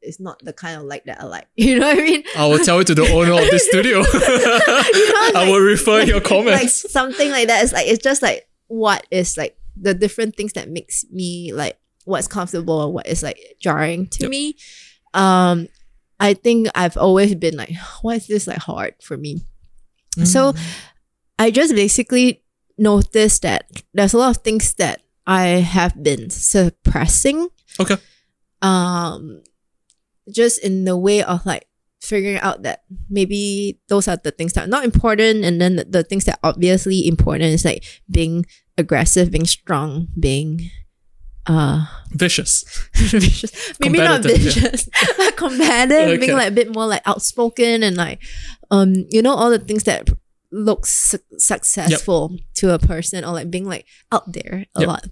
[0.00, 1.46] it's not the kind of light that I like.
[1.56, 2.22] You know what I mean?
[2.36, 3.98] I will tell it to the owner of this studio.
[4.02, 7.62] you I like- will refer your like something like that.
[7.62, 11.78] It's like it's just like what is like the different things that makes me like
[12.04, 14.30] what's comfortable and what is like jarring to Yep.
[14.30, 14.56] me.
[15.14, 15.68] Um,
[16.20, 17.70] I think I've always been like,
[18.02, 19.40] why is this like hard for me?
[20.24, 20.58] So Mm.
[21.38, 22.42] I just basically
[22.78, 27.48] noticed that there's a lot of things that I have been suppressing.
[27.78, 27.96] Okay.
[28.62, 29.42] Um,
[30.32, 31.66] just in the way of like
[32.00, 35.84] figuring out that maybe those are the things that are not important, and then the,
[35.84, 38.46] the things that are obviously important is like being
[38.78, 40.70] aggressive, being strong, being
[41.46, 42.64] uh vicious.
[42.94, 43.72] vicious.
[43.80, 44.36] Maybe not yeah.
[44.36, 46.18] vicious, but combative, Okay.
[46.18, 48.20] being like a bit more like outspoken and like
[48.70, 50.08] um you know all the things that
[50.50, 54.88] look su- successful to a person or like being like out there a Yep.
[54.88, 55.06] lot.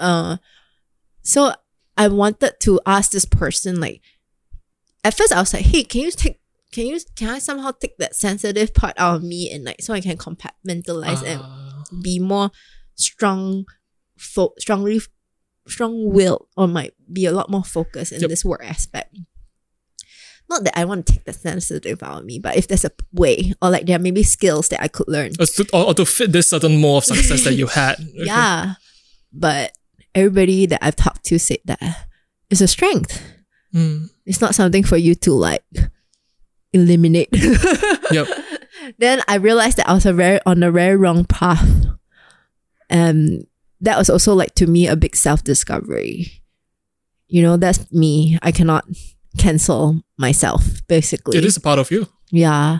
[0.00, 0.36] Uh,
[1.22, 1.52] so
[1.96, 4.00] I wanted to ask this person like
[5.04, 6.40] at first I was like, hey, can you take
[6.72, 9.92] can you can I somehow take that sensitive part out of me and like so
[9.94, 12.50] I can compartmentalize and Ah, be more
[12.94, 13.64] strong,
[14.16, 15.00] fo- strongly,
[15.66, 18.30] strong will or might be a lot more focused in Yep.
[18.30, 19.16] this work aspect.
[20.50, 22.90] Not that I want to take the sensitive out of me, but if there's a
[23.12, 25.32] way, or like there may be skills that I could learn.
[25.40, 27.94] or, to, or, or to fit this certain more of success that you had.
[28.00, 28.12] Okay.
[28.26, 28.74] Yeah,
[29.32, 29.72] but
[30.14, 31.80] everybody that I've talked to said that
[32.50, 33.22] it's a strength.
[33.74, 34.10] Mm.
[34.26, 35.64] It's not something for you to like
[36.72, 37.30] eliminate.
[38.12, 38.28] Yep.
[38.98, 41.66] Then I realized that I was a very on a very wrong path.
[42.94, 43.44] Um
[43.80, 46.42] that was also like to me a big self discovery.
[47.28, 48.38] You know, that's me.
[48.42, 48.84] I cannot
[49.38, 51.38] cancel myself, basically.
[51.38, 52.06] It is a part of you.
[52.30, 52.78] Yeah.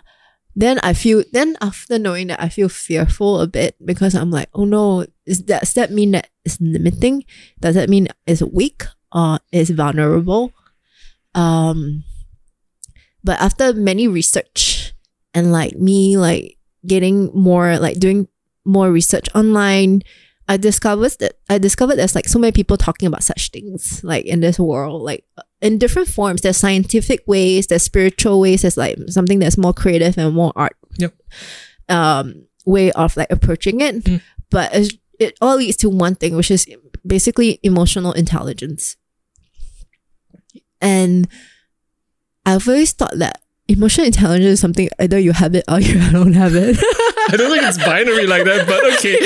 [0.56, 4.48] Then I feel then after knowing that I feel fearful a bit because I'm like,
[4.54, 7.24] oh no, is that does that mean that it's limiting?
[7.60, 10.52] Does that mean it's weak or is vulnerable?
[11.34, 12.04] Um
[13.24, 14.94] but after many research
[15.32, 18.28] and like me like getting more like doing
[18.64, 20.02] more research online,
[20.48, 24.26] I discovered that I discovered there's like so many people talking about such things like
[24.26, 25.24] in this world, like
[25.62, 26.42] in different forms.
[26.42, 30.76] There's scientific ways, there's spiritual ways, there's like something that's more creative and more art.
[30.98, 31.14] Yep.
[31.88, 34.20] Um, way of like approaching it, Mm.
[34.50, 36.66] but it's, it all leads to one thing, which is
[37.06, 38.96] basically emotional intelligence.
[40.80, 41.28] And
[42.46, 46.34] I've always thought that emotional intelligence is something either you have it or you don't
[46.34, 46.76] have it.
[47.32, 49.16] I don't think it's binary like that, but okay.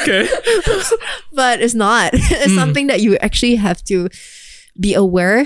[0.00, 0.96] okay.
[1.32, 2.14] but it's not.
[2.14, 2.56] it's Mm.
[2.56, 4.08] something that you actually have to
[4.80, 5.44] be aware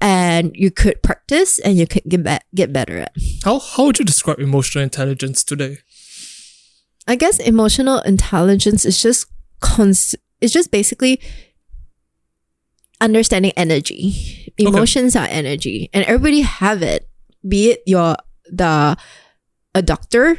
[0.00, 3.12] and you could practice and you could get be- get better at.
[3.44, 5.78] How how would you describe emotional intelligence today?
[7.08, 9.26] I guess emotional intelligence is just
[9.60, 11.20] cons- it's just basically
[13.00, 14.52] understanding energy.
[14.58, 17.08] Emotions are energy and everybody have it.
[17.46, 18.16] Be it you're
[18.50, 18.96] the
[19.74, 20.38] a doctor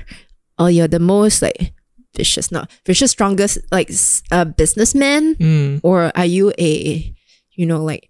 [0.58, 1.74] or you're the most like
[2.16, 5.80] vicious, not vicious, strongest like a uh, businessman Mm.
[5.84, 7.14] or are you a
[7.56, 8.10] you know like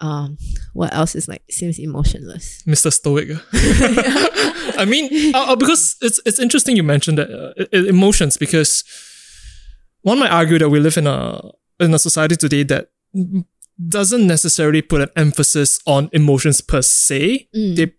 [0.00, 0.36] um
[0.74, 2.92] what else is like seems emotionless Mr.
[2.92, 3.28] Stoic.
[4.78, 8.84] I mean, uh, uh, because it's it's interesting you mentioned that uh, emotions because
[10.02, 11.40] one might argue that we live in a
[11.80, 12.90] in a society today that
[13.88, 17.48] doesn't necessarily put an emphasis on emotions per se.
[17.54, 17.76] Mm.
[17.76, 17.92] They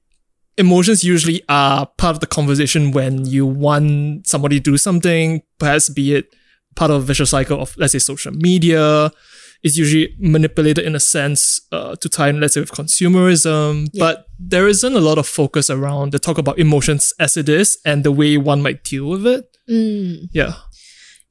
[0.58, 5.90] emotions usually are part of the conversation when you want somebody to do something, perhaps
[5.90, 6.34] be it
[6.76, 9.12] part of a vicious cycle of let's say social media.
[9.64, 13.88] It's usually manipulated in a sense uh, to tie in, let's say, with consumerism.
[13.94, 14.00] Yeah.
[14.00, 17.80] But there isn't a lot of focus around the talk about emotions as it is
[17.86, 19.46] and the way one might deal with it.
[19.70, 20.28] Mm.
[20.34, 20.54] Yeah.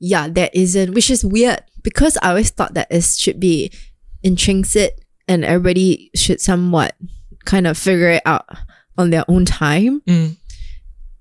[0.00, 3.70] yeah there isn't which is weird because i always thought that it should be
[4.22, 6.96] intrinsic and everybody should somewhat
[7.44, 8.48] kind of figure it out
[8.98, 10.36] on their own time Mm.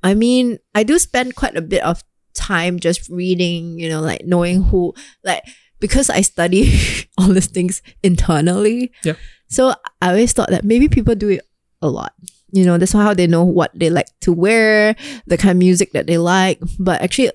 [0.03, 2.03] i mean i do spend quite a bit of
[2.33, 4.93] time just reading you know like knowing who
[5.23, 5.43] like
[5.79, 6.73] because i study
[7.17, 9.17] all these things internally Yep.
[9.47, 11.41] so i always thought that maybe people do it
[11.81, 12.13] a lot
[12.51, 14.95] you know that's how they know what they like to wear
[15.27, 17.31] the kind of music that they like but actually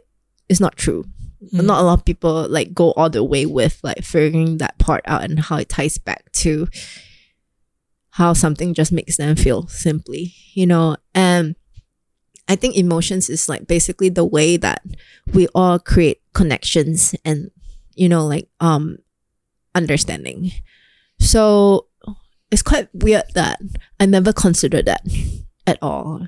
[0.49, 1.05] it's not true
[1.53, 1.65] Mm.
[1.65, 5.03] not a lot of people like go all the way with like figuring that part
[5.07, 6.67] out and how it ties back to
[8.17, 11.55] how something just makes them feel simply you know and
[12.49, 14.83] i think emotions is like basically the way that
[15.35, 17.51] we all create connections and
[17.95, 18.97] you know like um
[19.75, 20.51] understanding
[21.19, 21.87] so
[22.51, 23.61] it's quite weird that
[24.01, 25.03] i never considered that
[25.67, 26.27] at all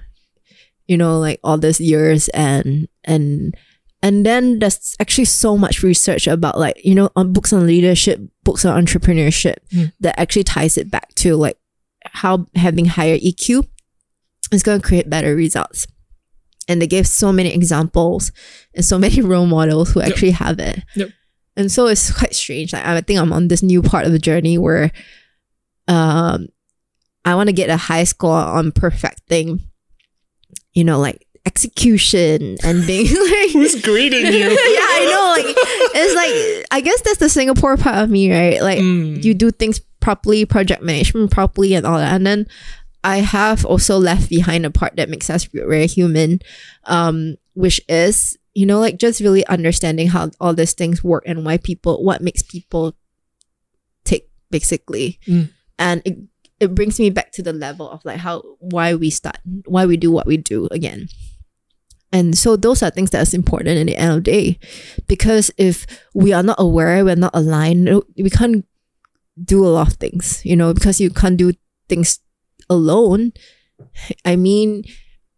[0.87, 3.55] you know like all these years and and
[4.03, 8.21] and then there's actually so much research about like you know on books on leadership
[8.45, 9.93] books on entrepreneurship Mm.
[10.01, 11.59] that actually ties it back to like
[12.13, 13.67] how having higher eq
[14.53, 15.87] is going to create better results
[16.69, 18.31] and they gave so many examples
[18.75, 20.09] and so many role models who Yep.
[20.09, 21.11] actually have it Yep.
[21.57, 24.19] and so it's quite strange like i think i'm on this new part of the
[24.19, 24.91] journey where
[25.89, 26.49] um
[27.25, 29.61] i want to get a high score on perfecting
[30.73, 34.49] you know like execution and being like Who's grading you?
[34.49, 35.43] yeah, I know.
[35.43, 35.55] Like
[35.95, 38.61] it's like I guess that's the Singapore part of me, right?
[38.61, 39.25] Like Mm.
[39.25, 42.15] you do things properly, project management properly, and all that.
[42.15, 42.47] And then
[43.05, 46.41] I have also left behind a part that makes us very human,
[46.85, 51.45] um, which is you know like just really understanding how all these things work and
[51.45, 52.97] why people, what makes people
[54.05, 55.51] tick, basically, Mm.
[55.79, 56.17] and it
[56.59, 59.37] it brings me back to the level of like how why we start,
[59.67, 61.09] why we do what we do again.
[62.11, 64.59] And so those are things that's important in the end of the day.
[65.07, 67.85] Because if we are not aware, we're not aligned,
[68.17, 68.65] we can't
[69.45, 71.53] do a lot of things, you know, because you can't do
[71.89, 72.21] things
[72.71, 73.33] alone.
[74.25, 74.85] I mean,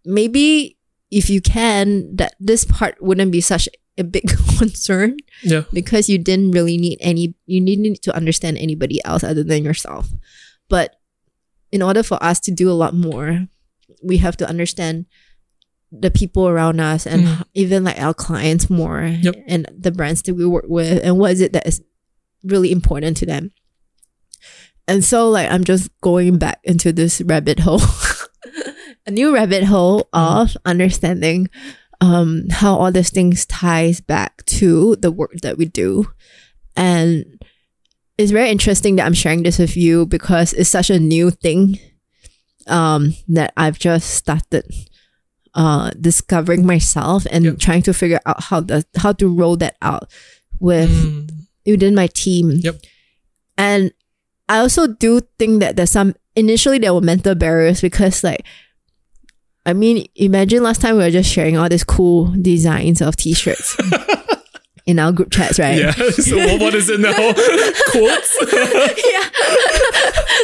[0.05, 0.79] maybe
[1.11, 3.69] if you can, that this part wouldn't be such
[3.99, 4.29] a big
[4.59, 5.65] concern Yeah.
[5.73, 9.63] because you didn't really need any you didn't need to understand anybody else other than
[9.65, 10.09] yourself
[10.71, 10.97] but
[11.71, 13.47] in order for us to do a lot more
[14.03, 15.05] we have to understand
[15.93, 17.45] the people around us and Mm.
[17.53, 19.35] even like our clients more Yep.
[19.47, 21.83] and the brands that we work with and what is it that is
[22.45, 23.51] really important to them
[24.91, 27.81] and so like i'm just going back into this rabbit hole
[29.07, 31.49] a new rabbit hole of understanding
[32.03, 36.07] um, how all these things ties back to the work that we do.
[36.75, 37.27] And
[38.17, 41.79] it's very interesting that I'm sharing this with you because it's such a new thing
[42.67, 44.65] um, that I've just started
[45.55, 47.59] uh, discovering myself and Yep.
[47.59, 50.11] trying to figure out how the how to roll that out
[50.59, 51.31] with Mm.
[51.67, 52.51] within my team.
[52.65, 52.77] Yep.
[53.59, 53.93] And
[54.51, 58.45] I also do think that there's some initially there were mental barriers because like
[59.65, 63.77] I mean, imagine last time we were just sharing all these cool designs of t-shirts
[64.87, 65.79] in our group chats, right?
[65.79, 65.93] Yeah.
[66.11, 67.13] So what, is it now?
[67.93, 68.39] Quotes?
[69.07, 69.29] yeah.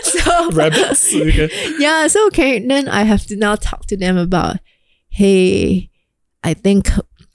[0.02, 1.12] so Rabbits?
[1.12, 1.50] Okay.
[1.78, 2.64] yeah, so okay.
[2.64, 4.58] Then I have to now talk to them about,
[5.08, 5.90] hey,
[6.44, 6.90] I think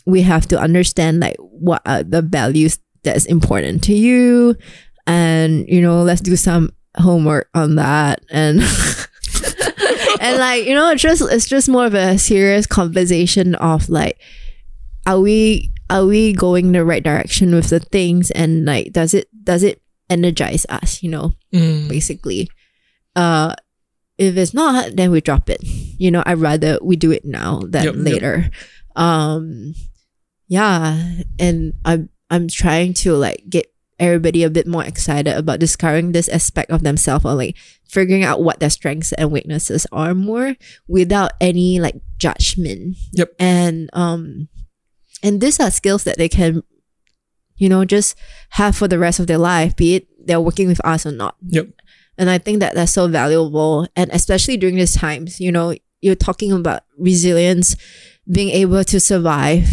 [0.06, 4.56] we have to understand like what are the values that's important to you,
[5.12, 8.62] and you know, let's do some homework on that, and
[10.22, 14.20] and like you know, it's just it's just more of a serious conversation of like,
[15.06, 19.28] are we are we going the right direction with the things, and like, does it
[19.44, 21.02] does it energize us?
[21.04, 21.90] You know Mm.
[21.90, 22.50] basically.
[23.16, 23.54] Uh,
[24.18, 25.60] if it's not, then we drop it.
[25.64, 28.06] You know, I'd rather we do it now than Yep, yep.
[28.06, 28.50] later.
[28.96, 29.74] Um,
[30.48, 30.96] yeah,
[31.40, 33.68] and I'm I'm trying to like get
[34.02, 37.56] everybody a bit more excited about discovering this aspect of themselves or like
[37.88, 40.56] figuring out what their strengths and weaknesses are more
[40.88, 42.98] without any like judgment.
[43.14, 43.34] Yep.
[43.40, 44.50] And um,
[45.24, 46.64] and these are skills that they can,
[47.56, 48.18] you know, just
[48.50, 51.36] have for the rest of their life, be it they're working with us or not.
[51.48, 51.68] Yep.
[52.18, 53.88] And I think that that's so valuable.
[53.96, 57.76] And especially during these times, you know, you're talking about resilience,
[58.32, 59.68] being able to survive,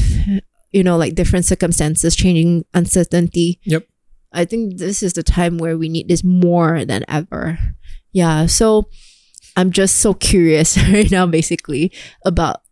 [0.70, 3.60] you know, like different circumstances, changing uncertainty.
[3.64, 3.86] Yep.
[4.32, 7.58] I think this is the time where we need this more than ever.
[8.12, 8.46] Yeah.
[8.46, 8.88] So
[9.56, 11.92] I'm just so curious right now, basically,
[12.24, 12.62] about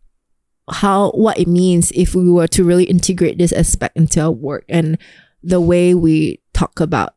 [0.69, 4.65] how, what it means if we were to really integrate this aspect into our work
[4.69, 4.97] and
[5.43, 7.15] the way we talk about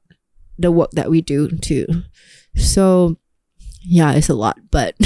[0.59, 1.87] the work that we do too.
[2.55, 3.17] So
[3.83, 4.95] yeah, it's a lot, but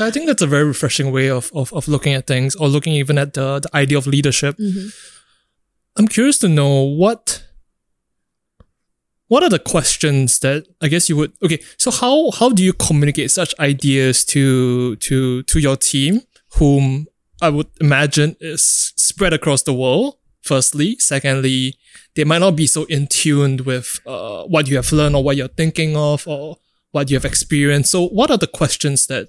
[0.00, 2.94] I think that's a very refreshing way of, of, of looking at things or looking
[2.94, 4.56] even at the, the idea of leadership.
[4.56, 4.88] Mm-hmm.
[5.96, 7.44] I'm curious to know what
[9.28, 12.72] what are the questions that I guess you would okay, so how how do you
[12.72, 16.22] communicate such ideas to to to your team,
[16.54, 17.06] whom
[17.40, 20.96] I would imagine is spread across the world, firstly.
[20.98, 21.74] Secondly,
[22.16, 25.36] they might not be so in tuned with uh, what you have learned or what
[25.36, 26.56] you're thinking of or
[26.90, 27.92] what you have experienced.
[27.92, 29.28] So what are the questions that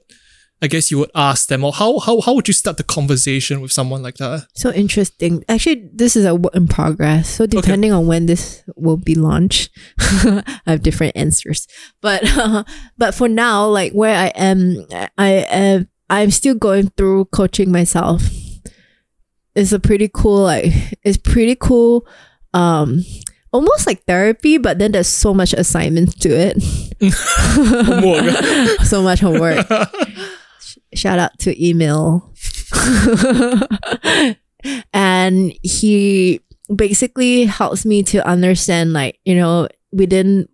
[0.62, 3.62] I guess you would ask them, or how how how would you start the conversation
[3.62, 4.48] with someone like that?
[4.56, 5.44] so interesting.
[5.48, 7.30] Actually, this is a work in progress.
[7.30, 9.70] So depending on when this will be launched,
[10.00, 11.68] I have different answers.
[12.02, 12.24] But
[12.98, 14.86] but for now, like where I am,
[15.18, 18.24] I am I'm still going through coaching myself.
[19.56, 20.74] It's a pretty cool like
[21.04, 22.06] it's pretty cool.
[22.54, 23.04] Um,
[23.52, 26.58] almost like therapy, but then there's so much assignments to it.
[28.86, 29.66] So much homework.
[30.94, 32.34] Shout out to email.
[34.94, 36.42] and he
[36.74, 40.48] basically helps me to understand like, you know, within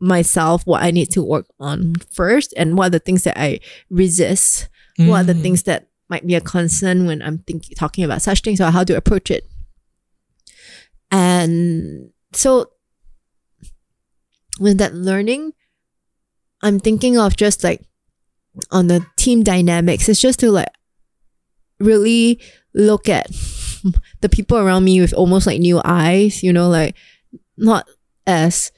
[0.00, 3.60] myself what I need to work on first and what are the things that I
[3.90, 4.68] resist.
[4.98, 5.42] What are the Mm.
[5.42, 8.84] things that might be a concern when I'm thinking talking about such things or how
[8.84, 9.48] to approach it.
[11.10, 12.70] And so
[14.60, 15.52] with that learning,
[16.62, 17.82] I'm thinking of just like
[18.70, 20.68] on the team dynamics, it's just to like
[21.80, 22.40] really
[22.74, 23.26] look at
[24.20, 26.96] the people around me with almost like new eyes, you know, like
[27.56, 27.88] not
[28.26, 28.72] as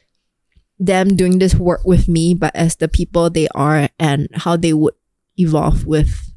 [0.78, 4.72] them doing this work with me, but as the people they are and how they
[4.72, 4.94] would
[5.38, 6.32] evolve with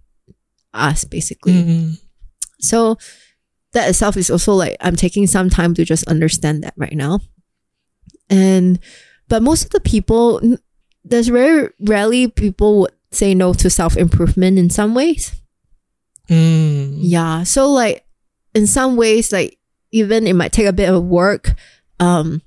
[0.74, 1.54] us, basically.
[1.54, 2.02] Mm.
[2.60, 2.98] So
[3.74, 7.20] that itself is also like I'm taking some time to just understand that right now.
[8.30, 8.80] And
[9.28, 10.42] but most of the people
[11.04, 15.34] there's very rarely people would say no to self improvement in some ways.
[16.30, 16.98] Mm.
[17.00, 17.44] Yeah.
[17.44, 18.06] So like
[18.54, 19.58] in some ways, like
[19.92, 21.54] even it might take a bit of work.
[22.00, 22.42] Um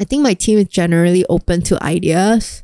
[0.00, 2.62] I think my team is generally open to ideas.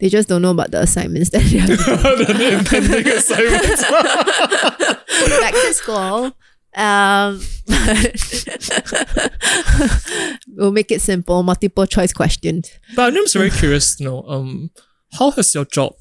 [0.00, 3.82] They just don't know about the assignments that they have to the impending assignments.
[5.40, 6.32] back to school.
[6.74, 7.40] Um,
[10.56, 12.70] we'll make it simple, multiple choice questions.
[12.96, 14.70] but I'm just very curious to know, um,
[15.12, 15.92] how has your job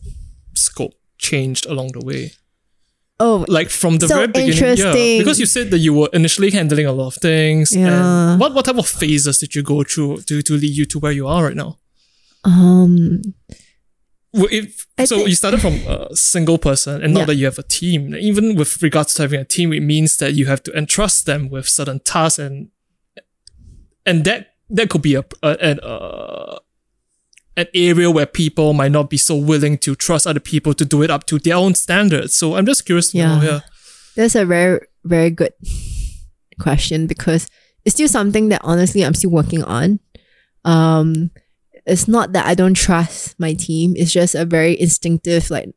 [0.55, 2.31] scope changed along the way?
[3.19, 5.17] Oh, Like from the So very beginning, yeah.
[5.19, 7.75] Because you said that you were initially handling a lot of things.
[7.75, 8.31] Yeah.
[8.31, 10.99] And what what type of phases did you go through to to lead you to
[10.99, 11.77] where you are right now?
[12.43, 13.21] um,
[14.33, 17.25] Well, if so, think- you started from a single person, and now Yeah.
[17.27, 20.33] that you have a team, even with regards to having a team, it means that
[20.33, 22.69] you have to entrust them with certain tasks, and
[24.05, 26.57] and that that could be a, a an uh,
[27.61, 31.01] an area where people might not be so willing to trust other people to do
[31.03, 32.35] it up to their own standards.
[32.35, 33.41] So I'm just curious to know Yeah.
[33.41, 33.63] here.
[34.15, 35.53] That's a very, very good
[36.59, 37.47] question because
[37.85, 39.99] it's still something that honestly I'm still working on.
[40.65, 41.31] Um,
[41.85, 43.93] it's not that I don't trust my team.
[43.95, 45.69] It's just a very instinctive, like,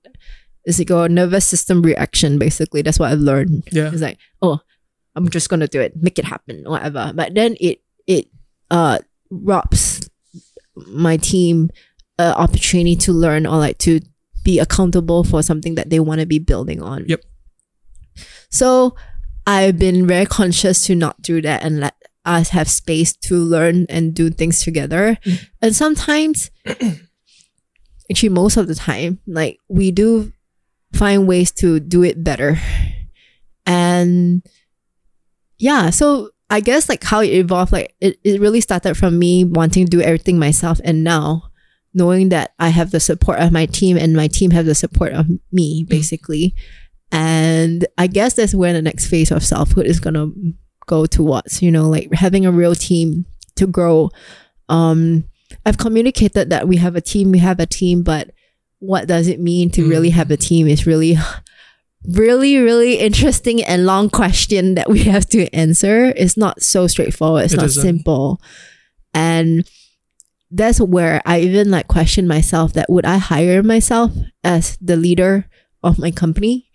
[0.67, 2.83] it's like a nervous system reaction, basically.
[2.83, 3.65] That's what I've learned.
[3.73, 3.91] Yeah.
[3.93, 4.61] It's like, oh,
[5.17, 7.13] I'm just gonna do it, make it happen, whatever.
[7.15, 8.27] But then it it
[8.71, 8.99] uh
[9.31, 10.11] robs
[10.77, 11.71] my team
[12.19, 14.01] an opportunity to learn or like to
[14.45, 17.05] be accountable for something that they want to be building on.
[17.09, 17.21] Yep.
[18.51, 18.95] So
[19.47, 21.95] I've been very conscious to not do that and let
[22.25, 25.19] us have space to learn and do things together.
[25.25, 25.45] Mm-hmm.
[25.61, 26.51] And sometimes,
[28.11, 30.33] actually, most of the time, like we do
[30.93, 32.59] find ways to do it better.
[33.67, 34.47] And
[35.59, 39.45] yeah, so I guess like how it evolved, like it, it really started from me
[39.45, 40.81] wanting to do everything myself.
[40.85, 41.51] And now
[41.95, 45.13] knowing that I have the support of my team and my team have the support
[45.13, 46.55] of me, basically.
[47.13, 50.29] And I guess that's where the next phase of selfhood is gonna
[50.87, 53.27] go towards, you know, like having a real team
[53.57, 54.11] to grow.
[54.69, 55.25] Um,
[55.65, 58.31] I've communicated that we have a team, we have a team, but
[58.81, 61.17] what does it mean to really have a team is really,
[62.09, 66.13] really, really interesting and long question that we have to answer.
[66.17, 67.45] It's not so straightforward.
[67.45, 67.83] It's It not isn't.
[67.83, 68.41] simple.
[69.13, 69.69] And
[70.51, 74.13] that's where I even like question myself that would I hire myself
[74.43, 75.47] as the leader
[75.83, 76.69] of my company?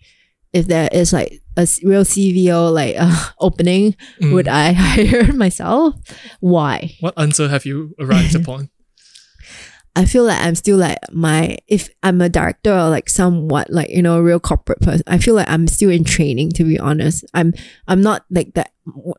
[0.52, 4.32] If there is like a real CEO like uh, opening, Mm.
[4.34, 5.94] would I hire myself?
[6.40, 6.96] Why?
[7.00, 8.70] What answer have you arrived upon?
[10.00, 13.90] I feel like I'm still like my if I'm a director or like somewhat like
[13.90, 15.02] you know a real corporate person.
[15.06, 17.22] I feel like I'm still in training to be honest.
[17.34, 17.52] I'm
[17.86, 18.72] I'm not like that.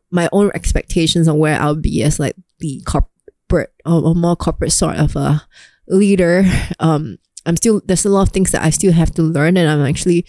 [0.09, 4.71] My own expectations on where I'll be as like the corporate or, or more corporate
[4.71, 5.45] sort of a
[5.87, 6.45] leader.
[6.79, 9.69] Um, I'm still there's a lot of things that I still have to learn, and
[9.69, 10.25] I'm actually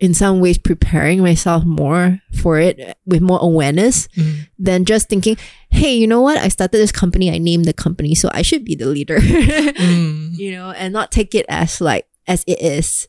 [0.00, 4.48] in some ways preparing myself more for it with more awareness Mm.
[4.58, 5.36] than just thinking,
[5.70, 6.36] hey, you know what?
[6.38, 9.18] I started this company, I named the company, so I should be the leader.
[9.20, 10.36] Mm.
[10.38, 13.08] you know, and not take it as like as it is.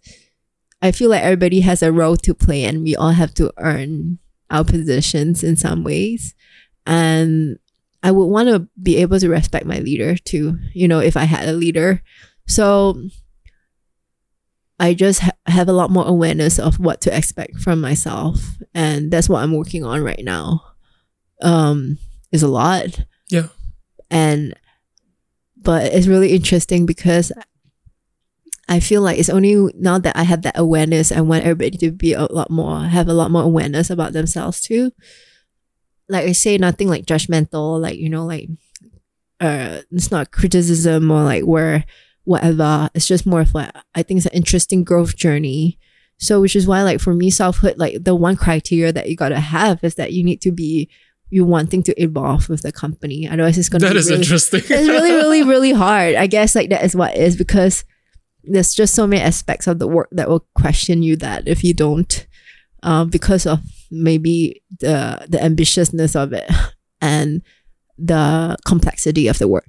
[0.82, 4.20] I feel like everybody has a role to play and we all have to earn
[4.52, 6.36] our positions in some ways.
[6.86, 7.57] And
[8.03, 11.24] I would want to be able to respect my leader too, you know, if I
[11.24, 12.03] had a leader.
[12.48, 13.02] So
[14.80, 18.57] I just ha- have a lot more awareness of what to expect from myself.
[18.73, 20.64] And that's what I'm working on right now.
[21.41, 21.97] Um,
[22.31, 23.06] is a lot.
[23.30, 23.47] Yeah.
[24.10, 24.53] And
[25.57, 27.31] but it's really interesting because
[28.68, 31.91] I feel like it's only now that I have that awareness, I want everybody to
[31.91, 34.91] be a lot more, have a lot more awareness about themselves too.
[36.10, 38.49] Like I say, nothing like judgmental, like, you know, like,
[39.39, 41.84] uh, it's not criticism or like where
[42.26, 42.89] whatever.
[42.93, 45.80] It's just more of like, I think it's an interesting growth journey.
[46.18, 49.39] So, which is why, like, for me, selfhood, like, the one criteria that you gotta
[49.39, 50.89] have is that you need to be
[51.30, 53.27] you wanting to evolve with the company.
[53.27, 54.60] Otherwise, it's gonna That be is really, interesting.
[54.61, 56.15] it's really, really, really hard.
[56.15, 57.84] I guess like that is what it is because
[58.43, 61.73] there's just so many aspects of the work that will question you that if you
[61.73, 62.27] don't,
[62.84, 63.60] uh, because of
[63.91, 66.49] maybe the the ambitiousness of it
[67.02, 67.41] and
[67.97, 69.65] the complexity of the work.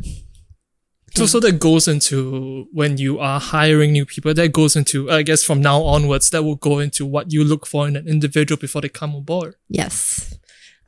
[1.17, 5.23] So, so that goes into when you are hiring new people, that goes into, I
[5.23, 8.59] guess from now onwards, that will go into what you look for in an individual
[8.59, 9.55] before they come on board.
[9.69, 10.39] Yes.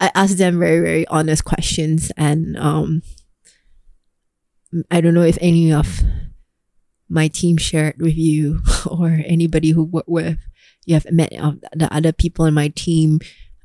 [0.01, 3.03] I ask them very, very honest questions and um
[4.91, 6.03] I don't know if any of
[7.09, 10.39] my team shared with you or anybody who work with
[10.85, 13.21] you have met the other people in my team.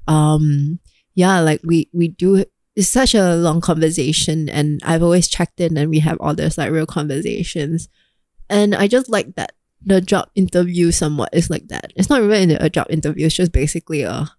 [0.07, 0.79] Um
[1.15, 2.45] yeah, like we we do
[2.75, 6.57] it's such a long conversation and I've always checked in and we have all those
[6.57, 7.87] like real conversations.
[8.49, 9.53] And I just like that
[9.85, 11.91] the job interview somewhat is like that.
[11.95, 14.29] It's not really a job interview, it's just basically a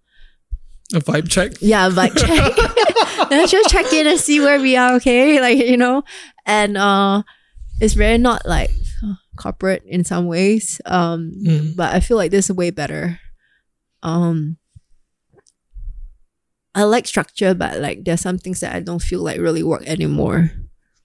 [0.93, 1.53] A vibe check.
[1.61, 2.53] yeah, vibe check.
[3.31, 5.39] Let's just check in and see where we are, okay?
[5.45, 6.03] Like, you know,
[6.45, 7.23] and uh
[7.79, 8.69] it's very not like
[9.37, 10.81] corporate in some ways.
[10.85, 11.75] Um Mm.
[11.75, 13.19] but I feel like this is way better.
[14.03, 14.57] Um
[16.75, 19.83] I like structure, but like there's some things that I don't feel like really work
[19.87, 20.51] anymore.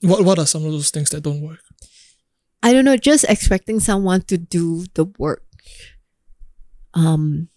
[0.03, 1.61] What What are some of those things that don't work?
[2.63, 5.45] I don't know, just expecting someone to do the work.
[6.93, 7.49] Um,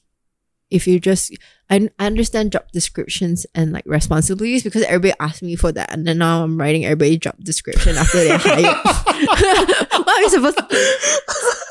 [0.69, 1.35] if you just
[1.69, 6.05] I, I understand job descriptions and like responsibilities because everybody asked me for that and
[6.05, 8.61] then now I'm writing everybody job description after they hire.
[10.03, 10.67] what are you supposed to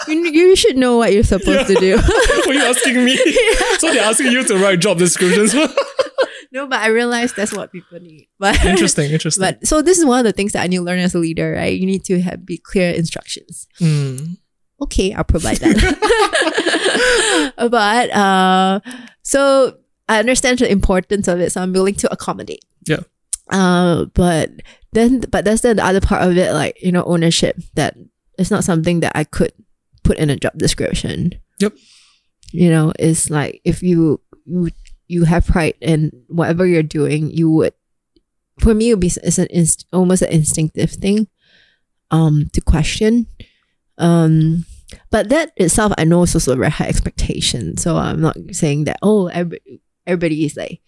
[0.08, 1.96] you, you should know what you're supposed to do.
[1.96, 3.16] what are you asking me?
[3.78, 5.54] So they're asking you to write job descriptions.
[6.52, 8.28] No, but I realized that's what people need.
[8.38, 9.40] But interesting, interesting.
[9.40, 11.18] But so this is one of the things that I need to learn as a
[11.18, 11.78] leader, right?
[11.78, 13.66] You need to have be clear instructions.
[13.80, 14.36] Mm.
[14.82, 15.92] Okay, I'll provide that.
[17.70, 18.80] but uh,
[19.22, 22.64] so I understand the importance of it, so I'm willing to accommodate.
[22.86, 23.00] Yeah.
[23.50, 24.50] Uh, but
[24.92, 27.56] then, but that's then the other part of it, like you know, ownership.
[27.74, 27.96] That
[28.38, 29.52] it's not something that I could
[30.04, 31.32] put in a job description.
[31.60, 31.74] Yep.
[32.50, 34.70] You know, it's like if you you
[35.08, 37.74] you have pride in whatever you're doing, you would.
[38.60, 41.28] For me, it would be it's an inst- almost an instinctive thing,
[42.10, 43.26] um, to question,
[43.98, 44.64] um,
[45.10, 47.76] but that itself, I know is also a very high expectation.
[47.76, 50.80] So I'm not saying that oh, everybody, everybody is like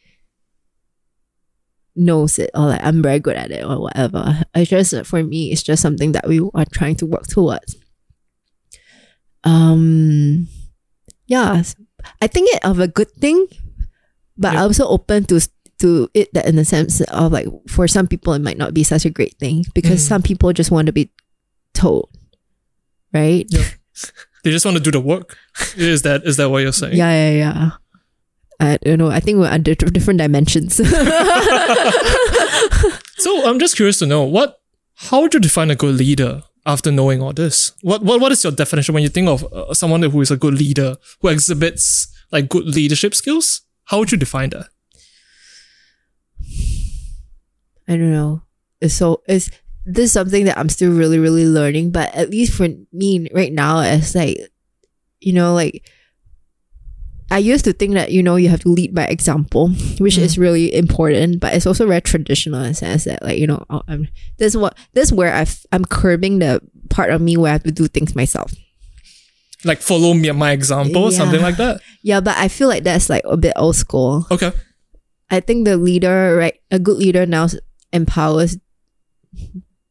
[1.97, 4.43] knows it or like I'm very good at it or whatever.
[4.55, 7.77] It's just for me, it's just something that we are trying to work towards.
[9.45, 10.49] Um,
[11.27, 11.63] yeah,
[12.21, 13.47] I think it of a good thing,
[14.37, 14.61] but Yeah.
[14.61, 15.41] I'm also open to
[15.81, 18.85] to it that in the sense of like for some people it might not be
[18.85, 20.09] such a great thing because Mm.
[20.09, 21.11] some people just want to be
[21.75, 22.09] told,
[23.13, 23.47] right?
[24.45, 25.39] They just want to do the work.
[25.77, 26.97] Is that is that what you're saying?
[26.97, 27.71] Yeah, yeah, yeah.
[28.61, 29.09] I don't know.
[29.11, 30.81] I think we're under different dimensions.
[33.19, 34.61] So I'm just curious to know what
[35.09, 37.73] how would you define a good leader after knowing all this?
[37.81, 40.37] What what what is your definition when you think of uh, someone who is a
[40.37, 43.63] good leader who exhibits like good leadership skills?
[43.87, 44.69] How would you define that?
[47.87, 48.43] I don't know.
[48.81, 49.51] It's so it's
[49.85, 51.91] this is something that I'm still really, really learning.
[51.91, 54.39] But at least for me right now, it's like,
[55.21, 55.87] you know, like
[57.31, 60.23] I used to think that you know you have to lead by example, which Mm.
[60.23, 61.41] is really important.
[61.41, 64.09] But it's also very traditional in the sense that like you know oh, I'm
[64.39, 67.53] this is what this is where I I'm curbing the part of me where I
[67.53, 68.53] have to do things myself.
[69.65, 71.81] Like follow me my example, something like that.
[72.03, 74.27] Yeah, but I feel like that's like a bit old school.
[74.31, 74.53] Okay.
[75.31, 77.49] I think the leader, right, a good leader now
[77.93, 78.59] empowers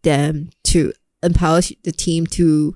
[0.03, 0.93] them to
[1.23, 2.75] empowers the team to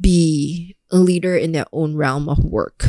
[0.00, 2.84] be a leader in their own realm of work.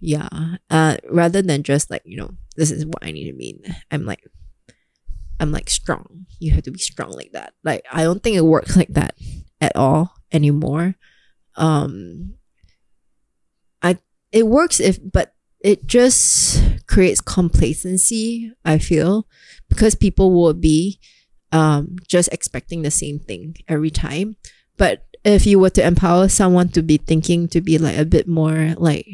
[0.00, 0.28] Yeah,
[0.68, 3.62] uh, rather than just like you know, this is what I need to mean.
[3.90, 4.24] I'm like,
[5.40, 6.26] I'm like strong.
[6.38, 7.54] You have to be strong like that.
[7.64, 9.14] Like I don't think it works like that
[9.60, 10.96] at all anymore.
[11.56, 12.34] Um,
[13.82, 13.98] I
[14.32, 19.26] it works if, but it just creates complacency i feel
[19.68, 20.98] because people will be
[21.52, 24.36] um, just expecting the same thing every time
[24.78, 28.26] but if you were to empower someone to be thinking to be like a bit
[28.26, 29.06] more like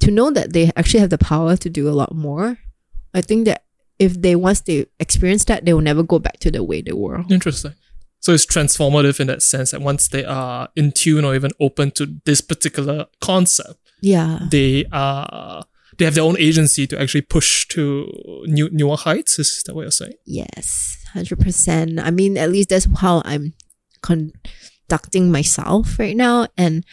[0.00, 2.58] to know that they actually have the power to do a lot more
[3.12, 3.64] i think that
[3.98, 6.92] if they once they experience that they will never go back to the way they
[6.92, 7.74] were Interesting.
[8.20, 11.92] So it's transformative in that sense that once they are in tune or even open
[11.92, 15.64] to this particular concept, yeah they are
[15.98, 19.38] they have their own agency to actually push to new newer heights.
[19.38, 20.14] Is that what you're saying?
[20.24, 21.98] Yes, hundred percent.
[21.98, 23.54] I mean, at least that's how I'm
[24.00, 26.84] conducting myself right now, and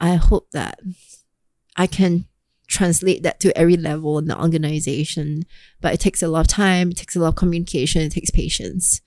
[0.00, 0.80] I hope that
[1.76, 2.26] I can
[2.66, 5.44] translate that to every level in the organization.
[5.80, 6.90] But it takes a lot of time.
[6.90, 8.02] It takes a lot of communication.
[8.02, 9.00] It takes patience.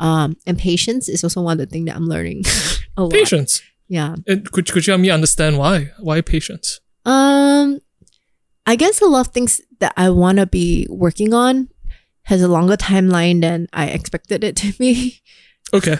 [0.00, 2.42] Um, and patience is also one of the things that I'm learning
[2.96, 3.12] a lot.
[3.12, 3.62] Patience.
[3.86, 4.16] Yeah.
[4.26, 5.92] And could could you help me understand why?
[6.00, 6.80] Why patience?
[7.04, 7.80] Um,
[8.66, 11.68] I guess a lot of things that I want to be working on
[12.24, 15.20] has a longer timeline than I expected it to be.
[15.72, 15.98] Okay.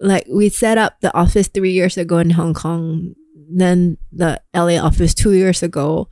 [0.00, 3.14] like we set up the office three years ago in Hong Kong,
[3.48, 6.10] then the LA office two years ago.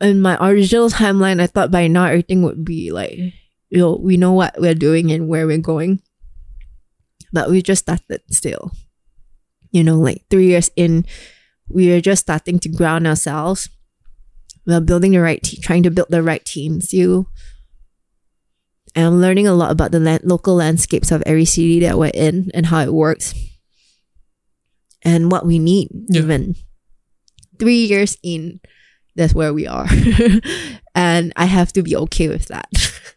[0.00, 3.20] In my original timeline, I thought by now everything would be like,
[3.70, 6.00] you know, we know what we're doing and where we're going.
[7.32, 8.72] But we just started still.
[9.70, 11.04] You know, like three years in,
[11.68, 13.68] we are just starting to ground ourselves.
[14.66, 16.92] We're building the right team, trying to build the right teams.
[16.92, 17.26] You
[18.96, 22.10] and I'm learning a lot about the land- local landscapes of every city that we're
[22.14, 23.34] in and how it works
[25.02, 25.88] and what we need.
[26.08, 26.22] Yeah.
[26.22, 26.56] Even
[27.58, 28.60] three years in,
[29.14, 29.86] that's where we are,
[30.94, 32.68] and I have to be okay with that.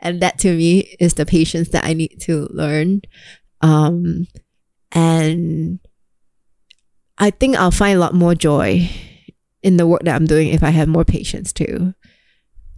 [0.00, 3.02] and that to me is the patience that I need to learn,
[3.60, 4.26] um,
[4.92, 5.78] and
[7.18, 8.90] I think I'll find a lot more joy
[9.62, 11.94] in the work that I'm doing if I have more patience too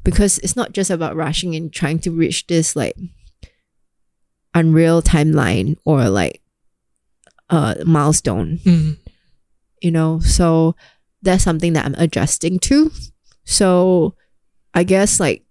[0.05, 2.97] because it's not just about rushing and trying to reach this like
[4.55, 6.43] unreal timeline or like
[7.51, 8.97] a milestone Mm.
[9.81, 10.75] you know, so
[11.23, 12.91] that's something that I'm adjusting to.
[13.45, 14.17] So
[14.75, 15.45] I guess like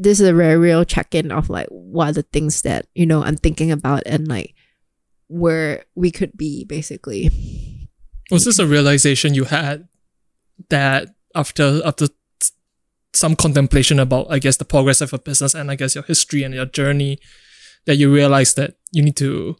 [0.00, 3.04] this is a very real check in of like what are the things that, you
[3.04, 4.54] know, I'm thinking about and like
[5.28, 7.30] where we could be basically.
[8.30, 9.88] Was this a realization you had
[10.70, 12.06] that after after
[13.12, 16.44] some contemplation about I guess the progress of a business and I guess your history
[16.44, 17.18] and your journey
[17.86, 19.56] that you realized that you need to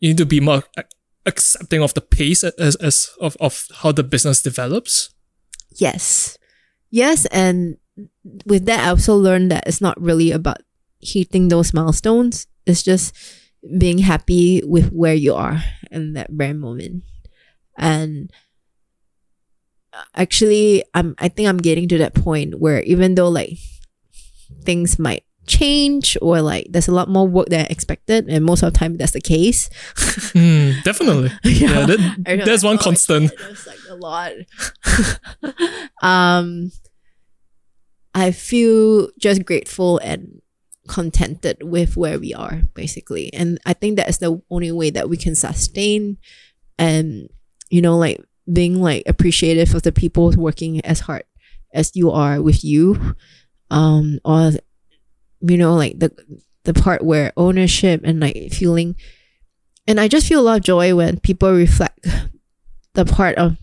[0.00, 0.64] you need to be more
[1.24, 5.10] accepting of the pace as, as of, of how the business develops?
[5.70, 6.38] Yes.
[6.90, 7.26] Yes.
[7.26, 7.78] And
[8.44, 10.58] with that, I also learned that it's not really about
[11.00, 12.46] hitting those milestones.
[12.66, 13.14] It's just
[13.78, 17.04] being happy with where you are in that very moment.
[17.78, 18.30] And
[20.14, 23.58] actually, I'm, I think I'm getting to that point where even though like
[24.62, 28.62] things might change or like there's a lot more work than I expected, and most
[28.62, 29.70] of the time that's the case.
[30.32, 31.30] Hmm, definitely.
[31.44, 33.32] Yeah, that- know, that's one constant.
[33.38, 34.32] There's like a lot.
[36.02, 36.72] um,
[38.16, 40.40] I feel just grateful and
[40.88, 45.08] contented with where we are, basically, and I think that is the only way that
[45.10, 46.16] we can sustain,
[46.78, 47.28] and
[47.68, 51.24] you know, like being like appreciative of the people working as hard
[51.74, 53.14] as you are with you,
[53.70, 54.52] um, or
[55.42, 56.10] you know, like the
[56.64, 58.96] the part where ownership and like feeling
[59.86, 62.06] and I just feel a lot of joy when people reflect
[62.94, 63.56] the part of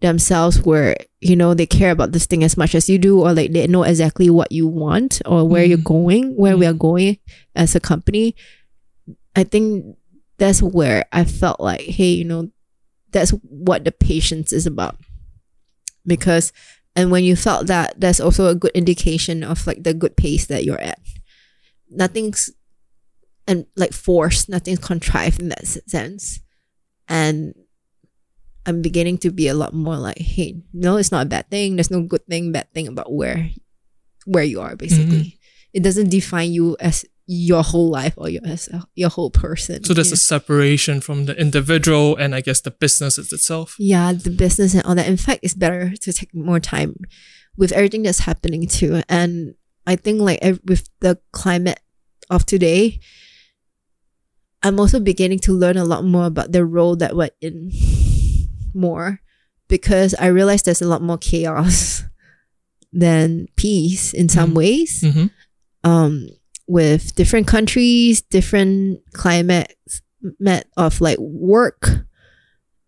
[0.00, 3.34] themselves where, you know, they care about this thing as much as you do, or
[3.34, 5.84] like they know exactly what you want or where you're Mm.
[5.84, 7.18] going, where we are going
[7.54, 8.34] as a company.
[9.36, 9.96] I think
[10.38, 12.50] that's where I felt like, hey, you know,
[13.12, 14.96] that's what the patience is about.
[16.06, 16.52] Because,
[16.96, 20.46] and when you felt that, that's also a good indication of like the good pace
[20.46, 20.98] that you're at.
[21.90, 22.50] Nothing's
[23.46, 26.40] and like forced, nothing's contrived in that sense.
[27.08, 27.54] And
[28.66, 31.76] I'm beginning to be a lot more like, hey, no, it's not a bad thing.
[31.76, 33.50] There's no good thing, bad thing about where
[34.26, 35.18] where you are basically.
[35.18, 35.72] Mm-hmm.
[35.72, 39.84] It doesn't define you as your whole life or your as a, your whole person.
[39.84, 40.14] So there's yeah.
[40.14, 43.76] a separation from the individual and I guess the business itself.
[43.78, 45.06] yeah, the business and all that.
[45.06, 46.96] In fact, it's better to take more time
[47.56, 49.02] with everything that's happening too.
[49.08, 49.54] And
[49.86, 51.80] I think like with the climate
[52.30, 53.00] of today,
[54.62, 57.70] I'm also beginning to learn a lot more about the role that we're in
[58.74, 59.20] more
[59.68, 62.02] because I realize there's a lot more chaos
[62.92, 64.56] than peace in some Mm.
[64.56, 65.26] ways Mm-hmm.
[65.90, 66.28] um,
[66.66, 70.02] with different countries, different climates
[70.38, 71.88] met of like work,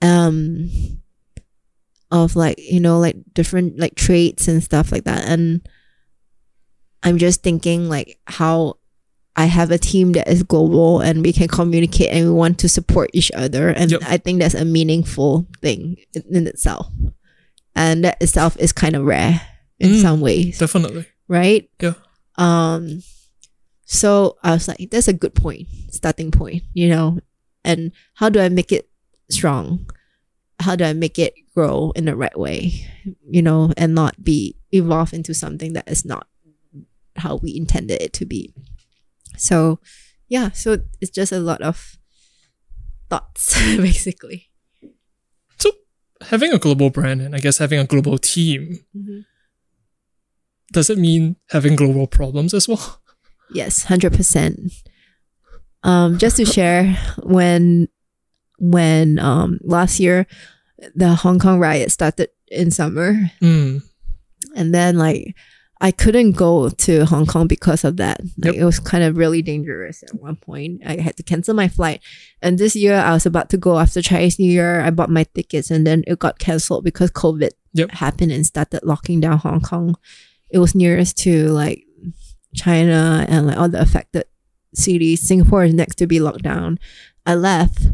[0.02, 0.68] um,
[2.10, 5.24] of like you know like different like traits and stuff like that.
[5.26, 5.66] And
[7.02, 8.74] I'm just thinking like how
[9.36, 12.68] I have a team that is global and we can communicate and we want to
[12.68, 14.02] support each other, and Yep.
[14.06, 16.88] I think that's a meaningful thing in, in itself,
[17.74, 19.40] and that itself is kind of rare
[19.80, 20.00] in Mm.
[20.02, 21.06] some ways Definitely.
[21.28, 21.68] right?
[21.80, 21.94] Yeah.
[22.36, 23.02] Um
[23.84, 27.18] so I was like, that's a good point, starting point, you know.
[27.64, 28.88] And how do I make it
[29.30, 29.86] strong?
[30.60, 32.86] How do I make it grow in the right way?
[33.28, 36.26] You know, and not be evolve into something that is not
[37.16, 38.54] how we intended it to be.
[39.36, 39.78] So
[40.28, 41.96] yeah, so it's just a lot of
[43.10, 44.48] thoughts basically.
[45.58, 45.70] So
[46.30, 48.80] having a global brand and I guess having a global team,
[50.72, 53.00] does it mean having global problems as well?
[53.52, 54.72] Yes, hundred percent.
[55.82, 57.88] Um, just to share, when
[58.58, 60.26] when um last year
[60.94, 63.82] the Hong Kong riot started in summer, Mm.
[64.56, 65.34] and then like
[65.84, 68.20] I couldn't go to Hong Kong because of that.
[68.38, 68.62] Like Yep.
[68.62, 70.80] it was kind of really dangerous at one point.
[70.86, 72.00] I had to cancel my flight.
[72.40, 74.80] And this year I was about to go after Chinese New Year.
[74.80, 77.90] I bought my tickets and then it got cancelled because COVID Yep.
[77.90, 79.96] happened and started locking down Hong Kong.
[80.50, 81.84] It was nearest to like
[82.54, 84.26] China and like all the affected
[84.74, 85.26] cities.
[85.26, 86.78] Singapore is next to be locked down.
[87.26, 87.88] I left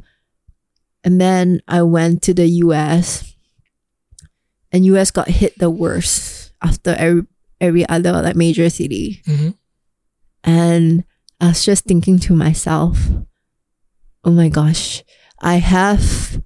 [1.05, 3.35] and then I went to the US
[4.73, 7.23] and US got hit the worst after every
[7.61, 9.23] every other like major city.
[9.27, 9.51] hmm
[10.45, 11.05] And
[11.41, 12.99] I was just thinking to myself,
[14.25, 15.03] oh my gosh,
[15.41, 16.43] I have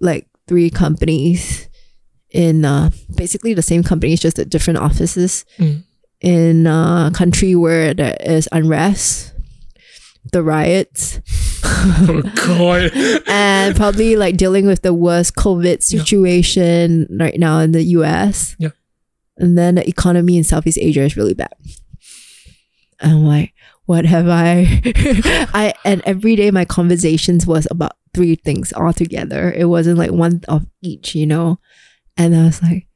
[0.00, 1.68] like three companies
[2.30, 5.82] in uh, basically the same companies, just at different offices Mm.
[6.20, 9.32] in a country where there is unrest,
[10.32, 11.20] the riots,
[11.64, 12.90] Oh god.
[13.26, 16.00] and probably like dealing with the worst COVID Yeah.
[16.02, 18.56] situation right now in the US.
[18.58, 18.70] Yeah.
[19.40, 21.54] And then the economy in Southeast Asia is really bad.
[23.00, 23.54] And I'm like,
[23.86, 24.82] what have I
[25.52, 29.50] I and every day my conversations was about three things all together.
[29.52, 31.58] It wasn't like one of each, you know.
[32.16, 32.86] And I was like,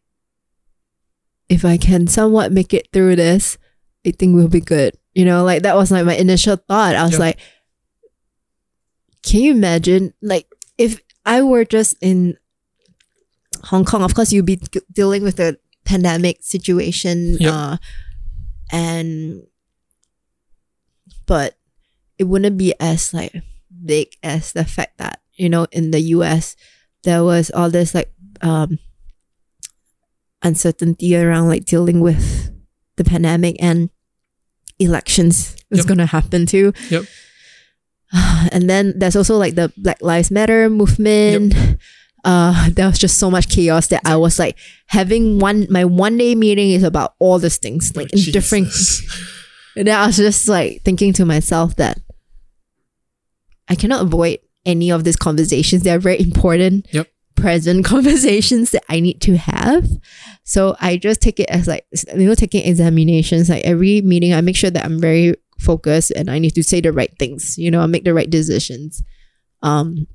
[1.48, 3.58] if I can somewhat make it through this,
[4.06, 4.96] I think we'll be good.
[5.14, 6.94] You know, like that was like my initial thought.
[6.94, 7.38] I was like,
[9.22, 10.46] can you imagine, like,
[10.76, 12.36] if I were just in
[13.64, 14.60] Hong Kong, of course, you'd be
[14.92, 17.52] dealing with the pandemic situation, Yep.
[17.52, 17.76] uh,
[18.72, 19.42] and
[21.26, 21.56] but
[22.18, 23.32] it wouldn't be as like
[23.84, 26.56] big as the fact that you know in the U.S.
[27.02, 28.12] there was all this like
[28.42, 28.78] um
[30.42, 32.50] uncertainty around like dealing with
[32.96, 33.90] the pandemic and
[34.78, 35.86] elections was Yep.
[35.88, 36.72] going to happen too.
[36.90, 37.04] Yep.
[38.52, 41.54] And then there's also like the Black Lives Matter movement.
[42.24, 44.56] Uh, there was just so much chaos that I was like
[44.86, 48.68] having one my one day meeting is about all these things like in different
[49.76, 51.98] and then I was just like thinking to myself that
[53.68, 55.82] I cannot avoid any of these conversations.
[55.82, 57.08] They're very important, Yep.
[57.34, 59.88] present conversations that I need to have.
[60.44, 63.48] So I just take it as like, you know, taking examinations.
[63.48, 66.80] Like every meeting, I make sure that I'm very focused and I need to say
[66.80, 69.02] the right things, you know, I make the right decisions.
[69.62, 70.06] Um,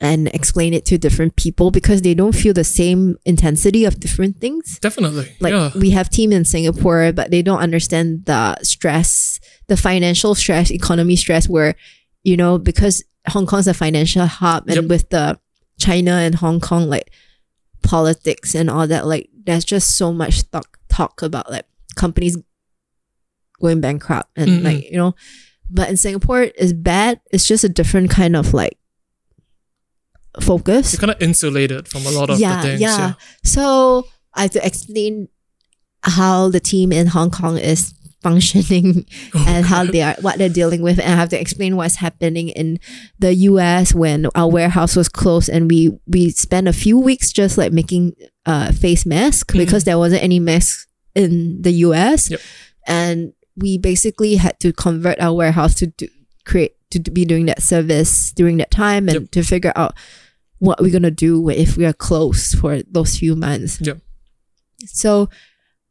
[0.00, 4.38] and explain it to different people because they don't feel the same intensity of different
[4.40, 5.28] things Definitely.
[5.40, 5.70] like yeah.
[5.76, 11.16] we have team in Singapore, but they don't understand the stress, the financial stress, economy
[11.16, 11.74] stress, where
[12.22, 14.84] you know because Hong Kong's a financial hub, and Yep.
[14.86, 15.38] with the
[15.78, 17.10] China and Hong Kong like
[17.82, 21.66] politics and all that, like there's just so much talk talk about like
[21.96, 22.36] companies
[23.60, 24.64] going bankrupt and Mm-mm.
[24.64, 25.14] like you know,
[25.68, 27.20] but in Singapore it's bad.
[27.30, 28.78] It's just a different kind of like
[30.40, 30.92] focus.
[30.92, 32.80] You're kind of insulated from a lot of Yeah, the things.
[32.80, 32.98] yeah.
[32.98, 33.12] Yeah.
[33.44, 35.28] So I have to explain
[36.02, 37.92] how the team in Hong Kong is
[38.22, 41.76] functioning Oh, and how they are what they're dealing with and I have to explain
[41.76, 42.78] what's happening in
[43.18, 47.56] the US when our warehouse was closed and we we spent a few weeks just
[47.56, 48.12] like making
[48.44, 49.58] uh face mask Mhm.
[49.58, 52.40] because there wasn't any masks in the US Yep.
[52.86, 56.06] and we basically had to convert our warehouse to do,
[56.44, 59.30] create to be doing that service during that time and Yep.
[59.32, 59.94] to figure out
[60.60, 63.80] what we're gonna do if we are closed for those few months.
[63.80, 63.94] Yeah.
[64.86, 65.28] So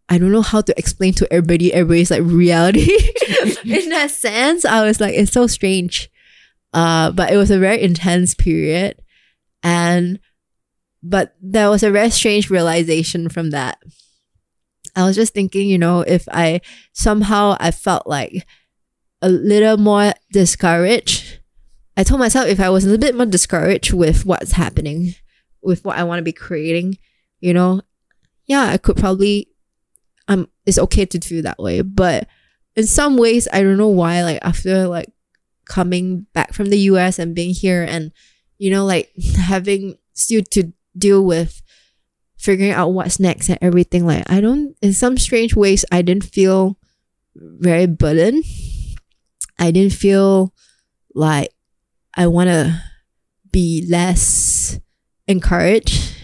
[0.07, 1.73] I don't know how to explain to everybody.
[1.73, 2.89] Everybody's like reality
[3.65, 4.65] in that sense.
[4.65, 6.09] I was like, it's so strange.
[6.73, 9.01] Uh, but it was a very intense period,
[9.63, 10.19] and
[11.01, 13.79] but there was a very strange realization from that.
[14.95, 16.61] I was just thinking, you know, if I
[16.93, 18.45] somehow I felt like
[19.21, 21.38] a little more discouraged.
[21.99, 25.15] I told myself if I was a little bit more discouraged with what's happening,
[25.61, 26.97] with what I want to be creating,
[27.41, 27.81] you know,
[28.45, 29.49] yeah, I could probably
[30.29, 31.81] um it's okay to feel that way.
[31.81, 32.29] But
[32.77, 35.11] in some ways I don't know why, like after like
[35.65, 38.13] coming back from the US and being here and
[38.57, 41.61] you know, like having still to deal with
[42.37, 46.23] figuring out what's next and everything, like I don't in some strange ways I didn't
[46.23, 46.77] feel
[47.35, 48.45] very burdened.
[49.59, 50.53] I didn't feel
[51.13, 51.49] like
[52.19, 52.83] I wanna
[53.49, 54.77] be less
[55.25, 56.15] encouraged.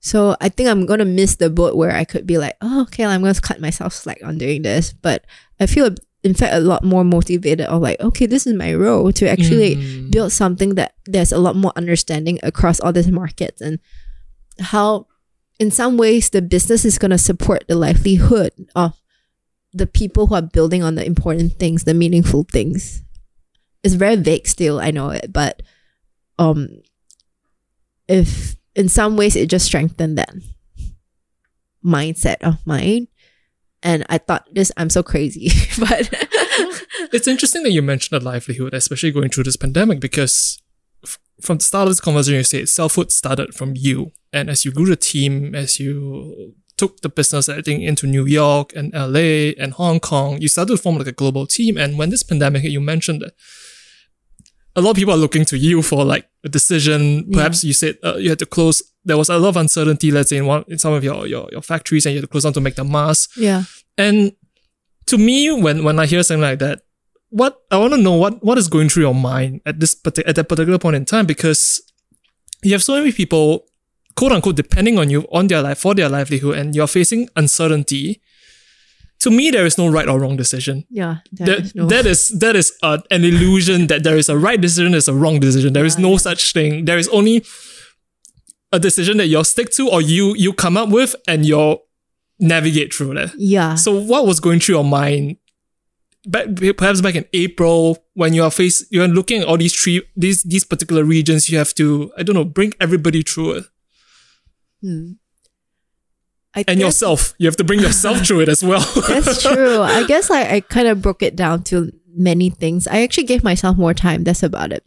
[0.00, 3.04] So I think I'm gonna miss the boat where I could be like, oh, okay,
[3.04, 4.92] I'm gonna cut myself slack on doing this.
[4.92, 5.24] But
[5.58, 7.66] I feel, in fact, a lot more motivated.
[7.66, 10.10] Of like, okay, this is my role to actually Mm.
[10.10, 13.78] build something that there's a lot more understanding across all these markets and
[14.58, 15.06] how,
[15.58, 18.92] in some ways, the business is gonna support the livelihood of
[19.72, 23.02] the people who are building on the important things, the meaningful things.
[23.82, 25.62] It's very vague still, I know it, but
[26.38, 26.68] um
[28.08, 30.34] if in some ways it just strengthened that
[31.84, 33.08] mindset of mine.
[33.82, 35.50] And I thought this I'm so crazy.
[35.78, 36.12] but
[37.12, 40.62] It's interesting that you mentioned the livelihood, especially going through this pandemic, because
[41.40, 44.12] from the start of this conversation, you say selfhood started from you.
[44.32, 48.26] And as you grew the team, as you took the business, I think, into New
[48.26, 51.76] York and LA and Hong Kong, you started to form like a global team.
[51.76, 53.32] And when this pandemic hit, you mentioned that
[54.76, 57.30] a lot of people are looking to you for like a decision.
[57.32, 58.82] Perhaps you said uh, you had to close.
[59.04, 61.48] There was a lot of uncertainty, let's say, in one in some of your, your,
[61.50, 63.30] your factories, and you had to close down to make the mask.
[63.36, 63.64] yeah.
[63.98, 64.32] And
[65.06, 66.82] to me, when when I hear something like that,
[67.30, 70.36] what I want to know what what is going through your mind at this at
[70.36, 71.82] that particular point in time because
[72.62, 73.66] you have so many people,
[74.14, 78.20] quote unquote, depending on you on their life for their livelihood, and you're facing uncertainty.
[79.20, 80.84] To me, there is no right or wrong decision.
[80.90, 81.16] Yeah.
[81.32, 84.36] there That, is no- that is that is a, an illusion that there is a
[84.38, 85.72] right decision, there's a wrong decision.
[85.74, 86.16] There is Yeah, no yeah.
[86.18, 86.84] such thing.
[86.86, 87.44] There is only
[88.72, 91.82] a decision that you'll stick to or you you come up with and you'll
[92.38, 93.34] navigate through that.
[93.36, 93.74] yeah.
[93.74, 95.36] So what was going through your mind
[96.26, 96.46] back,
[96.78, 100.42] perhaps back in April when you are face you're looking at all these three these
[100.44, 103.64] these particular regions, you have to I don't know bring everybody through it
[104.82, 105.12] Hmm.
[106.54, 107.34] I and guess yourself.
[107.38, 108.80] You have to bring yourself through it as well.
[109.08, 109.80] That's true.
[109.82, 112.86] I guess I, I kind of broke it down to many things.
[112.86, 114.24] I actually gave myself more time.
[114.24, 114.84] That's about it.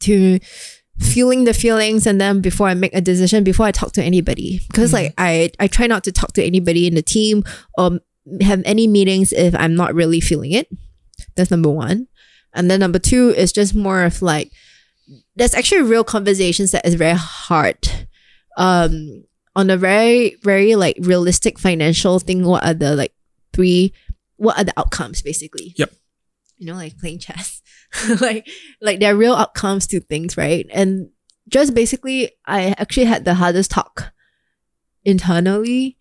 [0.00, 0.40] To
[0.98, 4.60] feeling the feelings and then before I make a decision, before I talk to anybody.
[4.68, 7.44] Because like I I try not to talk to anybody in the team
[7.78, 8.00] or
[8.40, 10.68] have any meetings if I'm not really feeling it.
[11.36, 12.08] That's number one.
[12.54, 14.50] And then number two is just more of like
[15.36, 17.78] there's actually real conversations that is very hard.
[18.56, 23.14] Um on a very, very like realistic financial thing, what are the like
[23.52, 23.92] three
[24.42, 25.72] what are the outcomes basically?
[25.76, 25.92] Yep.
[26.58, 27.62] You know, like playing chess.
[28.20, 28.48] like
[28.80, 30.66] like there are real outcomes to things, right?
[30.72, 31.10] And
[31.48, 34.12] just basically I actually had the hardest talk
[35.04, 35.96] internally.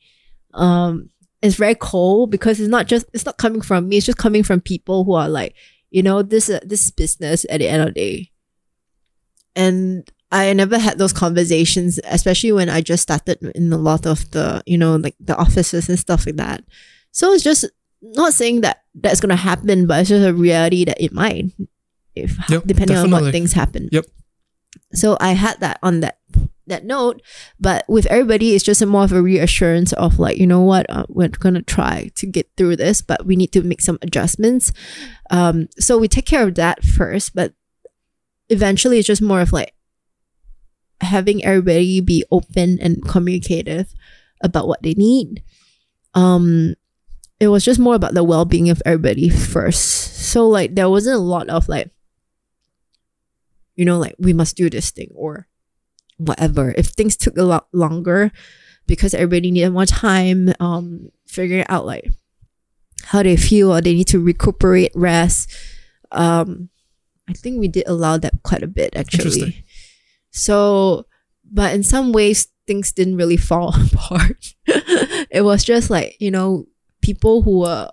[0.53, 1.09] Um
[1.43, 4.43] it's very cold because it's not just it's not coming from me, it's just coming
[4.43, 5.55] from people who are like,
[5.91, 8.31] you know, this uh, this business at the end of the day.
[9.55, 14.29] And I never had those conversations, especially when I just started in a lot of
[14.31, 16.63] the, you know, like the offices and stuff like that.
[17.11, 17.65] So it's just
[18.01, 21.45] not saying that that's going to happen, but it's just a reality that it might,
[22.15, 23.89] if Yep, depending on what things happen.
[23.91, 24.05] Yep.
[24.93, 26.19] So I had that on that
[26.67, 27.21] that note,
[27.59, 30.85] but with everybody, it's just a more of a reassurance of like, you know what,
[30.89, 34.71] uh, we're gonna try to get through this, but we need to make some adjustments.
[35.29, 37.53] Um, so we take care of that first, but
[38.47, 39.73] eventually, it's just more of like
[41.01, 43.93] having everybody be open and communicative
[44.41, 45.43] about what they need.
[46.13, 46.75] Um,
[47.39, 50.15] it was just more about the well-being of everybody first.
[50.31, 51.89] So like there wasn't a lot of like,
[53.75, 55.47] you know, like we must do this thing or
[56.17, 56.73] whatever.
[56.77, 58.31] If things took a lot longer
[58.85, 62.11] because everybody needed more time, um, figuring out like
[63.05, 65.51] how they feel or they need to recuperate, rest.
[66.11, 66.69] Um,
[67.27, 69.65] I think we did allow that quite a bit actually.
[70.31, 71.05] So,
[71.51, 74.53] but in some ways, things didn't really fall apart.
[74.65, 76.67] it was just like, you know,
[77.01, 77.89] people who were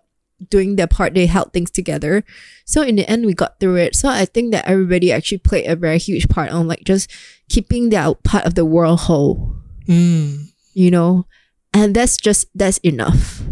[0.50, 2.22] doing their part, they held things together.
[2.64, 3.96] So in the end, we got through it.
[3.96, 7.10] So I think that everybody actually played a very huge part on like just
[7.48, 9.54] keeping their part of the world whole,
[9.88, 10.48] Mm.
[10.74, 11.26] you know?
[11.74, 13.42] And that's just, that's enough.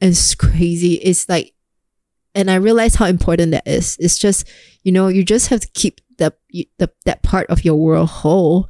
[0.00, 0.94] It's crazy.
[0.94, 1.52] It's like,
[2.34, 3.96] and I realize how important that is.
[4.00, 4.48] It's just,
[4.82, 8.68] you know, you just have to keep the, the that part of your world whole.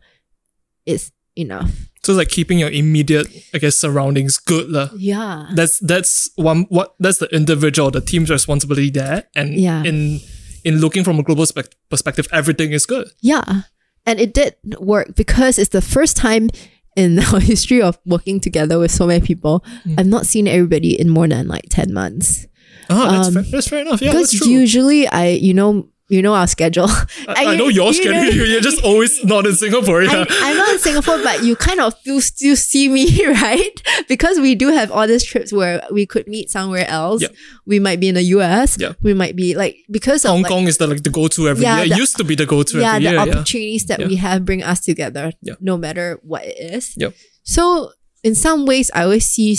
[0.87, 1.71] It's enough.
[2.03, 4.71] So it's like keeping your immediate, I guess, surroundings good.
[4.71, 4.89] lah.
[4.97, 5.47] Yeah.
[5.55, 9.25] That's that's one what that's the individual, the team's responsibility there.
[9.37, 9.85] And Yeah.
[9.85, 10.19] in
[10.65, 13.07] in looking from a global spec- perspective, everything is good.
[13.23, 13.63] Yeah.
[14.05, 16.51] And it did work because it's the first time
[16.97, 19.63] in our history of working together with so many people.
[19.97, 22.47] I've not seen everybody in more than like 10 months.
[22.91, 24.03] Oh, that's, Um, fair, that's fair enough.
[24.03, 26.89] Yeah, that's Because usually I, you know, you know our schedule.
[27.29, 28.35] I, I know your schedule.
[28.47, 30.03] You're just always not in Singapore.
[30.03, 30.27] Yeah.
[30.29, 33.83] I, I'm not in Singapore, but you kind of still still see me, right?
[34.09, 37.23] Because we do have all these trips where we could meet somewhere else.
[37.23, 37.29] Yeah.
[37.65, 38.77] We might be in the US.
[38.79, 38.93] Yeah.
[39.03, 41.49] We might be like because of Hong like, Kong is the like the go to
[41.49, 41.95] every Yeah, year.
[41.95, 43.15] It used to be the go to yeah, every the year.
[43.27, 43.33] Yeah.
[43.33, 44.09] opportunities that Yeah.
[44.09, 45.55] we have bring us together, Yeah.
[45.61, 46.95] no matter what it is.
[46.99, 47.15] Yep.
[47.43, 49.57] So in some ways, I always see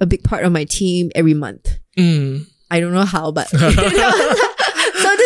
[0.00, 1.78] a big part of my team every month.
[1.98, 2.46] Mm.
[2.70, 3.52] I don't know how, but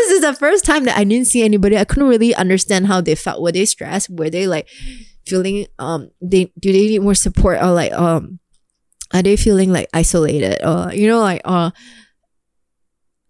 [0.09, 1.77] this is the first time that I didn't see anybody.
[1.77, 3.43] I couldn't really understand how they felt.
[3.43, 4.11] Were they stressed?
[4.11, 4.69] Were they like
[5.27, 8.39] feeling um they do they need more support or like um
[9.13, 11.71] are they feeling like isolated or you know like uh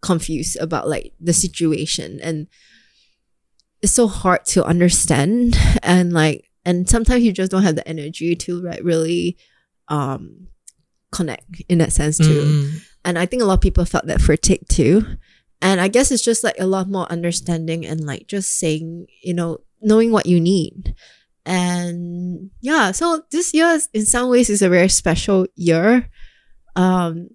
[0.00, 2.46] confused about like the situation and
[3.82, 8.36] it's so hard to understand and like and sometimes you just don't have the energy
[8.36, 9.36] to like really
[9.88, 10.46] um
[11.10, 12.80] connect in that sense too Mm.
[13.04, 15.04] and I think a lot of people felt that fatigue too.
[15.60, 19.34] And I guess it's just like a lot more understanding and like just saying, you
[19.34, 20.94] know, knowing what you need.
[21.44, 26.10] And yeah, so this year is- in some ways is a very special year.
[26.76, 27.28] Um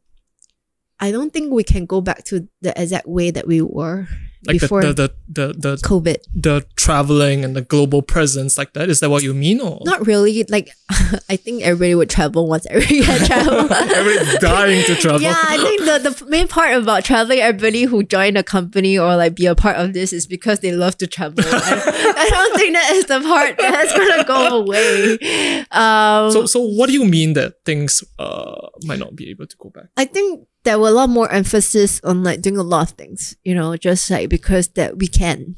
[0.99, 4.07] I don't think we can go back to the exact way that we were
[4.45, 6.17] Like the, before the, the, the, the, COVID.
[6.35, 8.89] the traveling and the global presence like that.
[8.89, 9.61] Is that what you mean?
[9.61, 10.43] Or Not really.
[10.49, 10.69] Like
[11.29, 13.71] I think everybody would travel once every year travel.
[13.71, 15.21] everybody's dying to travel?
[15.21, 19.15] Yeah, I think the, the main part about traveling, everybody who joined a company or
[19.15, 21.35] like be a part of this is because they love to travel.
[21.47, 25.65] I, I don't think that is the part that's gonna go away.
[25.71, 29.55] Um, So, so what do you mean that things uh might not be able to
[29.57, 29.85] go back?
[29.97, 33.35] I think there were a lot more emphasis on like doing a lot of things,
[33.43, 35.55] you know, just like because that we can.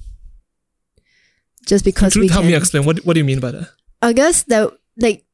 [1.65, 2.51] Just because Could we you help can.
[2.51, 3.69] me explain what what do you mean by that?
[4.01, 5.25] I guess that like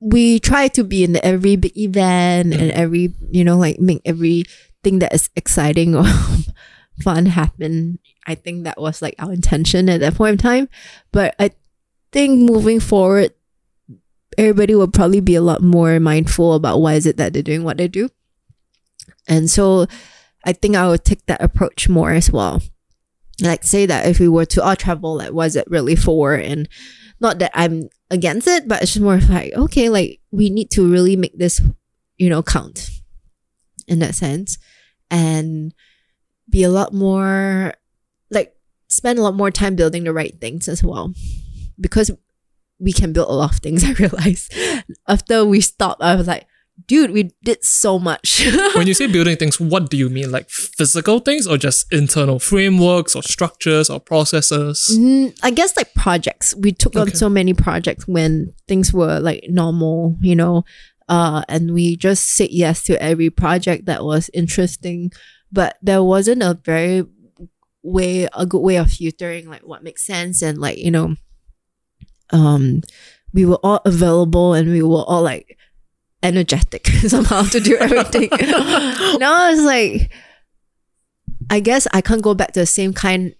[0.00, 2.76] we try to be in every big event and mm.
[2.76, 6.04] every you know like make everything that is exciting or
[7.02, 7.98] fun happen.
[8.26, 10.68] I think that was like our intention at that point in time.
[11.12, 11.52] But I
[12.12, 13.32] think moving forward,
[14.38, 17.64] everybody will probably be a lot more mindful about why is it that they're doing
[17.64, 18.08] what they do.
[19.28, 19.86] And so
[20.44, 22.62] I think I would take that approach more as well.
[23.40, 26.34] Like say that if we were to all travel, like was it really for?
[26.34, 26.68] And
[27.20, 30.90] not that I'm against it, but it's just more like, okay, like we need to
[30.90, 31.60] really make this,
[32.16, 32.90] you know, count
[33.86, 34.58] in that sense.
[35.10, 35.74] And
[36.48, 37.74] be a lot more
[38.30, 38.54] like
[38.88, 41.12] spend a lot more time building the right things as well.
[41.78, 42.10] Because
[42.78, 44.54] we can build a lot of things, I realized.
[45.08, 46.46] After we stopped, I was like,
[46.86, 48.46] dude, we did so much.
[48.74, 50.30] when you say building things, what do you mean?
[50.30, 54.90] Like physical things or just internal frameworks or structures or processes?
[54.98, 56.54] Mm, I guess like projects.
[56.54, 60.64] We took on so many projects when things were like normal, you know,
[61.08, 65.12] uh, and we just said yes to every project that was interesting.
[65.50, 67.04] But there wasn't a very
[67.82, 71.14] way, a good way of filtering like what makes sense and like, you know,
[72.30, 72.82] um,
[73.32, 75.58] we were all available and we were all like
[76.22, 78.28] energetic somehow to do everything.
[79.18, 80.10] now it's like,
[81.50, 83.34] I guess I can't go back to the same kind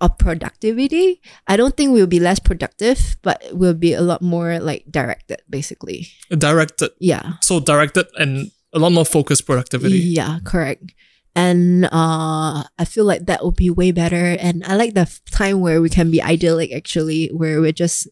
[0.00, 1.20] of productivity.
[1.46, 5.42] I don't think we'll be less productive, but we'll be a lot more like directed,
[5.48, 6.08] basically.
[6.30, 6.90] Directed.
[6.98, 7.34] Yeah.
[7.40, 9.98] So directed and a lot more focused productivity.
[9.98, 10.92] Yeah, correct.
[11.34, 14.36] And uh, I feel like that would be way better.
[14.38, 18.06] And I like the time where we can be idyllic, actually, where we're just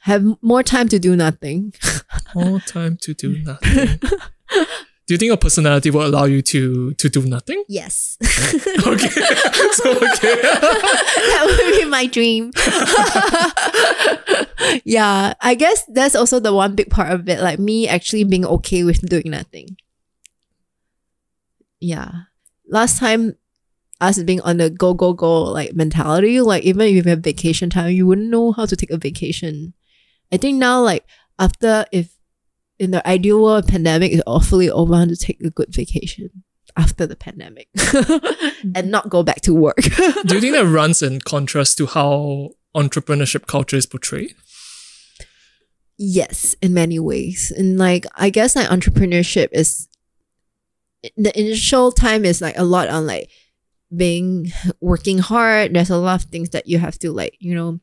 [0.00, 1.74] have more time to do nothing.
[2.34, 3.98] more time to do nothing.
[5.06, 7.64] do you think your personality will allow you to to do nothing?
[7.68, 8.18] Yes.
[8.80, 9.08] Okay.
[9.08, 10.36] so okay.
[10.40, 12.50] that would be my dream.
[14.84, 18.46] yeah, I guess that's also the one big part of it, like me actually being
[18.46, 19.76] okay with doing nothing.
[21.80, 22.30] Yeah.
[22.68, 23.36] Last time
[24.00, 27.68] us being on the go go go like mentality, like even if you have vacation
[27.68, 29.74] time, you wouldn't know how to take a vacation.
[30.32, 31.04] I think now like
[31.38, 32.16] after if
[32.78, 36.30] in the ideal world pandemic is awfully over, I want to take a good vacation
[36.76, 37.68] after the pandemic
[38.74, 39.76] and not go back to work.
[40.24, 44.34] do you think that runs in contrast to how entrepreneurship culture is portrayed?
[45.98, 47.52] Yes, in many ways.
[47.54, 49.88] And like I guess like entrepreneurship is
[51.16, 53.30] the initial time is like a lot on like
[53.94, 55.74] being working hard.
[55.74, 57.80] There's a lot of things that you have to like, you know,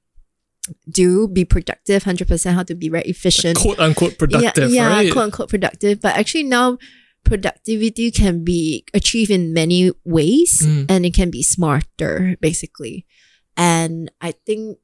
[0.89, 3.57] do, be productive, hundred percent how to be very efficient.
[3.57, 5.11] Quote unquote productive, yeah, yeah, right?
[5.11, 6.02] quote unquote productive.
[6.02, 6.77] But actually now
[7.23, 10.85] productivity can be achieved in many ways Mm.
[10.89, 13.06] and it can be smarter, basically.
[13.57, 14.77] And I think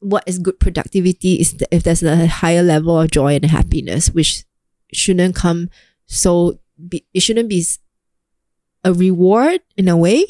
[0.00, 4.10] what is good productivity is that if there's a higher level of joy and happiness,
[4.10, 4.44] which
[4.92, 5.70] shouldn't come
[6.06, 7.64] so be, it shouldn't be
[8.84, 10.24] a reward in a way.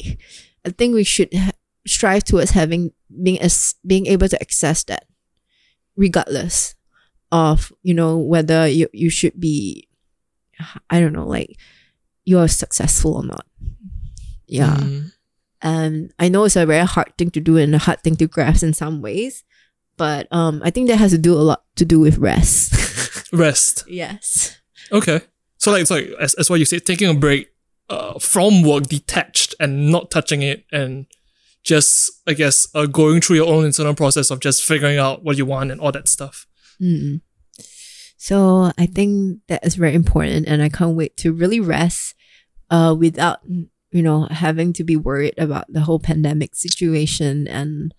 [0.65, 1.51] I think we should ha-
[1.87, 2.91] strive towards having
[3.23, 5.05] being as being able to access that,
[5.95, 6.75] regardless
[7.31, 9.87] of you know whether you you should be,
[10.89, 11.57] I don't know, like
[12.25, 13.45] you are successful or not.
[14.47, 14.75] Yeah.
[14.77, 15.11] Mm.
[15.61, 18.27] And I know it's a very hard thing to do and a hard thing to
[18.27, 19.43] grasp in some ways,
[19.97, 22.75] but um, I think that has to do a lot to do with rest.
[23.33, 23.83] Rest.
[23.87, 24.59] yes.
[24.91, 25.21] Okay.
[25.57, 27.49] So like, so like as, as what you said, taking a break
[27.89, 31.05] uh, from work, detached and not touching it, and
[31.63, 35.37] just I guess uh, going through your own internal process of just figuring out what
[35.37, 36.47] you want and all that stuff.
[36.81, 37.21] Mm.
[38.17, 42.15] So I think that is very important, and I can't wait to really rest,
[42.69, 47.47] uh, without you know having to be worried about the whole pandemic situation.
[47.47, 47.93] And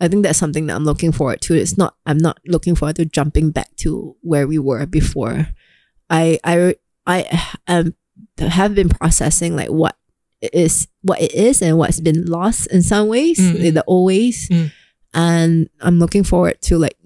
[0.00, 1.54] I think that's something that I'm looking forward to.
[1.54, 5.48] It's not I'm not looking forward to jumping back to where we were before.
[6.10, 6.76] I I
[7.06, 7.94] I um
[8.38, 9.96] have been processing like what
[10.40, 13.54] it is what it is and what's been lost in some ways, Mm.
[13.64, 14.70] in the old ways, Mm.
[15.14, 16.96] and I'm looking forward to like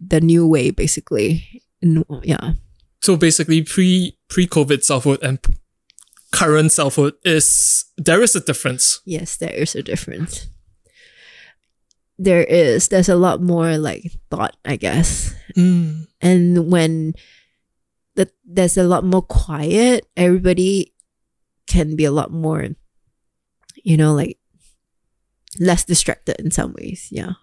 [0.00, 2.54] the new way basically and yeah
[3.02, 5.38] So basically, pre pre COVID selfhood and
[6.32, 9.00] current selfhood is there is a difference.
[9.04, 10.46] yes there is a difference
[12.18, 16.06] there is there's a lot more like thought i guess Mm.
[16.22, 17.14] and when
[18.14, 20.89] the, there's a lot more quiet everybody
[21.70, 22.66] can be a lot more
[23.84, 24.36] you know like
[25.62, 27.38] less distracted in some ways yeah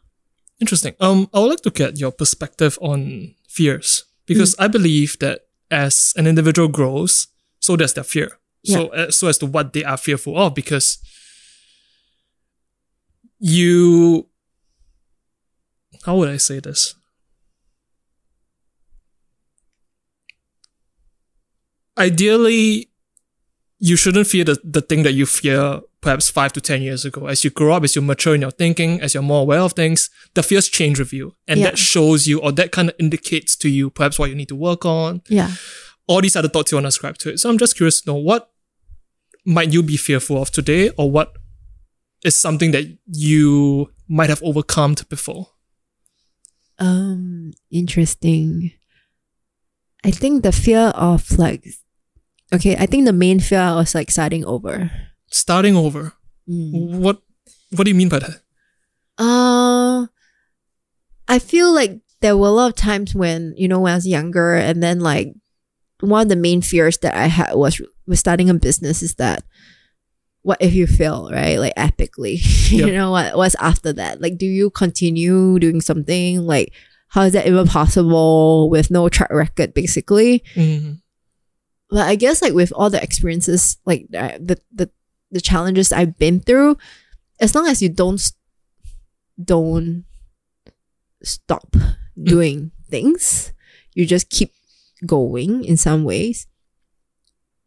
[0.60, 0.96] Interesting.
[1.00, 6.14] Um, I would like to get your perspective on fears because I believe that as
[6.18, 7.28] an individual grows,
[7.60, 8.40] so does their fear.
[8.66, 10.98] So, uh, so as to what they are fearful of, because
[13.38, 14.26] you,
[16.08, 16.96] how would I say this?
[21.98, 22.90] ideally,
[23.80, 27.28] you shouldn't fear the, the thing that you fear perhaps five to 10 years ago.
[27.28, 29.74] As you grow up, as you mature in your thinking, as you're more aware of
[29.74, 31.36] things, the fears change with you.
[31.48, 31.68] And Yeah.
[31.68, 34.56] that shows you, or that kind of indicates to you perhaps what you need to
[34.56, 35.52] work on, Yeah.
[36.08, 37.40] all these other thoughts you want to ascribe to it.
[37.40, 38.50] So I'm just curious to know what
[39.46, 41.34] might you be fearful of today, or what
[42.24, 45.50] is something that you might have overcome before?
[46.80, 48.72] Um, interesting.
[50.04, 51.66] I think the fear of like,
[52.54, 54.92] okay, I think the main fear was like starting over.
[55.32, 56.14] Starting over.
[56.50, 57.00] Mm.
[57.00, 57.22] What
[57.72, 58.42] what do you mean by that?
[59.18, 60.08] Uh,
[61.28, 64.08] I feel like there were a lot of times when you know when I was
[64.08, 65.34] younger, and then like
[66.00, 69.44] one of the main fears that I had was with starting a business is that
[70.44, 71.58] what if you fail, right?
[71.58, 72.40] Like epically,
[72.72, 73.36] you know what?
[73.36, 74.22] What's after that?
[74.22, 76.42] Like, do you continue doing something?
[76.42, 76.72] Like,
[77.10, 80.44] how is that even possible with no track record, basically?
[80.56, 81.02] Mhm.
[81.90, 84.90] But I guess like with all the experiences, like the the the,
[85.32, 86.78] the challenges I've been through,
[87.40, 88.22] as long as you don't
[89.42, 90.06] don't
[91.24, 91.76] stop
[92.22, 93.54] doing things,
[93.94, 94.54] you just keep
[95.06, 96.48] going in some ways,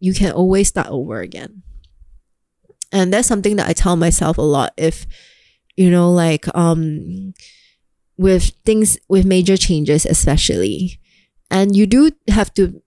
[0.01, 1.63] you can always start over again.
[2.93, 5.07] And that's something that I tell myself a lot if
[5.77, 7.33] you know like um
[8.19, 11.01] with things with major changes especially
[11.51, 12.83] and you do have to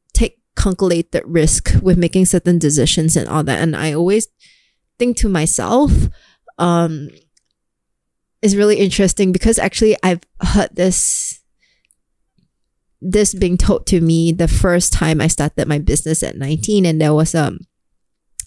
[0.64, 4.28] take calculated risk with making certain decisions and all that and i always
[5.00, 5.92] think to myself
[6.60, 7.10] um
[8.42, 11.42] it's really interesting because actually i've heard this
[13.02, 17.02] this being told to me the first time i started my business at 19 and
[17.02, 17.60] there was um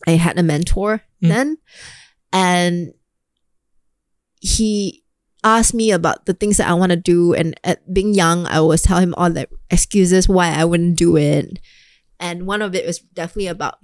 [0.06, 1.28] i had a mentor Mm.
[1.28, 1.58] then
[2.32, 2.92] and
[4.40, 5.02] he
[5.42, 7.32] asked me about the things that I want to do.
[7.32, 11.16] And at being young, I always tell him all the excuses why I wouldn't do
[11.16, 11.58] it.
[12.20, 13.78] And one of it was definitely about,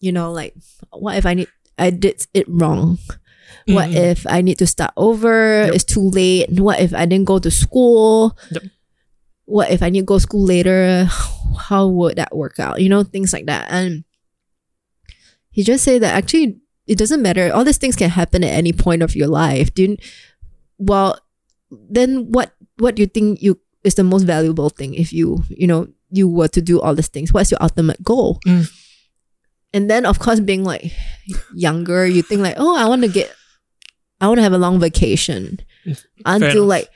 [0.00, 0.54] you know, like,
[0.92, 1.48] what if I need,
[1.78, 2.98] I did it wrong?
[3.66, 3.94] What Mhm.
[3.96, 5.64] if I need to start over?
[5.64, 5.74] Yep.
[5.74, 6.50] It's too late.
[6.60, 8.36] What if I didn't go to school?
[8.50, 8.62] Yep.
[9.46, 11.08] What if I need to go to school later?
[11.68, 12.80] How would that work out?
[12.82, 13.68] You know, things like that.
[13.70, 14.04] And
[15.50, 17.52] he just said that actually it doesn't matter.
[17.52, 19.72] All these things can happen at any point of your life.
[19.74, 19.96] Do you,
[20.78, 21.18] well,
[21.70, 25.66] then what what do you think you is the most valuable thing if you you
[25.66, 27.32] know you were to do all these things?
[27.32, 28.40] What's your ultimate goal?
[28.46, 28.70] Mm.
[29.74, 30.90] And then of course being like
[31.54, 33.34] younger, you think like, oh, I want to get,
[34.20, 35.60] I want to have a long vacation.
[36.24, 36.68] I want Fair to enough.
[36.68, 36.88] like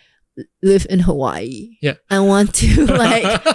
[0.63, 1.77] live in Hawaii.
[1.83, 1.95] Yeah.
[2.11, 3.47] I want to like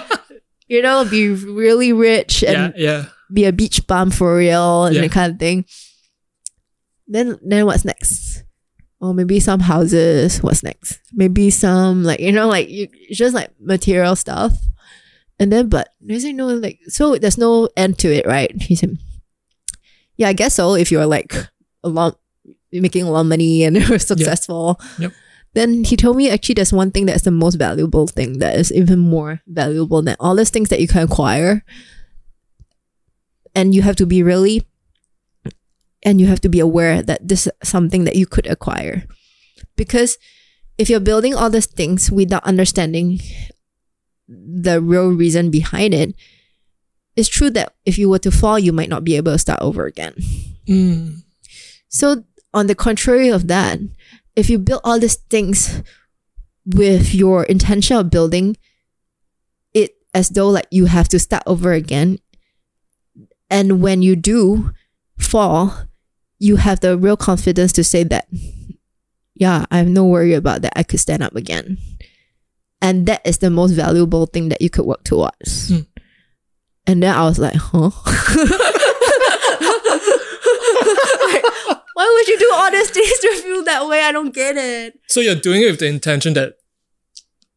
[0.67, 3.05] you know be really rich and yeah, yeah.
[3.33, 5.01] be a beach bum for real and Yeah.
[5.01, 5.65] that kind of thing.
[7.07, 8.43] Then then what's next?
[8.99, 10.39] Or maybe some houses.
[10.43, 10.99] What's next?
[11.13, 14.53] Maybe some like you know like you just like material stuff.
[15.39, 18.51] And then but they say no like so there's no end to it, right?
[18.61, 18.97] He said,
[20.15, 20.73] Yeah, I guess so.
[20.73, 21.33] If you're like
[21.83, 22.19] a lot
[22.71, 24.79] making a lot of money and you're successful.
[24.99, 25.11] Yep.
[25.53, 28.71] Then he told me actually there's one thing that's the most valuable thing that is
[28.71, 31.63] even more valuable than all those things that you can acquire
[33.55, 34.67] and you have to be really
[36.03, 39.07] and you have to be aware that this is something that you could acquire
[39.75, 40.19] because
[40.77, 43.19] if you're building all these things without understanding
[44.27, 46.13] the real reason behind it
[47.15, 49.59] it's true that if you were to fall you might not be able to start
[49.61, 50.13] over again.
[50.67, 51.23] Mm.
[51.87, 52.23] so
[52.53, 53.79] on the contrary of that
[54.35, 55.81] if you build all these things
[56.65, 58.57] with your intention of building
[59.73, 62.19] it as though like you have to start over again
[63.49, 64.71] and when you do
[65.17, 65.87] fall
[66.39, 68.27] you have the real confidence to say that
[69.35, 70.73] yeah i have no worry about that.
[70.75, 71.77] I could stand up again
[72.81, 75.79] and that is the most valuable thing that you could work towards Hmm.
[76.85, 77.89] and then i was like huh
[81.29, 81.43] Like,
[81.93, 84.99] why would you do all these things to feel that way i don't get it
[85.07, 86.53] So you're doing it with the intention that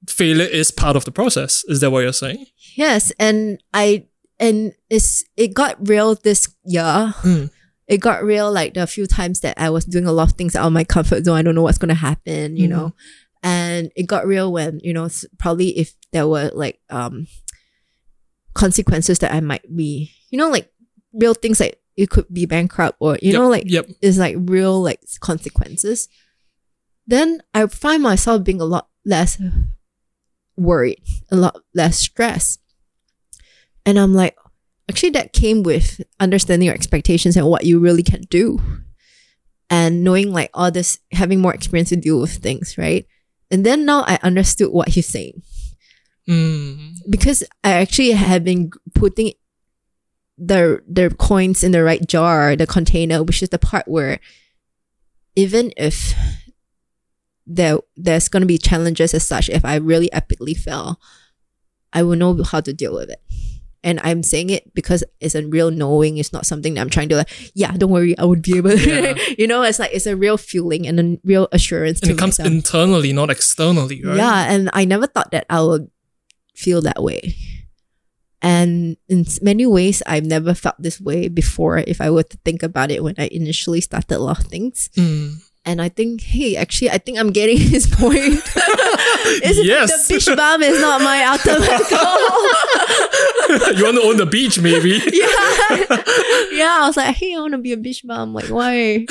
[0.09, 1.63] failure is part of the process.
[1.69, 2.47] Is that what you're saying?
[2.75, 4.07] Yes, and I
[4.41, 6.83] and it's it got real this year.
[7.23, 7.51] Mm.
[7.87, 10.57] It got real like the few times that I was doing a lot of things
[10.57, 11.37] out of my comfort zone.
[11.37, 12.71] I don't know what's gonna happen, you Mhm.
[12.71, 12.95] know.
[13.43, 15.09] And it got real when you know
[15.39, 17.27] probably if there were like um
[18.55, 20.71] consequences that I might be, you know, like
[21.13, 23.87] real things like it could be bankrupt or you Yep, know like yep.
[24.01, 26.09] is like real like consequences,
[27.07, 29.41] then I find myself being a lot less
[30.57, 32.61] worried, a lot less stressed.
[33.87, 34.37] And I'm like,
[34.89, 38.61] actually, that came with understanding your expectations and what you really can do.
[39.71, 43.07] And knowing like all this, having more experience to deal with things, right?
[43.51, 45.43] And then now I understood what he's saying
[46.29, 46.95] Mm.
[47.09, 49.33] because I actually have been putting
[50.39, 54.21] the the coins in the right jar, the container, which is the part where
[55.35, 56.15] even if
[57.47, 61.01] there there's gonna be challenges as such, if I really epically fail,
[61.93, 63.21] I will know how to deal with it.
[63.83, 66.19] And I'm saying it because it's a real knowing.
[66.19, 68.77] It's not something that I'm trying to like, yeah, don't worry, I would be able
[68.77, 68.77] to.
[68.77, 69.15] Yeah.
[69.39, 72.39] you know, it's like, it's a real feeling and a real assurance And it comes
[72.39, 72.53] myself.
[72.53, 74.17] internally, not externally, right?
[74.17, 75.91] Yeah, and I never thought that I would
[76.55, 77.35] feel that way.
[78.43, 82.63] And in many ways, I've never felt this way before if I were to think
[82.63, 84.89] about it when I initially started a lot of things.
[84.97, 85.37] Mm.
[85.65, 88.41] And I think, hey, actually, I think I'm getting his point.
[89.23, 90.09] Yes.
[90.09, 92.19] The beach bum is not my ultimate goal.
[93.77, 94.91] you want to own the beach, maybe?
[95.13, 96.03] yeah.
[96.51, 98.35] yeah, I was like, hey, I want to be a beach bum.
[98.35, 99.07] Like, why?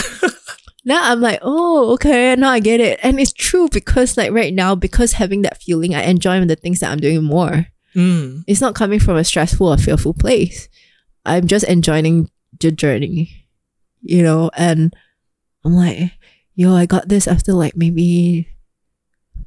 [0.84, 3.00] now I'm like, oh, okay, now I get it.
[3.02, 6.80] And it's true because, like, right now, because having that feeling, I enjoy the things
[6.80, 7.68] that I'm doing more.
[7.96, 8.44] Mm.
[8.48, 10.68] It's not coming from a stressful or fearful place.
[11.26, 13.46] I'm just enjoying the journey,
[14.02, 14.94] you know, and
[15.64, 16.12] I'm like,
[16.60, 18.49] yo, I got this after like maybe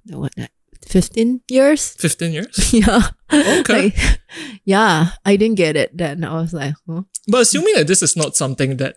[0.08, 0.50] what that
[0.88, 1.90] 15 years?
[1.96, 2.72] 15 years?
[2.72, 3.02] yeah.
[3.30, 3.92] Okay.
[3.92, 4.20] Like,
[4.64, 6.24] yeah, I didn't get it then.
[6.24, 7.02] I was like, huh?
[7.28, 8.96] But assuming that this is not something that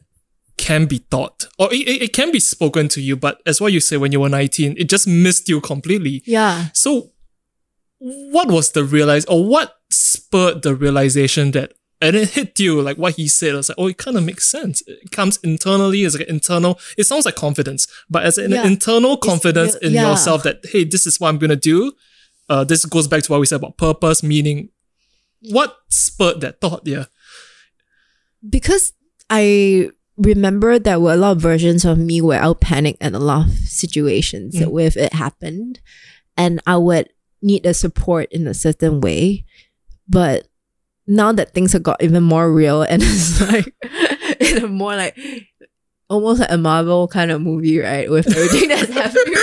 [0.57, 3.73] can be taught, or it, it, it can be spoken to you, but as what
[3.73, 6.23] you say when you were 19, it just missed you completely.
[6.25, 6.67] Yeah.
[6.73, 7.11] So,
[7.99, 12.97] what was the realize, or what spurred the realization that, and it hit you like
[12.97, 13.53] what he said?
[13.53, 14.84] I was like, oh, it kind of makes sense.
[14.88, 16.80] It comes internally as like an internal.
[16.97, 18.65] It sounds like confidence, but as an Yeah.
[18.67, 20.09] internal confidence in yeah.
[20.11, 21.93] yourself that hey, this is what I'm gonna do.
[22.49, 24.69] Uh, this goes back to what we said about purpose, meaning.
[25.51, 26.81] What spurred that thought?
[26.85, 27.05] Yeah.
[28.47, 28.93] because
[29.30, 33.19] I remember there were a lot of versions of me where I'll panic at a
[33.19, 34.67] lot of situations Mm.
[34.67, 35.80] where if it happened
[36.38, 37.09] and I would
[37.41, 39.45] need a support in a certain way.
[40.07, 40.47] But
[41.07, 43.73] now that things have got even more real and it's like
[44.40, 45.18] in a more like
[46.10, 48.10] almost like a Marvel kind of movie, right?
[48.10, 49.34] With everything that's happening.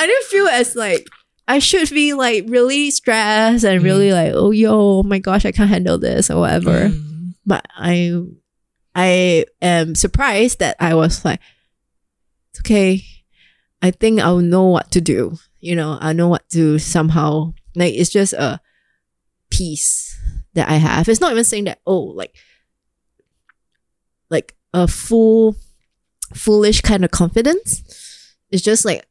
[0.00, 1.06] I didn't feel as like
[1.48, 5.52] I should be like really stressed and really like, oh yo, oh my gosh, I
[5.52, 7.34] can't handle this or whatever Mm.
[7.46, 8.22] but I
[8.94, 11.40] I am surprised that I was like,
[12.50, 13.02] it's okay.
[13.82, 15.36] I think I'll know what to do.
[15.60, 18.60] You know, I know what to somehow like it's just a
[19.50, 20.16] peace
[20.54, 21.08] that I have.
[21.08, 22.34] It's not even saying that, oh, like
[24.30, 25.56] like a full
[26.34, 28.36] foolish kind of confidence.
[28.50, 29.06] It's just like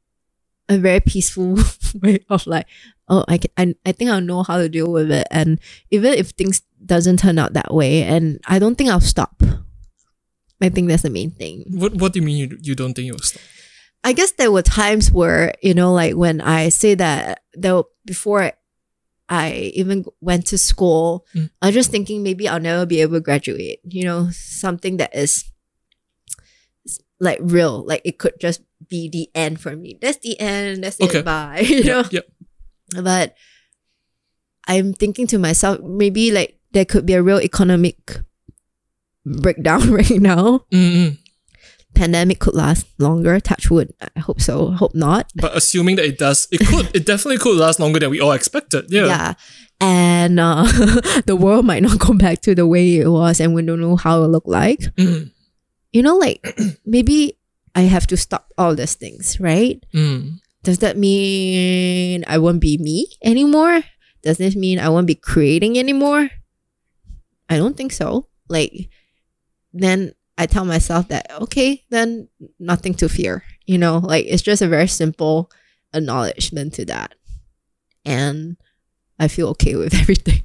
[0.67, 1.57] a very peaceful
[2.01, 2.67] way of like,
[3.07, 5.27] oh, I can, I, I think I'll know how to deal with it.
[5.31, 5.59] And
[5.91, 9.41] even if things doesn't turn out that way, and I don't think I'll stop.
[10.61, 11.65] I think that's the main thing.
[11.69, 13.41] What What do you mean you, you don't think you'll stop?
[14.03, 18.53] I guess there were times where, you know, like when I say that though before
[19.29, 21.49] I even went to school, Mm.
[21.61, 23.79] I was just thinking maybe I'll never be able to graduate.
[23.85, 25.45] You know, something that is
[27.19, 27.85] like real.
[27.85, 29.97] Like it could just be the end for me.
[30.01, 30.83] That's the end.
[30.83, 31.19] That's Okay.
[31.19, 31.25] it.
[31.25, 31.59] Bye.
[31.67, 32.03] You know?
[32.09, 32.25] Yep.
[33.03, 33.35] But
[34.67, 38.17] I'm thinking to myself, maybe like there could be a real economic
[39.25, 40.65] breakdown right now.
[40.71, 41.17] Mm-mm.
[41.99, 43.39] Pandemic could last longer.
[43.43, 43.91] Touch wood.
[43.99, 44.71] I hope so.
[44.71, 45.27] Hope not.
[45.35, 48.31] But assuming that it does, it could, it definitely could last longer than we all
[48.31, 48.85] expected.
[48.87, 49.05] Yeah.
[49.07, 49.33] Yeah.
[49.81, 50.63] And uh,
[51.27, 53.95] the world might not go back to the way it was, and we don't know
[53.97, 54.79] how it look like.
[54.95, 55.31] Mm,
[55.91, 56.39] You know, like
[56.85, 57.35] maybe
[57.75, 59.83] I have to stop all these things, right?
[59.93, 60.39] mm.
[60.63, 63.81] Does that mean I won't be me anymore?
[64.23, 66.29] Does this mean I won't be creating anymore?
[67.49, 68.27] I don't think so.
[68.49, 68.89] Like,
[69.73, 72.29] then I tell myself that, okay, then
[72.59, 73.43] nothing to fear.
[73.65, 75.51] You know, like it's just a very simple
[75.93, 77.13] acknowledgement to that.
[78.05, 78.55] And
[79.19, 80.43] I feel okay with everything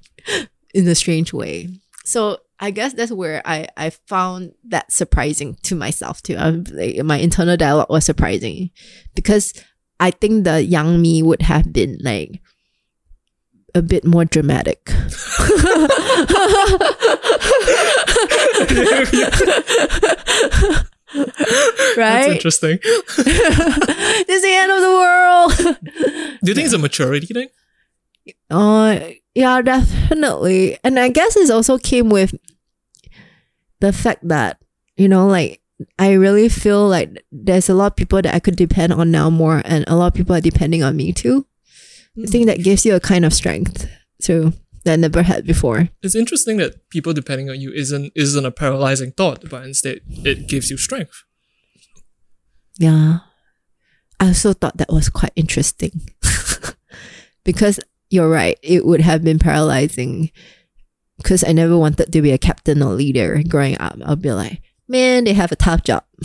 [0.74, 1.68] in a strange way.
[2.04, 6.36] So I guess that's where I, I found that surprising to myself too.
[6.36, 8.70] I'm, like, my internal dialogue was surprising
[9.14, 9.54] because
[10.00, 12.42] I think the young me would have been like
[13.74, 14.90] a bit more dramatic.
[21.96, 21.96] Right?
[21.96, 22.78] That's interesting.
[22.82, 25.56] this is the end of the world.
[26.42, 27.48] Do you think it's a maturity thing?
[28.50, 28.98] Uh,
[29.34, 30.78] yeah, definitely.
[30.82, 32.34] And I guess it also came with
[33.80, 34.58] the fact that,
[34.96, 35.60] you know, like,
[35.98, 39.30] I really feel like there's a lot of people that I could depend on now
[39.30, 41.46] more, and a lot of people are depending on me too.
[42.16, 42.28] Mm.
[42.28, 43.88] I think that gives you a kind of strength
[44.22, 44.52] too
[44.84, 45.88] that I never had before.
[46.02, 50.48] It's interesting that people depending on you isn't isn't a paralyzing thought, but instead it
[50.48, 51.24] gives you strength.
[52.78, 53.18] Yeah.
[54.20, 56.08] I also thought that was quite interesting.
[57.44, 57.80] because
[58.10, 60.30] you're right, it would have been paralyzing
[61.16, 63.96] because I never wanted to be a captain or leader growing up.
[64.04, 66.04] I'll be like, man, they have a tough job.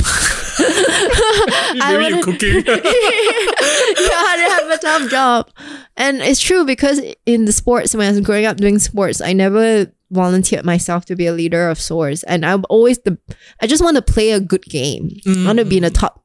[1.22, 2.64] I Maybe you wouldn't- cooking.
[2.66, 5.50] yeah, they have a tough job.
[5.98, 9.34] And it's true because in the sports, when I was growing up doing sports, I
[9.34, 12.24] never volunteered myself to be a leader of sorts.
[12.24, 13.18] And I'm always the,
[13.62, 15.10] I just want to play a good game.
[15.28, 16.24] I want to be in the top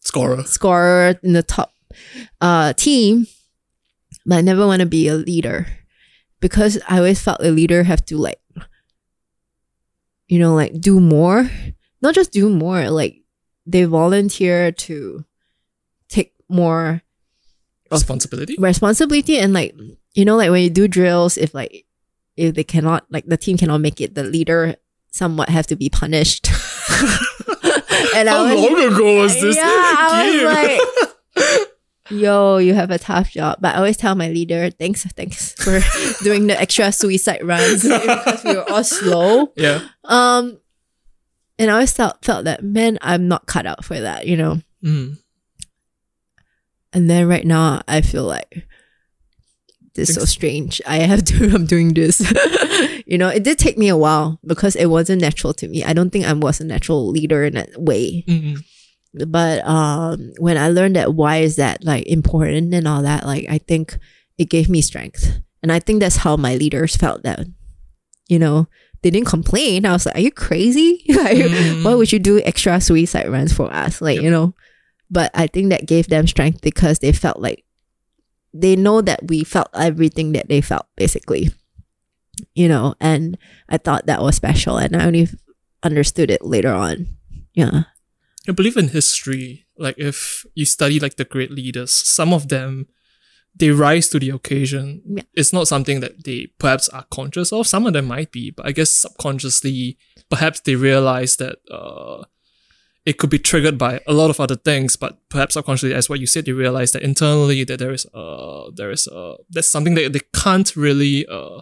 [0.00, 0.44] Scorer.
[0.44, 1.72] scorer in the top
[2.40, 3.26] uh, team,
[4.24, 5.66] but I never want to be a leader
[6.40, 8.40] because I always felt a leader have to like,
[10.28, 11.50] you know, like do more,
[12.02, 13.20] not just do more, like
[13.66, 15.24] they volunteer to
[16.08, 17.02] take more
[17.90, 18.56] Responsibility.
[18.58, 19.74] responsibility and like
[20.14, 21.84] you know like when you do drills if like
[22.36, 24.74] if they cannot like the team cannot make it the leader
[25.10, 26.48] somewhat have to be punished.
[28.14, 29.56] And How I was, long ago was this?
[29.56, 30.80] Yeah I
[31.36, 31.68] was like
[32.10, 33.58] yo you have a tough job.
[33.60, 35.80] But I always tell my leader thanks thanks for
[36.24, 37.82] doing the extra suicide runs.
[37.82, 39.52] Because we were all slow.
[39.56, 39.80] Yeah.
[40.04, 40.58] um
[41.58, 44.60] and I always felt felt that man I'm not cut out for that you know
[44.86, 45.18] Mm.
[46.92, 48.66] And then right now, I feel like
[49.94, 50.80] this is so strange.
[50.86, 52.20] I have to, I'm doing this.
[53.06, 55.84] you know, it did take me a while because it wasn't natural to me.
[55.84, 58.24] I don't think I was a natural leader in that way.
[58.26, 58.64] Mm-mm.
[59.26, 63.46] But um, when I learned that why is that like important and all that, like
[63.48, 63.98] I think
[64.38, 65.40] it gave me strength.
[65.62, 67.46] And I think that's how my leaders felt that,
[68.28, 68.68] you know,
[69.02, 69.86] they didn't complain.
[69.86, 71.04] I was like, are you crazy?
[71.08, 71.84] like, Mm.
[71.84, 74.00] why would you do extra suicide runs for us?
[74.00, 74.24] Like, Yep.
[74.24, 74.54] you know,
[75.10, 77.64] but I think that gave them strength because they felt like
[78.54, 81.50] they know that we felt everything that they felt basically,
[82.54, 83.36] you know, and
[83.68, 85.28] I thought that was special and I only
[85.82, 87.06] understood it later on.
[87.54, 87.84] Yeah.
[88.48, 89.66] I believe in history.
[89.78, 92.86] Like if you study like the great leaders, some of them
[93.58, 95.02] they rise to the occasion.
[95.06, 95.22] Yeah.
[95.34, 97.66] It's not something that they perhaps are conscious of.
[97.66, 99.98] Some of them might be, but I guess subconsciously,
[100.30, 102.24] perhaps they realize that uh,
[103.06, 104.96] it could be triggered by a lot of other things.
[104.96, 108.70] But perhaps subconsciously, as what you said, they realize that internally that there is uh
[108.74, 111.60] there is uh that's something that they can't really uh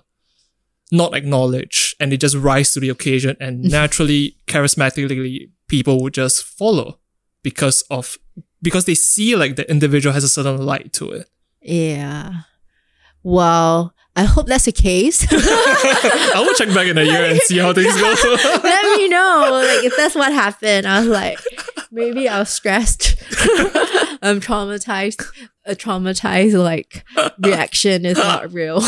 [0.91, 6.43] not acknowledge, and they just rise to the occasion, and naturally, charismatically, people would just
[6.45, 6.99] follow
[7.43, 8.17] because of
[8.63, 11.29] because they see like the individual has a certain light to it.
[11.65, 12.43] Yeah.
[13.23, 15.27] Well, I hope that's the case.
[15.33, 18.15] I will check back in a year and see how things go.
[18.63, 20.87] Let me know like if that's what happened.
[20.87, 21.41] I was like,
[21.91, 23.17] maybe I was stressed.
[24.23, 25.25] I'm traumatized.
[25.65, 27.05] A traumatized like
[27.39, 28.83] reaction is not real.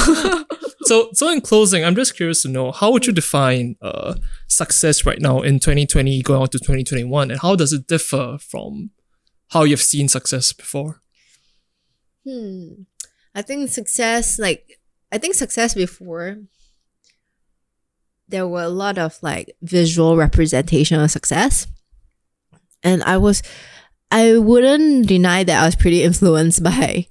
[0.83, 4.15] so, so in closing, I'm just curious to know how would you define uh,
[4.47, 8.91] success right now in 2020 going on to 2021, and how does it differ from
[9.51, 11.01] how you've seen success before?
[12.27, 12.83] Hmm.
[13.35, 14.81] I think success, like,
[15.13, 16.39] I think success before,
[18.29, 21.67] there were a lot of like visual representation of success.
[22.83, 23.43] And I was,
[24.11, 27.07] I wouldn't deny that I was pretty influenced by,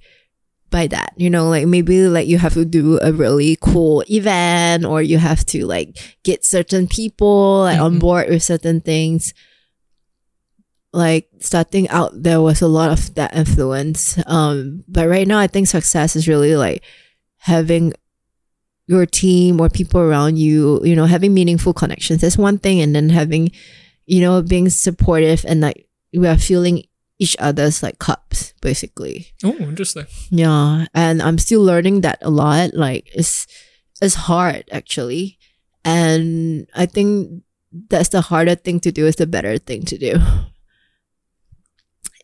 [0.70, 4.84] by that, you know, like maybe like you have to do a really cool event
[4.84, 8.00] or you have to like get certain people like on Mhm.
[8.00, 9.32] board with certain things
[10.96, 15.46] like starting out there was a lot of that influence um but right now i
[15.46, 16.82] think success is really like
[17.36, 17.92] having
[18.86, 22.20] your team or people around you you know having meaningful connections.
[22.20, 23.50] That's one thing and then having
[24.06, 26.84] you know being supportive and like we are feeling
[27.18, 29.28] each other's like cups basically.
[29.44, 30.06] Oh, interesting.
[30.30, 33.46] yeah and i'm still learning that a lot like it's
[34.00, 35.38] it's hard actually.
[35.84, 37.42] And i think
[37.90, 40.18] that's the harder thing to do is the better thing to do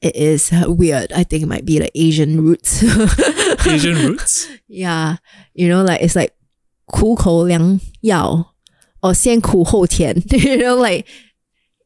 [0.02, 2.84] it is weird i think it might be the asian roots
[3.66, 4.48] Asian roots.
[4.68, 5.18] yeah
[5.54, 6.34] you know like it's like
[6.86, 8.54] 苦口良药
[9.02, 11.06] or 先苦后甜 you know like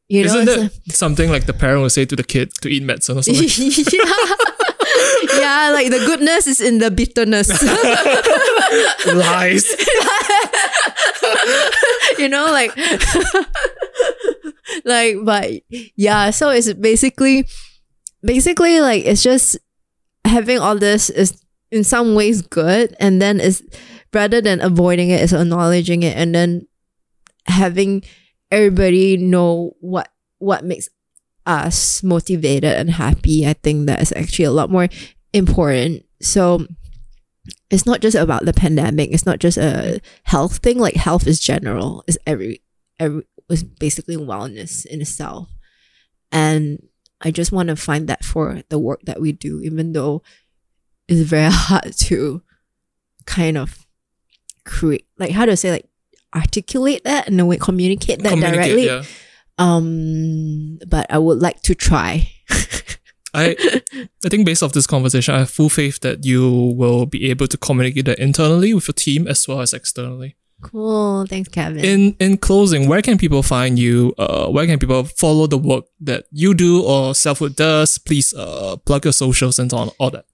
[0.08, 2.70] you know Isn't it's that something like the parent would say to the kid to
[2.70, 3.48] eat medicine or something?
[3.48, 4.36] yeah.
[5.40, 7.50] yeah, like the goodness is in the bitterness.
[9.08, 9.66] Lies.
[12.18, 12.76] you know, like,
[14.86, 15.52] like, but
[15.96, 16.32] yeah.
[16.32, 17.48] So it's basically,
[18.23, 19.59] basically like it's just
[20.25, 21.41] having all this is
[21.71, 23.63] in some ways good, and then is
[24.13, 26.67] rather than avoiding it, is acknowledging it, and then
[27.47, 28.03] having
[28.51, 30.89] everybody know what what makes
[31.47, 33.47] us motivated and happy.
[33.47, 34.89] I think that is actually a lot more
[35.33, 36.05] important.
[36.21, 36.67] So
[37.71, 39.11] it's not just about the pandemic.
[39.13, 40.79] It's not just a health thing.
[40.79, 42.05] Like health is general.
[42.07, 42.63] It's every
[42.99, 45.49] every was basically wellness in itself.
[46.33, 46.81] And
[47.21, 50.23] I just want to find that for the work that we do, even though
[51.09, 52.43] it's very hard to
[53.25, 53.87] kind of
[54.65, 55.89] create like how to say like
[56.35, 58.87] articulate that and way communicate that Communicate, directly.
[58.87, 59.05] yeah.
[59.59, 62.31] Um, but I would like to try.
[63.35, 63.57] I
[64.25, 67.47] I think based off this conversation, I have full faith that you will be able
[67.49, 70.37] to communicate that internally with your team as well as externally.
[70.63, 71.27] Cool.
[71.27, 71.85] Thanks, Kevin.
[71.85, 74.15] In in closing, where can people find you?
[74.19, 77.99] Uh, where can people follow the work that you do or Selfhood does?
[77.99, 80.25] Please uh plug your socials and all, all that.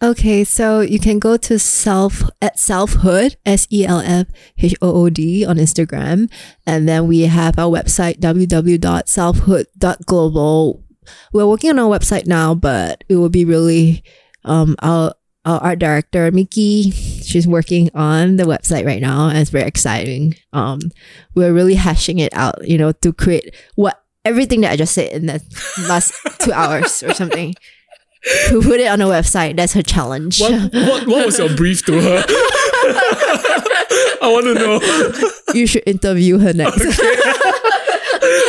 [0.00, 5.02] Okay, so you can go to self at selfhood s e l f h o
[5.02, 6.30] o d on Instagram,
[6.66, 10.84] and then we have our website www.selfhood.global.
[11.32, 14.04] We're working on our website now, but it will be really
[14.44, 15.14] um our
[15.48, 16.90] our art director Miki.
[16.90, 20.34] She's working on the website right now, and it's very exciting.
[20.52, 20.80] Um,
[21.34, 25.10] we're really hashing it out, you know, to create what everything that I just said
[25.12, 25.42] in the
[25.88, 27.54] last two hours or something.
[28.48, 30.40] To put it on a website, that's her challenge.
[30.40, 32.24] What what, what was your brief to her?
[34.20, 35.54] I want to know.
[35.54, 37.00] you should interview her next.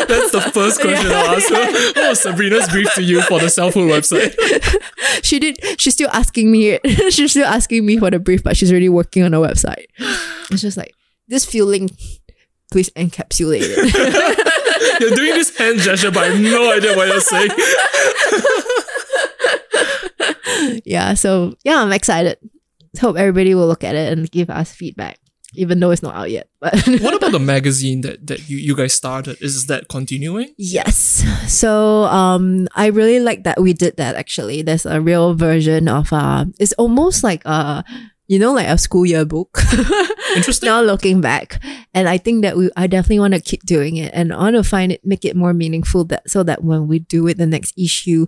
[0.07, 2.01] That's the first question I'll ask her.
[2.01, 4.33] What was Sabrina's brief to you for the Selfhood website?
[5.23, 5.57] she did.
[5.79, 6.79] She's still asking me.
[7.09, 9.85] she's still asking me for the brief, but she's already working on a website.
[10.51, 10.93] It's just like
[11.27, 11.89] this feeling.
[12.71, 14.99] Please encapsulate it.
[15.01, 17.51] You're doing this hand gesture, but I have no idea what you're saying.
[20.85, 21.15] yeah.
[21.15, 22.37] So yeah, I'm excited.
[22.99, 25.19] Hope everybody will look at it and give us feedback,
[25.55, 26.47] even though it's not out yet.
[26.61, 29.37] But What about the magazine that, that you, you guys started?
[29.41, 30.53] Is that continuing?
[30.57, 31.23] Yes.
[31.47, 34.61] So um I really like that we did that actually.
[34.61, 37.83] There's a real version of uh it's almost like a
[38.27, 39.57] you know like a school yearbook.
[40.35, 40.67] Interesting.
[40.69, 41.57] now looking back.
[41.93, 44.55] And I think that we I definitely want to keep doing it and I want
[44.55, 47.47] to find it make it more meaningful that so that when we do it the
[47.47, 48.27] next issue,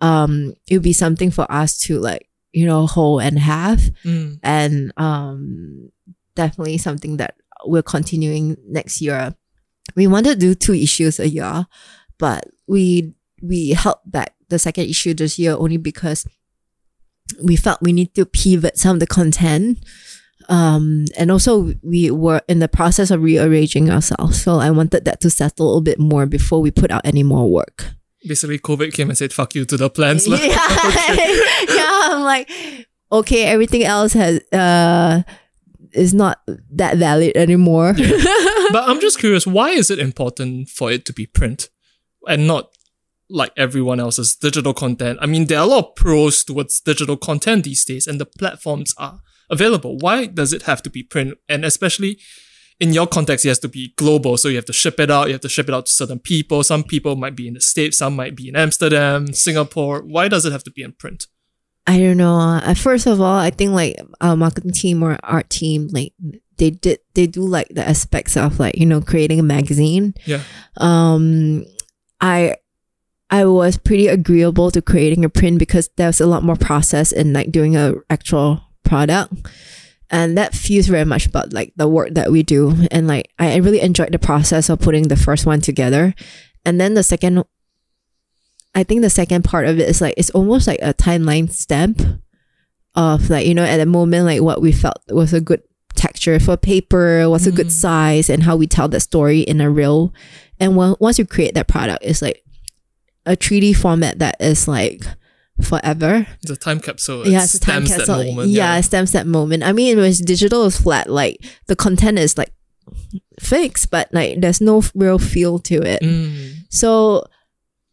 [0.00, 4.38] um it'll be something for us to like, you know, hold and have Mm.
[4.42, 5.90] and um,
[6.34, 9.34] definitely something that we're continuing next year.
[9.96, 11.66] We wanted to do two issues a year,
[12.18, 16.26] but we we held back the second issue this year only because
[17.42, 19.78] we felt we need to pivot some of the content.
[20.48, 24.42] Um, and also we were in the process of rearranging ourselves.
[24.42, 27.22] So I wanted that to settle a little bit more before we put out any
[27.22, 27.86] more work.
[28.26, 30.26] Basically, COVID came and said, fuck you to the plans.
[30.28, 32.08] Yeah, yeah.
[32.10, 32.50] I'm like,
[33.10, 35.22] okay, everything else has uh
[35.94, 36.40] is not
[36.70, 37.92] that valid anymore.
[38.72, 41.68] but I'm just curious, why is it important for it to be print
[42.26, 42.70] and not
[43.28, 45.18] like everyone else's digital content?
[45.22, 48.26] I mean, there are a lot of pros towards digital content these days, and the
[48.26, 49.98] platforms are available.
[49.98, 51.38] Why does it have to be print?
[51.48, 52.18] And especially
[52.80, 54.36] in your context, it has to be global.
[54.36, 55.28] So you have to ship it out.
[55.28, 56.64] You have to ship it out to certain people.
[56.64, 60.02] Some people might be in the States, some might be in Amsterdam, Singapore.
[60.02, 61.26] Why does it have to be in print?
[61.86, 62.38] I don't know.
[62.38, 66.12] Uh, first of all, I think like our marketing team or art team, like
[66.56, 70.14] they did they do like the aspects of like you know creating a magazine.
[70.24, 70.42] Yeah.
[70.76, 71.64] Um,
[72.20, 72.56] I
[73.30, 77.32] I was pretty agreeable to creating a print because there's a lot more process in
[77.32, 79.32] like doing a actual product.
[80.10, 82.76] And that feels very much about like the work that we do.
[82.90, 86.14] And like I I really enjoyed the process of putting the first one together.
[86.64, 87.42] And then the second
[88.74, 92.00] I think the second part of it is like it's almost like a timeline stamp
[92.94, 95.62] of like, you know, at the moment like what we felt was a good
[95.94, 97.70] texture for paper, what's a good Mm.
[97.70, 100.12] size and how we tell that story in a real.
[100.58, 102.42] And when, once you create that product, it's like
[103.26, 105.04] a 3D format that is like
[105.62, 106.26] forever.
[106.42, 107.22] It's a time capsule.
[107.22, 108.18] It yeah, it's a time capsule.
[108.18, 108.48] That moment.
[108.50, 109.62] yeah, it stamps that moment.
[109.62, 111.10] I mean, when it's digital, it's flat.
[111.10, 112.52] Like the content is like
[113.40, 116.02] fixed, but like there's no real feel to it.
[116.02, 116.54] Mm.
[116.70, 117.26] So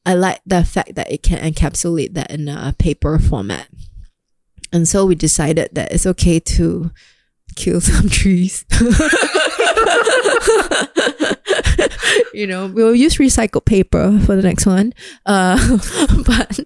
[0.10, 3.68] I like the fact that it can encapsulate that in a paper format.
[4.74, 6.90] And so we decided that it's okay to
[7.56, 8.66] kill some trees.
[12.34, 14.96] you know, we'll use recycled paper for the next one.
[15.28, 15.78] Uh,
[16.26, 16.60] but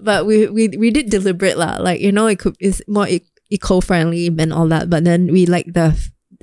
[0.00, 1.76] but we, we we did deliberate lah.
[1.78, 3.06] Like you know, it could it's more
[3.50, 4.90] eco friendly and all that.
[4.90, 5.94] But then we like the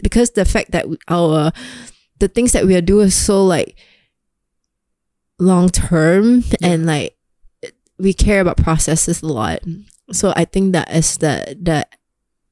[0.01, 1.51] because the fact that our
[2.19, 3.77] the things that we are doing so like
[5.39, 7.17] long term and like
[7.97, 9.59] we care about processes a lot.
[10.11, 11.87] So I think that is the the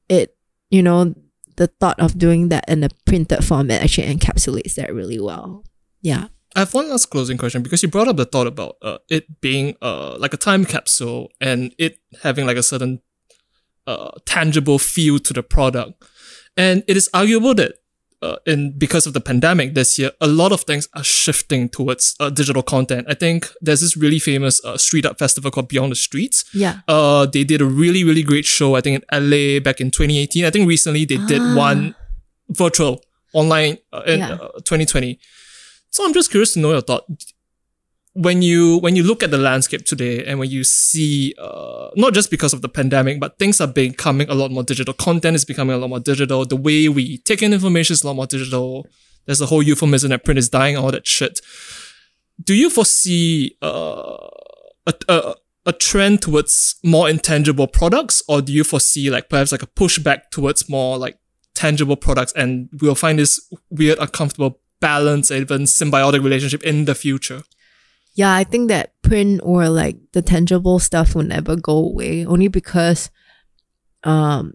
[0.08, 0.36] it
[0.70, 1.14] you know
[1.56, 5.64] the thought of doing that in a printed format actually encapsulates that really well.
[6.02, 6.28] Yeah.
[6.56, 9.40] I have one last closing question because you brought up the thought about uh, it
[9.40, 13.00] being uh, like a time capsule and it having like a certain
[13.86, 16.04] uh, tangible feel to the product.
[16.56, 17.74] And it is arguable that
[18.24, 22.04] uh, in because of the pandemic this year, a lot of things are shifting towards
[22.20, 23.06] uh, digital content.
[23.08, 26.44] I think there's this really famous uh, street art festival called Beyond the Streets.
[26.54, 26.74] Yeah.
[26.88, 28.76] Uh, they did a really really great show.
[28.78, 30.44] I think in LA back in 2018.
[30.44, 31.54] I think recently they did Ah.
[31.68, 31.94] one
[32.50, 33.00] virtual,
[33.32, 34.32] online uh, in Yeah.
[34.34, 35.18] uh, 2020.
[35.90, 37.04] So I'm just curious to know your thought.
[38.16, 42.14] When you when you look at the landscape today, and when you see, uh, not
[42.14, 44.94] just because of the pandemic, but things are becoming a lot more digital.
[44.94, 46.44] Content is becoming a lot more digital.
[46.44, 48.86] The way we take in information is a lot more digital.
[49.26, 51.40] There's a whole euphemism that print is dying, all that shit.
[52.42, 54.28] Do you foresee uh,
[54.86, 55.34] a, a
[55.66, 60.30] a trend towards more intangible products, or do you foresee like perhaps like a pushback
[60.30, 61.18] towards more like
[61.54, 67.42] tangible products, and we'll find this weird, uncomfortable balance, even symbiotic relationship in the future?
[68.14, 72.48] Yeah, I think that print or like the tangible stuff will never go away only
[72.48, 73.10] because
[74.04, 74.54] um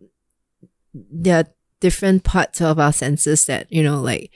[0.93, 1.45] there are
[1.81, 4.31] different parts of our senses that, you know, like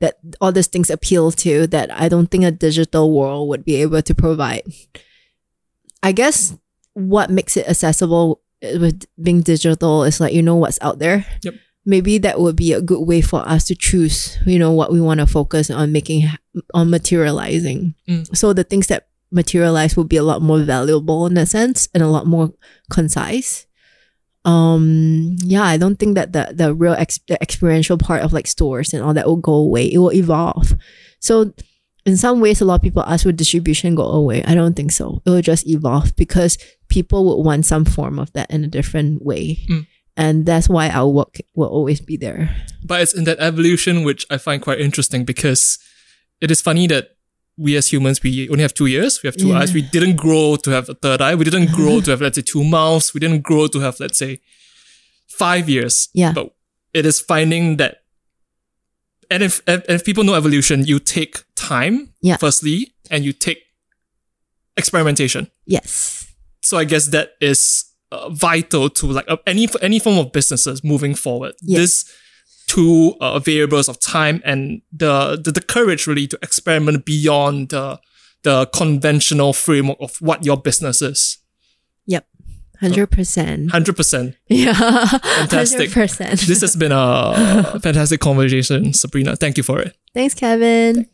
[0.00, 3.76] that all these things appeal to that I don't think a digital world would be
[3.76, 4.62] able to provide.
[6.02, 6.56] I guess
[6.94, 11.26] what makes it accessible with being digital is like you know what's out there.
[11.42, 11.54] Yep.
[11.86, 15.00] Maybe that would be a good way for us to choose, you know, what we
[15.00, 16.28] want to focus on making
[16.74, 17.94] on materializing.
[18.34, 22.02] So the things that materialize will be a lot more valuable in that sense and
[22.02, 22.52] a lot more
[22.90, 23.66] concise.
[24.44, 28.46] Um, yeah, I don't think that the the real ex- the experiential part of like
[28.46, 29.86] stores and all that will go away.
[29.86, 30.74] It will evolve.
[31.20, 31.52] So
[32.04, 34.44] in some ways, a lot of people ask will distribution go away?
[34.44, 35.20] I don't think so.
[35.26, 36.56] It will just evolve because
[36.88, 39.58] people would want some form of that in a different way.
[39.68, 39.86] Mm.
[40.16, 42.48] And that's why our work will always be there.
[42.82, 45.78] But it's in that evolution which I find quite interesting because
[46.40, 47.10] it is funny that
[47.58, 49.58] we as humans we only have two ears, we have two Yeah.
[49.58, 49.72] eyes.
[49.74, 51.34] We didn't grow to have a third eye.
[51.34, 53.12] We didn't grow to have let's say two mouths.
[53.14, 54.40] We didn't grow to have let's say
[55.26, 56.08] five ears.
[56.14, 56.32] Yeah.
[56.32, 56.54] But
[56.94, 58.02] it is finding that
[59.30, 62.36] and if if, if people know evolution, you take time Yeah.
[62.36, 63.58] firstly, and you take
[64.76, 65.50] experimentation.
[65.66, 66.26] Yes.
[66.62, 70.82] So I guess that is uh, vital to like uh, any any form of businesses
[70.84, 71.54] moving forward.
[71.62, 71.80] Yeah.
[71.80, 72.04] This
[72.66, 77.98] two uh, variables of time and the, the the courage really to experiment beyond the
[78.42, 81.38] the conventional framework of what your business is.
[82.06, 82.26] Yep.
[82.82, 83.70] 100%.
[83.70, 84.36] Hundred percent.
[84.48, 84.74] Yeah.
[84.74, 85.90] Fantastic.
[85.90, 86.46] 100%.
[86.46, 89.34] This has been a fantastic conversation, Sabrina.
[89.34, 89.96] Thank you for it.
[90.14, 91.08] Thanks, Kevin.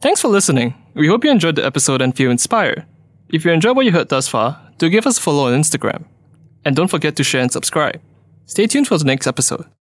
[0.00, 0.74] Thanks for listening.
[0.94, 2.86] We hope you enjoyed the episode and feel inspired.
[3.32, 6.04] If you enjoyed what you heard thus far, do give us a follow on Instagram.
[6.64, 8.00] And don't forget to share and subscribe.
[8.46, 9.66] Stay tuned for the next episode.